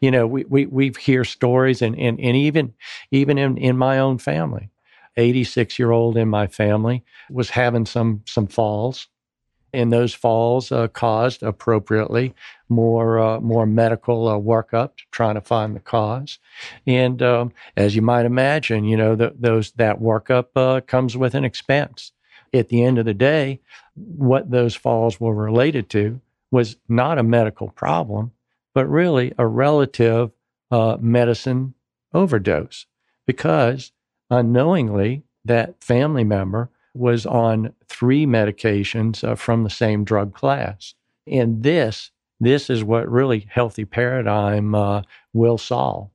You 0.00 0.10
know, 0.10 0.26
we 0.26 0.44
we 0.44 0.66
we 0.66 0.92
hear 1.00 1.24
stories 1.24 1.82
and 1.82 1.98
and, 1.98 2.20
and 2.20 2.36
even 2.36 2.74
even 3.10 3.38
in, 3.38 3.56
in 3.56 3.76
my 3.76 3.98
own 3.98 4.18
family. 4.18 4.68
86 5.18 5.78
year 5.78 5.90
old 5.90 6.16
in 6.16 6.28
my 6.28 6.46
family 6.46 7.04
was 7.30 7.50
having 7.50 7.84
some 7.84 8.22
some 8.26 8.46
falls 8.46 9.08
and 9.72 9.92
those 9.92 10.12
falls 10.12 10.70
uh, 10.70 10.88
caused 10.88 11.42
appropriately 11.42 12.34
more 12.68 13.18
uh, 13.18 13.40
more 13.40 13.66
medical 13.66 14.28
uh, 14.28 14.34
workup 14.34 14.92
trying 15.10 15.34
to 15.34 15.40
find 15.40 15.74
the 15.74 15.80
cause 15.80 16.38
and 16.86 17.22
um, 17.22 17.52
as 17.76 17.96
you 17.96 18.02
might 18.02 18.26
imagine 18.26 18.84
you 18.84 18.96
know 18.96 19.14
the, 19.14 19.34
those 19.38 19.72
that 19.72 20.00
workup 20.00 20.46
uh, 20.56 20.80
comes 20.82 21.16
with 21.16 21.34
an 21.34 21.44
expense 21.44 22.12
at 22.54 22.68
the 22.68 22.82
end 22.82 22.98
of 22.98 23.04
the 23.04 23.14
day 23.14 23.60
what 23.94 24.50
those 24.50 24.74
falls 24.74 25.20
were 25.20 25.34
related 25.34 25.88
to 25.88 26.20
was 26.50 26.76
not 26.88 27.18
a 27.18 27.22
medical 27.22 27.68
problem 27.70 28.30
but 28.74 28.86
really 28.88 29.32
a 29.38 29.46
relative 29.46 30.30
uh, 30.70 30.96
medicine 31.00 31.74
overdose 32.14 32.86
because 33.26 33.92
unknowingly 34.30 35.24
that 35.44 35.82
family 35.82 36.24
member 36.24 36.70
was 36.94 37.26
on 37.26 37.74
three 37.88 38.26
medications 38.26 39.24
uh, 39.26 39.34
from 39.34 39.64
the 39.64 39.70
same 39.70 40.04
drug 40.04 40.34
class. 40.34 40.94
And 41.26 41.62
this, 41.62 42.10
this 42.40 42.68
is 42.68 42.84
what 42.84 43.10
really 43.10 43.46
healthy 43.50 43.84
paradigm 43.84 44.74
uh, 44.74 45.02
will 45.32 45.58
solve 45.58 46.10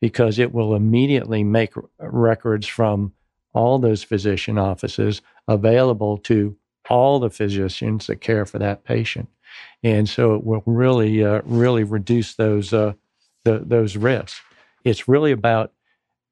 because 0.00 0.38
it 0.38 0.52
will 0.52 0.74
immediately 0.74 1.44
make 1.44 1.72
records 1.98 2.66
from 2.66 3.12
all 3.52 3.78
those 3.78 4.02
physician 4.02 4.58
offices 4.58 5.20
available 5.48 6.16
to 6.18 6.56
all 6.88 7.18
the 7.20 7.30
physicians 7.30 8.06
that 8.06 8.20
care 8.20 8.46
for 8.46 8.58
that 8.58 8.84
patient 8.84 9.28
and 9.82 10.08
so 10.08 10.34
it 10.34 10.44
will 10.44 10.62
really, 10.66 11.24
uh, 11.24 11.42
really 11.44 11.84
reduce 11.84 12.34
those 12.34 12.72
uh, 12.72 12.92
the, 13.44 13.58
those 13.58 13.96
risks. 13.96 14.40
It's 14.84 15.08
really 15.08 15.32
about 15.32 15.72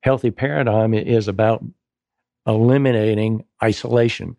healthy 0.03 0.31
paradigm. 0.31 0.95
It 0.95 1.09
is 1.09 1.29
about 1.29 1.65
eliminating 2.47 3.45
isolation, 3.63 4.37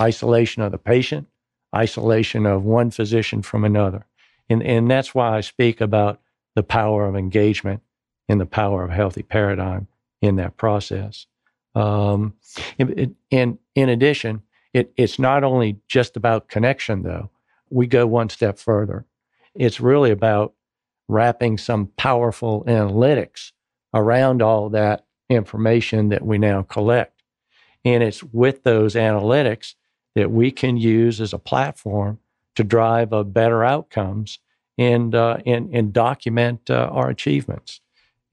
isolation 0.00 0.62
of 0.62 0.72
the 0.72 0.78
patient, 0.78 1.26
isolation 1.74 2.46
of 2.46 2.64
one 2.64 2.90
physician 2.90 3.42
from 3.42 3.64
another, 3.64 4.06
and 4.48 4.62
and 4.62 4.90
that's 4.90 5.14
why 5.14 5.36
I 5.36 5.40
speak 5.40 5.80
about 5.80 6.20
the 6.54 6.62
power 6.62 7.06
of 7.06 7.16
engagement 7.16 7.82
and 8.28 8.40
the 8.40 8.46
power 8.46 8.84
of 8.84 8.90
healthy 8.90 9.22
paradigm 9.22 9.88
in 10.20 10.36
that 10.36 10.56
process. 10.56 11.26
Um, 11.74 12.34
and, 12.78 13.14
and 13.30 13.58
in 13.74 13.88
addition, 13.88 14.42
it, 14.74 14.92
it's 14.96 15.18
not 15.18 15.44
only 15.44 15.78
just 15.88 16.16
about 16.16 16.48
connection, 16.48 17.02
though 17.02 17.30
we 17.70 17.86
go 17.86 18.06
one 18.06 18.28
step 18.28 18.58
further. 18.58 19.06
It's 19.54 19.80
really 19.80 20.10
about 20.10 20.54
wrapping 21.08 21.58
some 21.58 21.88
powerful 21.96 22.64
analytics 22.64 23.52
around 23.94 24.42
all 24.42 24.68
that 24.70 25.06
information 25.28 26.08
that 26.10 26.24
we 26.24 26.38
now 26.38 26.62
collect. 26.62 27.22
And 27.84 28.02
it's 28.02 28.22
with 28.22 28.62
those 28.62 28.94
analytics 28.94 29.74
that 30.14 30.30
we 30.30 30.50
can 30.50 30.76
use 30.76 31.20
as 31.20 31.32
a 31.32 31.38
platform 31.38 32.18
to 32.56 32.64
drive 32.64 33.12
a 33.12 33.24
better 33.24 33.64
outcomes 33.64 34.38
and, 34.76 35.14
uh, 35.14 35.38
and, 35.46 35.74
and 35.74 35.92
document 35.92 36.70
uh, 36.70 36.90
our 36.92 37.08
achievements. 37.08 37.80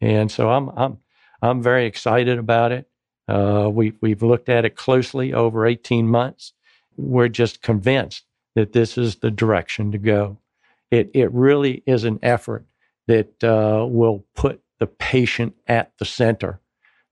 And 0.01 0.31
so 0.31 0.49
I'm, 0.49 0.69
I'm, 0.69 0.97
I'm 1.41 1.61
very 1.61 1.85
excited 1.85 2.37
about 2.37 2.71
it. 2.71 2.89
Uh, 3.27 3.69
we, 3.71 3.93
we've 4.01 4.23
looked 4.23 4.49
at 4.49 4.65
it 4.65 4.75
closely 4.75 5.33
over 5.33 5.65
18 5.65 6.07
months. 6.07 6.53
We're 6.95 7.27
just 7.27 7.61
convinced 7.61 8.26
that 8.57 8.73
this 8.73 8.97
is 8.97 9.17
the 9.17 9.29
direction 9.29 9.91
to 9.91 9.99
go. 9.99 10.35
It, 10.89 11.11
it 11.13 11.31
really 11.31 11.83
is 11.85 12.05
an 12.05 12.17
effort 12.23 12.65
that 13.05 13.43
uh, 13.43 13.85
will 13.87 14.25
put 14.35 14.63
the 14.79 14.87
patient 14.87 15.55
at 15.67 15.91
the 15.99 16.05
center. 16.05 16.59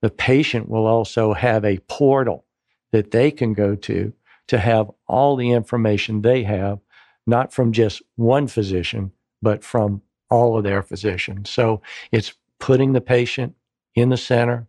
The 0.01 0.09
patient 0.09 0.67
will 0.67 0.87
also 0.87 1.33
have 1.33 1.63
a 1.63 1.77
portal 1.87 2.45
that 2.91 3.11
they 3.11 3.29
can 3.29 3.53
go 3.53 3.75
to 3.75 4.11
to 4.47 4.57
have 4.57 4.89
all 5.07 5.35
the 5.35 5.51
information 5.51 6.23
they 6.23 6.41
have, 6.41 6.79
not 7.27 7.53
from 7.53 7.73
just 7.73 8.01
one 8.15 8.47
physician, 8.47 9.11
but 9.43 9.63
from 9.63 10.01
all 10.31 10.57
of 10.57 10.63
their 10.63 10.81
physicians. 10.81 11.51
So 11.51 11.79
it's 12.11 12.33
putting 12.59 12.93
the 12.93 13.01
patient 13.01 13.53
in 13.93 14.09
the 14.09 14.17
center. 14.17 14.65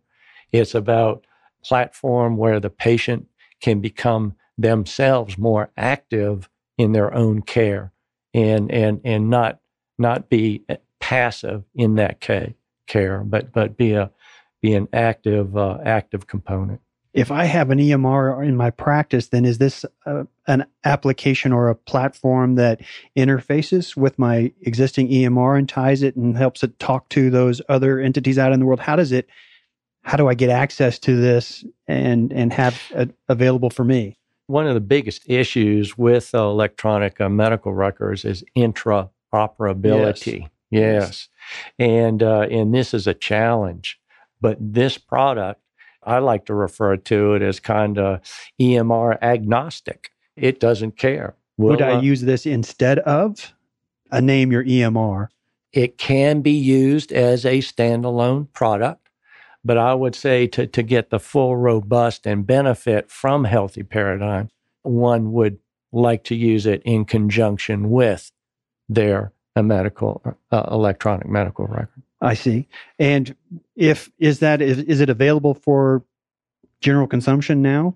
It's 0.51 0.75
about 0.75 1.25
platform 1.63 2.37
where 2.37 2.59
the 2.59 2.69
patient 2.69 3.25
can 3.61 3.81
become 3.81 4.35
themselves 4.59 5.39
more 5.39 5.71
active 5.75 6.47
in 6.77 6.91
their 6.91 7.13
own 7.13 7.41
care 7.41 7.91
and 8.33 8.71
and 8.71 9.01
and 9.03 9.29
not 9.29 9.59
not 9.97 10.29
be 10.29 10.63
passive 10.99 11.63
in 11.75 11.95
that 11.95 12.19
care, 12.19 13.23
but 13.23 13.51
but 13.51 13.77
be 13.77 13.93
a 13.93 14.11
be 14.61 14.73
an 14.73 14.87
active 14.93 15.57
uh, 15.57 15.77
active 15.83 16.27
component. 16.27 16.81
if 17.13 17.31
I 17.31 17.45
have 17.45 17.71
an 17.71 17.79
EMR 17.79 18.45
in 18.45 18.55
my 18.55 18.69
practice, 18.69 19.29
then 19.29 19.45
is 19.45 19.57
this 19.57 19.85
uh, 20.05 20.25
an 20.47 20.65
application 20.83 21.51
or 21.51 21.69
a 21.69 21.75
platform 21.75 22.55
that 22.55 22.81
interfaces 23.17 23.95
with 23.95 24.19
my 24.19 24.51
existing 24.61 25.09
EMR 25.09 25.57
and 25.57 25.67
ties 25.67 26.03
it 26.03 26.15
and 26.15 26.37
helps 26.37 26.63
it 26.63 26.77
talk 26.79 27.09
to 27.09 27.29
those 27.29 27.61
other 27.69 27.99
entities 27.99 28.37
out 28.37 28.51
in 28.51 28.59
the 28.59 28.65
world? 28.65 28.79
How 28.79 28.95
does 28.95 29.11
it? 29.11 29.27
How 30.03 30.15
do 30.15 30.27
I 30.27 30.35
get 30.35 30.49
access 30.49 30.99
to 30.99 31.19
this 31.19 31.65
and 31.87 32.31
and 32.31 32.53
have 32.53 32.79
it 32.91 33.15
available 33.27 33.69
for 33.69 33.83
me? 33.83 34.17
One 34.47 34.67
of 34.67 34.73
the 34.73 34.81
biggest 34.81 35.23
issues 35.29 35.97
with 35.97 36.33
uh, 36.33 36.39
electronic 36.39 37.21
uh, 37.21 37.29
medical 37.29 37.73
records 37.73 38.25
is 38.25 38.43
interoperability. 38.57 40.49
Yes, 40.69 40.81
yes. 41.01 41.29
and 41.79 42.23
uh, 42.23 42.47
and 42.49 42.73
this 42.73 42.93
is 42.93 43.07
a 43.07 43.13
challenge. 43.13 43.99
But 44.41 44.57
this 44.59 44.97
product 44.97 45.61
I 46.07 46.19
like 46.19 46.45
to 46.45 46.53
refer 46.53 46.95
to 46.95 47.33
it 47.33 47.41
as 47.41 47.59
kind 47.59 47.99
of 47.99 48.21
EMR 48.59 49.21
agnostic. 49.21 50.11
It 50.37 50.59
doesn't 50.59 50.97
care. 50.97 51.35
Would 51.57 51.81
I 51.81 51.99
use 51.99 52.21
this 52.21 52.45
instead 52.45 52.99
of 52.99 53.53
a 54.11 54.21
name 54.21 54.51
your 54.51 54.63
EMR? 54.63 55.27
It 55.73 55.97
can 55.97 56.41
be 56.41 56.51
used 56.51 57.11
as 57.11 57.45
a 57.45 57.59
standalone 57.59 58.51
product, 58.53 59.06
but 59.67 59.77
I 59.77 59.93
would 59.93 60.15
say 60.15 60.47
to, 60.47 60.65
to 60.65 60.81
get 60.81 61.09
the 61.09 61.19
full, 61.19 61.57
robust, 61.57 62.25
and 62.25 62.47
benefit 62.47 63.11
from 63.11 63.43
Healthy 63.43 63.83
Paradigm, 63.83 64.49
one 64.83 65.33
would 65.33 65.59
like 65.91 66.23
to 66.25 66.35
use 66.35 66.65
it 66.65 66.81
in 66.85 67.03
conjunction 67.03 67.89
with 67.89 68.31
their 68.87 69.33
medical 69.55 70.23
uh, 70.51 70.63
electronic 70.71 71.27
medical 71.27 71.65
record. 71.65 72.01
I 72.21 72.33
see. 72.33 72.67
And 72.97 73.35
if 73.75 74.09
is 74.17 74.39
that 74.39 74.61
is, 74.61 74.79
is 74.79 75.01
it 75.01 75.09
available 75.09 75.53
for 75.53 76.03
general 76.79 77.07
consumption 77.07 77.61
now? 77.61 77.95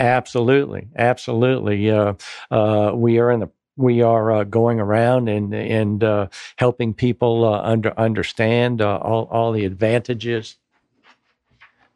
Absolutely, 0.00 0.88
absolutely. 0.96 1.90
Uh, 1.90 2.14
uh, 2.50 2.92
we 2.94 3.18
are 3.20 3.30
in 3.30 3.40
the 3.40 3.50
we 3.76 4.02
are 4.02 4.32
uh, 4.32 4.44
going 4.44 4.80
around 4.80 5.28
and 5.28 5.54
and 5.54 6.02
uh, 6.02 6.26
helping 6.56 6.92
people 6.92 7.44
uh, 7.44 7.62
under 7.62 7.98
understand 7.98 8.82
uh, 8.82 8.96
all 8.96 9.28
all 9.30 9.52
the 9.52 9.64
advantages 9.64 10.56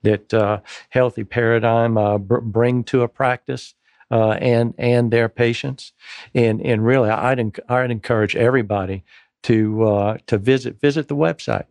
that 0.03 0.35
uh, 0.35 0.61
healthy 0.91 1.25
paradigm 1.25 1.97
uh, 1.97 2.19
br- 2.19 2.39
bring 2.39 2.85
to 2.85 3.03
a 3.03 3.09
practice. 3.09 3.75
Uh, 4.11 4.33
and 4.43 4.75
and 4.77 5.11
their 5.11 5.27
patients, 5.27 5.95
and 6.35 6.61
and 6.61 6.85
really, 6.85 7.09
I'd 7.09 7.59
I'd 7.67 7.91
encourage 7.91 8.37
everybody 8.37 9.05
to 9.45 9.85
uh, 9.85 10.19
to 10.27 10.37
visit 10.37 10.79
visit 10.81 11.09
the 11.09 11.17
website 11.17 11.65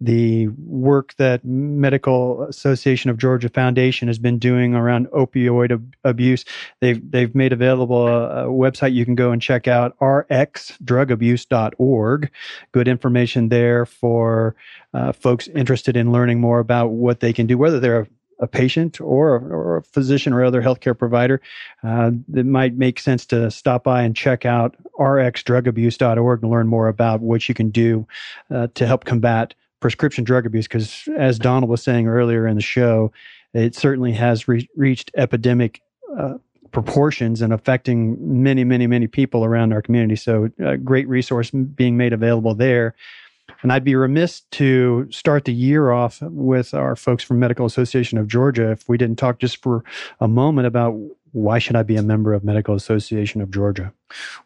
the 0.00 0.48
work 0.48 1.14
that 1.16 1.44
Medical 1.44 2.42
Association 2.42 3.10
of 3.10 3.18
Georgia 3.18 3.48
Foundation 3.48 4.08
has 4.08 4.18
been 4.18 4.38
doing 4.38 4.74
around 4.74 5.06
opioid 5.08 5.72
ab- 5.72 5.96
abuse. 6.04 6.44
They've 6.80 7.00
they've 7.10 7.34
made 7.34 7.54
available 7.54 8.06
a, 8.06 8.44
a, 8.44 8.48
website 8.48 8.92
you 8.92 9.06
can 9.06 9.14
go 9.14 9.30
and 9.30 9.40
check 9.40 9.66
out 9.66 9.98
rxdrugabuse.org. 9.98 12.30
Good 12.72 12.88
information 12.88 13.48
there 13.48 13.86
for 13.86 14.54
uh, 14.92 15.12
folks 15.12 15.48
interested 15.48 15.96
in 15.96 16.12
learning 16.12 16.40
more 16.40 16.58
about 16.58 16.88
what 16.88 17.20
they 17.20 17.32
can 17.32 17.46
do, 17.46 17.56
whether 17.56 17.80
they're 17.80 18.00
a, 18.00 18.06
a 18.38 18.46
patient 18.46 19.00
or, 19.00 19.36
or 19.36 19.76
a 19.78 19.82
physician 19.82 20.32
or 20.32 20.44
other 20.44 20.62
healthcare 20.62 20.96
provider, 20.96 21.40
uh, 21.82 22.10
it 22.34 22.46
might 22.46 22.76
make 22.76 22.98
sense 22.98 23.24
to 23.26 23.50
stop 23.50 23.84
by 23.84 24.02
and 24.02 24.14
check 24.14 24.44
out 24.44 24.76
rxdrugabuse.org 24.98 26.42
and 26.42 26.50
learn 26.50 26.66
more 26.66 26.88
about 26.88 27.20
what 27.20 27.48
you 27.48 27.54
can 27.54 27.70
do 27.70 28.06
uh, 28.50 28.68
to 28.74 28.86
help 28.86 29.04
combat 29.04 29.54
prescription 29.80 30.24
drug 30.24 30.46
abuse 30.46 30.66
because, 30.66 31.08
as 31.16 31.38
Donald 31.38 31.70
was 31.70 31.82
saying 31.82 32.06
earlier 32.08 32.46
in 32.46 32.56
the 32.56 32.62
show, 32.62 33.12
it 33.52 33.74
certainly 33.74 34.12
has 34.12 34.48
re- 34.48 34.68
reached 34.76 35.10
epidemic 35.16 35.80
uh, 36.18 36.34
proportions 36.72 37.40
and 37.40 37.52
affecting 37.52 38.42
many, 38.42 38.64
many, 38.64 38.86
many 38.86 39.06
people 39.06 39.44
around 39.44 39.72
our 39.72 39.82
community. 39.82 40.16
So, 40.16 40.50
a 40.58 40.76
great 40.76 41.08
resource 41.08 41.50
being 41.50 41.96
made 41.96 42.12
available 42.12 42.54
there. 42.54 42.94
And 43.62 43.72
I'd 43.72 43.84
be 43.84 43.94
remiss 43.94 44.40
to 44.52 45.08
start 45.10 45.44
the 45.44 45.52
year 45.52 45.90
off 45.90 46.20
with 46.22 46.74
our 46.74 46.96
folks 46.96 47.24
from 47.24 47.38
Medical 47.38 47.66
Association 47.66 48.18
of 48.18 48.28
Georgia 48.28 48.70
if 48.70 48.88
we 48.88 48.98
didn't 48.98 49.16
talk 49.18 49.38
just 49.38 49.62
for 49.62 49.84
a 50.20 50.28
moment 50.28 50.66
about 50.66 50.98
why 51.32 51.58
should 51.58 51.76
I 51.76 51.82
be 51.82 51.96
a 51.96 52.02
member 52.02 52.32
of 52.32 52.44
Medical 52.44 52.74
Association 52.74 53.40
of 53.40 53.50
Georgia? 53.50 53.92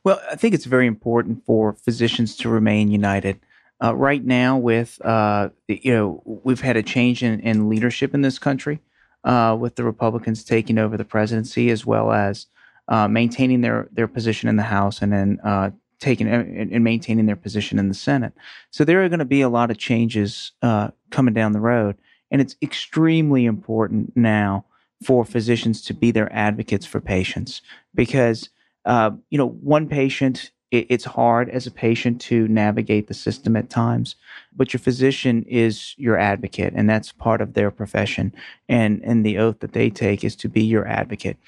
Well, 0.02 0.20
I 0.30 0.36
think 0.36 0.54
it's 0.54 0.64
very 0.64 0.86
important 0.86 1.44
for 1.44 1.74
physicians 1.74 2.36
to 2.38 2.48
remain 2.48 2.90
united. 2.90 3.40
Uh, 3.82 3.94
right 3.94 4.24
now, 4.24 4.58
with 4.58 5.00
uh, 5.04 5.50
you 5.68 5.92
know, 5.92 6.22
we've 6.24 6.60
had 6.60 6.76
a 6.76 6.82
change 6.82 7.22
in, 7.22 7.40
in 7.40 7.68
leadership 7.68 8.12
in 8.12 8.22
this 8.22 8.38
country, 8.38 8.80
uh, 9.24 9.56
with 9.58 9.76
the 9.76 9.84
Republicans 9.84 10.44
taking 10.44 10.78
over 10.78 10.96
the 10.96 11.04
presidency, 11.04 11.70
as 11.70 11.86
well 11.86 12.12
as 12.12 12.46
uh, 12.88 13.08
maintaining 13.08 13.60
their 13.60 13.88
their 13.92 14.08
position 14.08 14.48
in 14.48 14.56
the 14.56 14.64
House, 14.64 15.00
and 15.00 15.12
then 15.12 15.38
uh, 15.44 15.70
taking 16.00 16.26
and 16.28 16.82
maintaining 16.84 17.26
their 17.26 17.36
position 17.36 17.78
in 17.78 17.88
the 17.88 17.94
Senate. 17.94 18.32
So 18.70 18.84
there 18.84 19.04
are 19.04 19.08
going 19.08 19.20
to 19.20 19.24
be 19.24 19.42
a 19.42 19.48
lot 19.48 19.70
of 19.70 19.78
changes 19.78 20.52
uh, 20.62 20.90
coming 21.10 21.34
down 21.34 21.52
the 21.52 21.60
road, 21.60 21.96
and 22.30 22.40
it's 22.40 22.56
extremely 22.62 23.44
important 23.44 24.16
now 24.16 24.64
for 25.04 25.24
physicians 25.24 25.82
to 25.82 25.94
be 25.94 26.10
their 26.10 26.32
advocates 26.32 26.86
for 26.86 27.00
patients 27.00 27.62
because 27.94 28.48
you 28.86 29.38
know 29.38 29.48
one 29.48 29.88
patient 29.88 30.50
it, 30.70 30.86
it's 30.88 31.04
hard 31.04 31.48
as 31.50 31.66
a 31.66 31.70
patient 31.70 32.20
to 32.22 32.46
navigate 32.48 33.08
the 33.08 33.14
system 33.14 33.56
at 33.56 33.70
times, 33.70 34.16
but 34.54 34.72
your 34.72 34.80
physician 34.80 35.44
is 35.48 35.94
your 35.98 36.18
advocate, 36.18 36.72
and 36.76 36.88
that's 36.88 37.12
part 37.12 37.40
of 37.40 37.54
their 37.54 37.70
profession. 37.70 38.32
And 38.68 39.00
and 39.04 39.24
the 39.24 39.38
oath 39.38 39.60
that 39.60 39.72
they 39.72 39.90
take 39.90 40.24
is 40.24 40.36
to 40.36 40.48
be 40.48 40.62
your 40.62 40.86
advocate. 40.86 41.38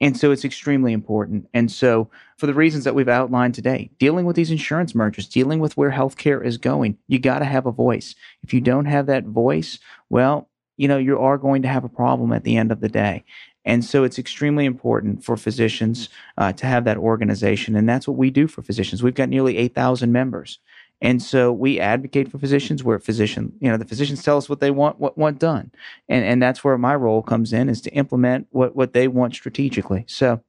And 0.00 0.16
so 0.16 0.30
it's 0.30 0.44
extremely 0.44 0.92
important. 0.92 1.48
And 1.54 1.72
so, 1.72 2.10
for 2.36 2.46
the 2.46 2.54
reasons 2.54 2.84
that 2.84 2.94
we've 2.94 3.08
outlined 3.08 3.54
today, 3.54 3.90
dealing 3.98 4.26
with 4.26 4.36
these 4.36 4.50
insurance 4.50 4.94
mergers, 4.94 5.26
dealing 5.26 5.58
with 5.58 5.76
where 5.76 5.90
healthcare 5.90 6.44
is 6.44 6.58
going, 6.58 6.98
you 7.08 7.18
got 7.18 7.38
to 7.38 7.46
have 7.46 7.64
a 7.64 7.72
voice. 7.72 8.14
If 8.42 8.52
you 8.52 8.60
don't 8.60 8.84
have 8.84 9.06
that 9.06 9.24
voice, 9.24 9.78
well, 10.10 10.50
you 10.76 10.86
know, 10.86 10.98
you 10.98 11.18
are 11.18 11.38
going 11.38 11.62
to 11.62 11.68
have 11.68 11.84
a 11.84 11.88
problem 11.88 12.32
at 12.32 12.44
the 12.44 12.58
end 12.58 12.70
of 12.70 12.80
the 12.80 12.90
day. 12.90 13.24
And 13.64 13.84
so 13.84 14.04
it's 14.04 14.18
extremely 14.18 14.64
important 14.64 15.24
for 15.24 15.36
physicians 15.36 16.08
uh, 16.38 16.52
to 16.52 16.66
have 16.66 16.84
that 16.84 16.98
organization. 16.98 17.74
And 17.74 17.88
that's 17.88 18.06
what 18.06 18.16
we 18.16 18.30
do 18.30 18.46
for 18.46 18.62
physicians. 18.62 19.02
We've 19.02 19.14
got 19.14 19.28
nearly 19.28 19.56
8,000 19.56 20.12
members. 20.12 20.60
And 21.00 21.22
so 21.22 21.52
we 21.52 21.78
advocate 21.78 22.28
for 22.30 22.38
physicians 22.38 22.82
where 22.82 22.98
physician, 22.98 23.52
you 23.60 23.70
know, 23.70 23.76
the 23.76 23.84
physicians 23.84 24.22
tell 24.22 24.38
us 24.38 24.48
what 24.48 24.60
they 24.60 24.70
want, 24.70 24.98
what 24.98 25.18
want 25.18 25.38
done. 25.38 25.70
And, 26.08 26.24
and 26.24 26.42
that's 26.42 26.64
where 26.64 26.78
my 26.78 26.94
role 26.94 27.22
comes 27.22 27.52
in 27.52 27.68
is 27.68 27.82
to 27.82 27.90
implement 27.90 28.46
what, 28.50 28.74
what 28.74 28.94
they 28.94 29.06
want 29.06 29.34
strategically. 29.34 30.06
So 30.08 30.40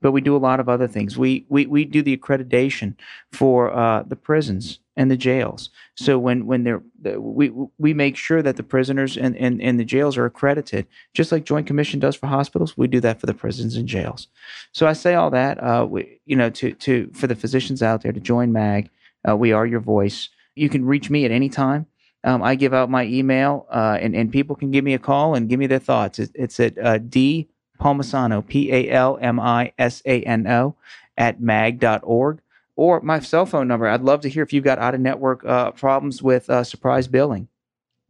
But 0.00 0.12
we 0.12 0.20
do 0.20 0.36
a 0.36 0.46
lot 0.48 0.60
of 0.60 0.68
other 0.68 0.88
things. 0.88 1.18
We 1.18 1.44
we, 1.48 1.66
we 1.66 1.84
do 1.84 2.02
the 2.02 2.16
accreditation 2.16 2.94
for 3.32 3.72
uh, 3.72 4.04
the 4.04 4.16
prisons 4.16 4.78
and 4.96 5.10
the 5.10 5.16
jails. 5.16 5.70
So 5.96 6.18
when 6.20 6.46
when 6.46 6.64
they're 6.64 6.82
we 7.18 7.50
we 7.78 7.94
make 7.94 8.16
sure 8.16 8.42
that 8.42 8.56
the 8.56 8.62
prisoners 8.62 9.16
and, 9.16 9.36
and, 9.36 9.60
and 9.62 9.78
the 9.78 9.84
jails 9.84 10.16
are 10.16 10.24
accredited 10.26 10.86
just 11.14 11.32
like 11.32 11.44
joint 11.44 11.66
commission 11.66 12.00
does 12.00 12.16
for 12.16 12.28
hospitals 12.28 12.76
we 12.76 12.86
do 12.88 13.00
that 13.00 13.20
for 13.20 13.26
the 13.26 13.34
prisons 13.34 13.76
and 13.76 13.88
jails. 13.88 14.28
So 14.72 14.86
i 14.86 14.92
say 14.94 15.14
all 15.14 15.30
that 15.30 15.62
uh, 15.62 15.86
we, 15.90 16.20
you 16.26 16.36
know 16.36 16.50
to 16.50 16.72
to 16.74 17.10
for 17.12 17.26
the 17.26 17.36
physicians 17.36 17.82
out 17.82 18.02
there 18.02 18.12
to 18.12 18.20
join 18.20 18.52
mag 18.52 18.90
Uh, 19.28 19.36
we 19.36 19.52
are 19.52 19.66
your 19.66 19.80
voice. 19.80 20.28
You 20.54 20.68
can 20.68 20.84
reach 20.84 21.10
me 21.10 21.24
at 21.24 21.32
any 21.32 21.48
time. 21.48 21.86
Um, 22.24 22.42
I 22.42 22.56
give 22.56 22.74
out 22.74 22.90
my 22.90 23.04
email, 23.04 23.66
uh, 23.70 23.98
and, 24.00 24.14
and 24.14 24.32
people 24.32 24.56
can 24.56 24.70
give 24.70 24.84
me 24.84 24.94
a 24.94 24.98
call 24.98 25.34
and 25.34 25.48
give 25.48 25.58
me 25.58 25.66
their 25.66 25.78
thoughts. 25.78 26.18
It, 26.18 26.30
it's 26.34 26.58
at 26.58 26.76
uh, 26.78 26.98
D 26.98 27.48
Palmisano, 27.80 28.46
P 28.46 28.72
A 28.72 28.90
L 28.90 29.18
M 29.20 29.38
I 29.38 29.72
S 29.78 30.02
A 30.04 30.22
N 30.22 30.46
O, 30.46 30.74
at 31.16 31.40
mag.org. 31.40 32.40
Or 32.76 33.00
my 33.00 33.18
cell 33.18 33.44
phone 33.44 33.66
number. 33.66 33.88
I'd 33.88 34.02
love 34.02 34.20
to 34.20 34.28
hear 34.28 34.42
if 34.44 34.52
you've 34.52 34.64
got 34.64 34.78
out 34.78 34.94
of 34.94 35.00
network 35.00 35.44
uh, 35.44 35.72
problems 35.72 36.22
with 36.22 36.48
uh, 36.48 36.62
surprise 36.62 37.08
billing. 37.08 37.48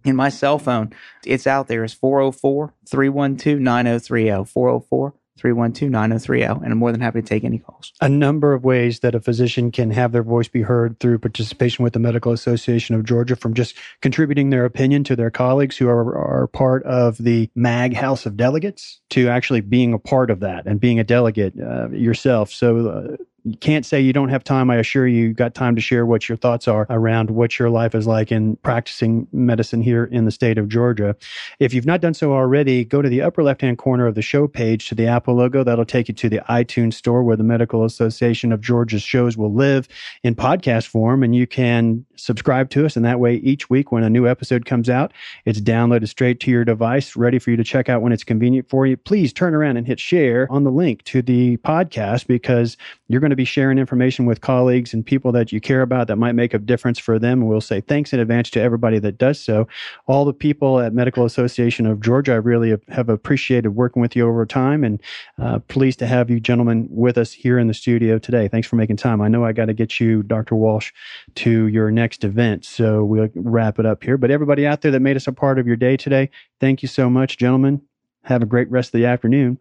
In 0.05 0.15
my 0.15 0.29
cell 0.29 0.59
phone, 0.59 0.93
it's 1.25 1.47
out 1.47 1.69
there. 1.69 1.85
It's 1.85 1.95
404 1.95 2.75
312 2.87 3.59
9030. 3.61 4.45
404 4.45 5.15
312 5.39 5.91
9030. 5.91 6.43
And 6.43 6.73
I'm 6.73 6.79
more 6.79 6.93
than 6.93 7.01
happy 7.01 7.23
to 7.23 7.27
take 7.27 7.45
any 7.45 7.59
calls. 7.59 7.93
A 8.01 8.09
number 8.09 8.53
of 8.53 8.65
ways 8.65 9.01
that 9.01 9.15
a 9.15 9.21
physician 9.21 9.71
can 9.71 9.91
have 9.91 10.13
their 10.13 10.23
voice 10.23 10.49
be 10.49 10.63
heard 10.63 10.99
through 11.01 11.19
participation 11.19 11.83
with 11.83 11.93
the 11.93 11.99
Medical 11.99 12.33
Association 12.33 12.95
of 12.95 13.05
Georgia, 13.05 13.37
from 13.37 13.55
just 13.55 13.75
contributing 14.03 14.51
their 14.51 14.65
opinion 14.65 15.05
to 15.05 15.17
their 15.17 15.31
colleagues 15.31 15.77
who 15.77 15.89
are, 15.89 16.17
are 16.17 16.47
part 16.49 16.83
of 16.85 17.19
the 17.19 17.51
MAG 17.55 17.95
House 17.95 18.27
of 18.27 18.37
Delegates 18.37 19.01
to 19.11 19.29
actually 19.29 19.61
being 19.61 19.93
a 19.95 19.99
part 19.99 20.31
of 20.31 20.41
that 20.41 20.67
and 20.67 20.81
being 20.81 20.99
a 20.99 21.05
delegate 21.05 21.55
uh, 21.61 21.89
yourself. 21.91 22.53
So, 22.53 22.89
uh, 22.89 23.17
you 23.45 23.57
can't 23.57 23.87
say 23.87 24.01
you 24.01 24.13
don't 24.13 24.29
have 24.29 24.43
time. 24.45 24.71
I 24.71 24.77
assure 24.77 25.07
you, 25.07 25.29
you've 25.29 25.37
got 25.37 25.55
time 25.55 25.75
to 25.77 25.81
share 25.81 26.05
what 26.05 26.29
your 26.29 26.37
thoughts 26.37 26.67
are 26.67 26.87
around 26.91 27.31
what 27.31 27.59
your 27.59 27.71
life 27.71 27.95
is 27.95 28.07
like 28.07 28.33
in 28.33 28.57
practicing 28.57 29.27
medicine 29.33 29.81
here 29.81 30.05
in 30.05 30.25
the 30.25 30.31
state 30.31 30.59
of 30.59 30.69
Georgia. 30.69 31.17
If 31.59 31.73
you've 31.73 31.87
not 31.87 32.01
done 32.01 32.15
so 32.15 32.33
already, 32.33 32.85
go 32.85 33.01
to 33.01 33.09
the 33.09 33.23
upper 33.23 33.43
left 33.43 33.61
hand 33.61 33.79
corner 33.79 34.07
of 34.07 34.15
the 34.15 34.23
show 34.23 34.49
page 34.49 34.89
to 34.89 34.95
the 34.95 35.07
Apple 35.07 35.35
logo. 35.35 35.63
That'll 35.65 35.85
take 35.85 36.09
you 36.09 36.15
to 36.15 36.29
the 36.29 36.41
iTunes 36.49 36.95
store 36.95 37.23
where 37.23 37.37
the 37.37 37.45
Medical 37.45 37.85
Association 37.85 38.53
of 38.53 38.61
Georgia's 38.61 39.03
shows 39.03 39.37
will 39.37 39.55
live 39.55 39.89
in 40.23 40.35
podcast 40.35 40.87
form. 40.87 41.23
And 41.23 41.35
you 41.35 41.47
can 41.47 42.05
subscribe 42.19 42.71
to 42.71 42.85
us. 42.85 42.97
And 42.97 43.05
that 43.05 43.21
way, 43.21 43.37
each 43.37 43.71
week 43.71 43.93
when 43.93 44.03
a 44.03 44.11
new 44.11 44.27
episode 44.27 44.67
comes 44.67 44.91
out, 44.91 45.13
it's 45.45 45.61
downloaded 45.61 46.09
straight 46.09 46.41
to 46.41 46.51
your 46.51 46.65
device, 46.65 47.17
ready 47.17 47.39
for 47.39 47.51
you 47.51 47.57
to 47.57 47.65
check 47.65 47.89
out 47.89 48.03
when 48.03 48.13
it's 48.13 48.25
convenient 48.25 48.69
for 48.69 48.87
you. 48.87 48.97
Please 48.97 49.33
turn 49.33 49.55
around 49.55 49.77
and 49.77 49.87
hit 49.87 50.01
share 50.01 50.47
on 50.51 50.65
the 50.65 50.71
link 50.71 51.03
to 51.05 51.23
the 51.23 51.57
podcast 51.59 52.27
because 52.27 52.77
you're 53.09 53.21
going 53.21 53.31
to 53.31 53.37
be 53.37 53.45
sharing 53.45 53.79
information 53.79 54.27
with 54.27 54.41
colleagues 54.41 54.93
and 54.93 55.05
people 55.05 55.33
that 55.33 55.53
you 55.53 55.61
care 55.61 55.83
about 55.83 56.09
that 56.09 56.17
might 56.17 56.33
make 56.33 56.55
a 56.55 56.59
difference 56.59 56.99
for 56.99 57.19
them. 57.19 57.41
And 57.41 57.49
we'll 57.49 57.61
say 57.61 57.81
thanks 57.81 58.13
in 58.13 58.21
advance 58.21 58.51
to 58.51 58.61
everybody 58.61 58.99
that 58.99 59.19
does 59.19 59.41
so. 59.41 59.69
All 60.07 60.25
the 60.25 60.33
people 60.33 60.81
at 60.81 60.93
Medical 60.93 61.25
Association 61.25 61.87
of 61.87 62.01
Georgia, 62.01 62.33
I 62.33 62.37
really 62.37 62.77
have 62.89 63.09
appreciated 63.09 63.71
working 63.71 64.03
with 64.03 64.17
you 64.17 64.27
over 64.27 64.45
time 64.45 64.85
and 64.85 65.01
uh, 65.39 65.59
pleased 65.61 65.99
to 66.01 66.07
have 66.07 66.31
you 66.31 66.41
gentlemen 66.41 66.89
with 66.91 67.19
us 67.19 67.33
here 67.33 67.59
in 67.59 67.67
the 67.69 67.75
studio 67.75 68.19
today. 68.19 68.49
Thanks 68.49 68.67
for 68.67 68.77
making 68.77 68.97
time. 68.97 69.21
I 69.21 69.29
know 69.29 69.45
I 69.45 69.53
got 69.53 69.67
to 69.67 69.75
get 69.75 70.01
you, 70.01 70.23
Dr. 70.23 70.55
Walsh, 70.55 70.93
to 71.37 71.67
your 71.69 71.91
next 71.91 72.08
event. 72.25 72.65
So 72.65 73.05
we'll 73.05 73.29
wrap 73.35 73.79
it 73.79 73.87
up 73.87 74.03
here. 74.03 74.17
But 74.17 74.31
everybody 74.31 74.67
out 74.67 74.81
there 74.83 74.91
that 74.93 75.01
made 75.01 75.17
us 75.17 75.27
a 75.27 75.33
part 75.33 75.59
of 75.59 75.67
your 75.67 75.77
day 75.77 75.97
today, 75.97 76.31
thank 76.61 76.83
you 76.83 76.89
so 76.89 77.09
much, 77.11 77.37
gentlemen. 77.39 77.83
Have 78.25 78.43
a 78.43 78.47
great 78.47 78.71
rest 78.71 78.89
of 78.95 78.99
the 79.01 79.07
afternoon. 79.07 79.59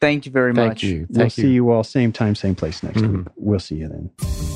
Thank 0.00 0.26
you 0.26 0.32
very 0.32 0.52
Thank 0.52 0.68
much. 0.68 0.82
you. 0.82 1.06
we'll 1.08 1.20
Thank 1.20 1.32
see 1.32 1.42
you. 1.42 1.48
you 1.48 1.70
all 1.70 1.82
same 1.84 2.12
time, 2.12 2.34
same 2.34 2.54
place 2.54 2.82
next 2.82 2.98
Mhm. 3.00 3.16
week. 3.18 3.26
We'll 3.36 3.58
see 3.60 3.76
you 3.76 3.88
then. 3.88 4.53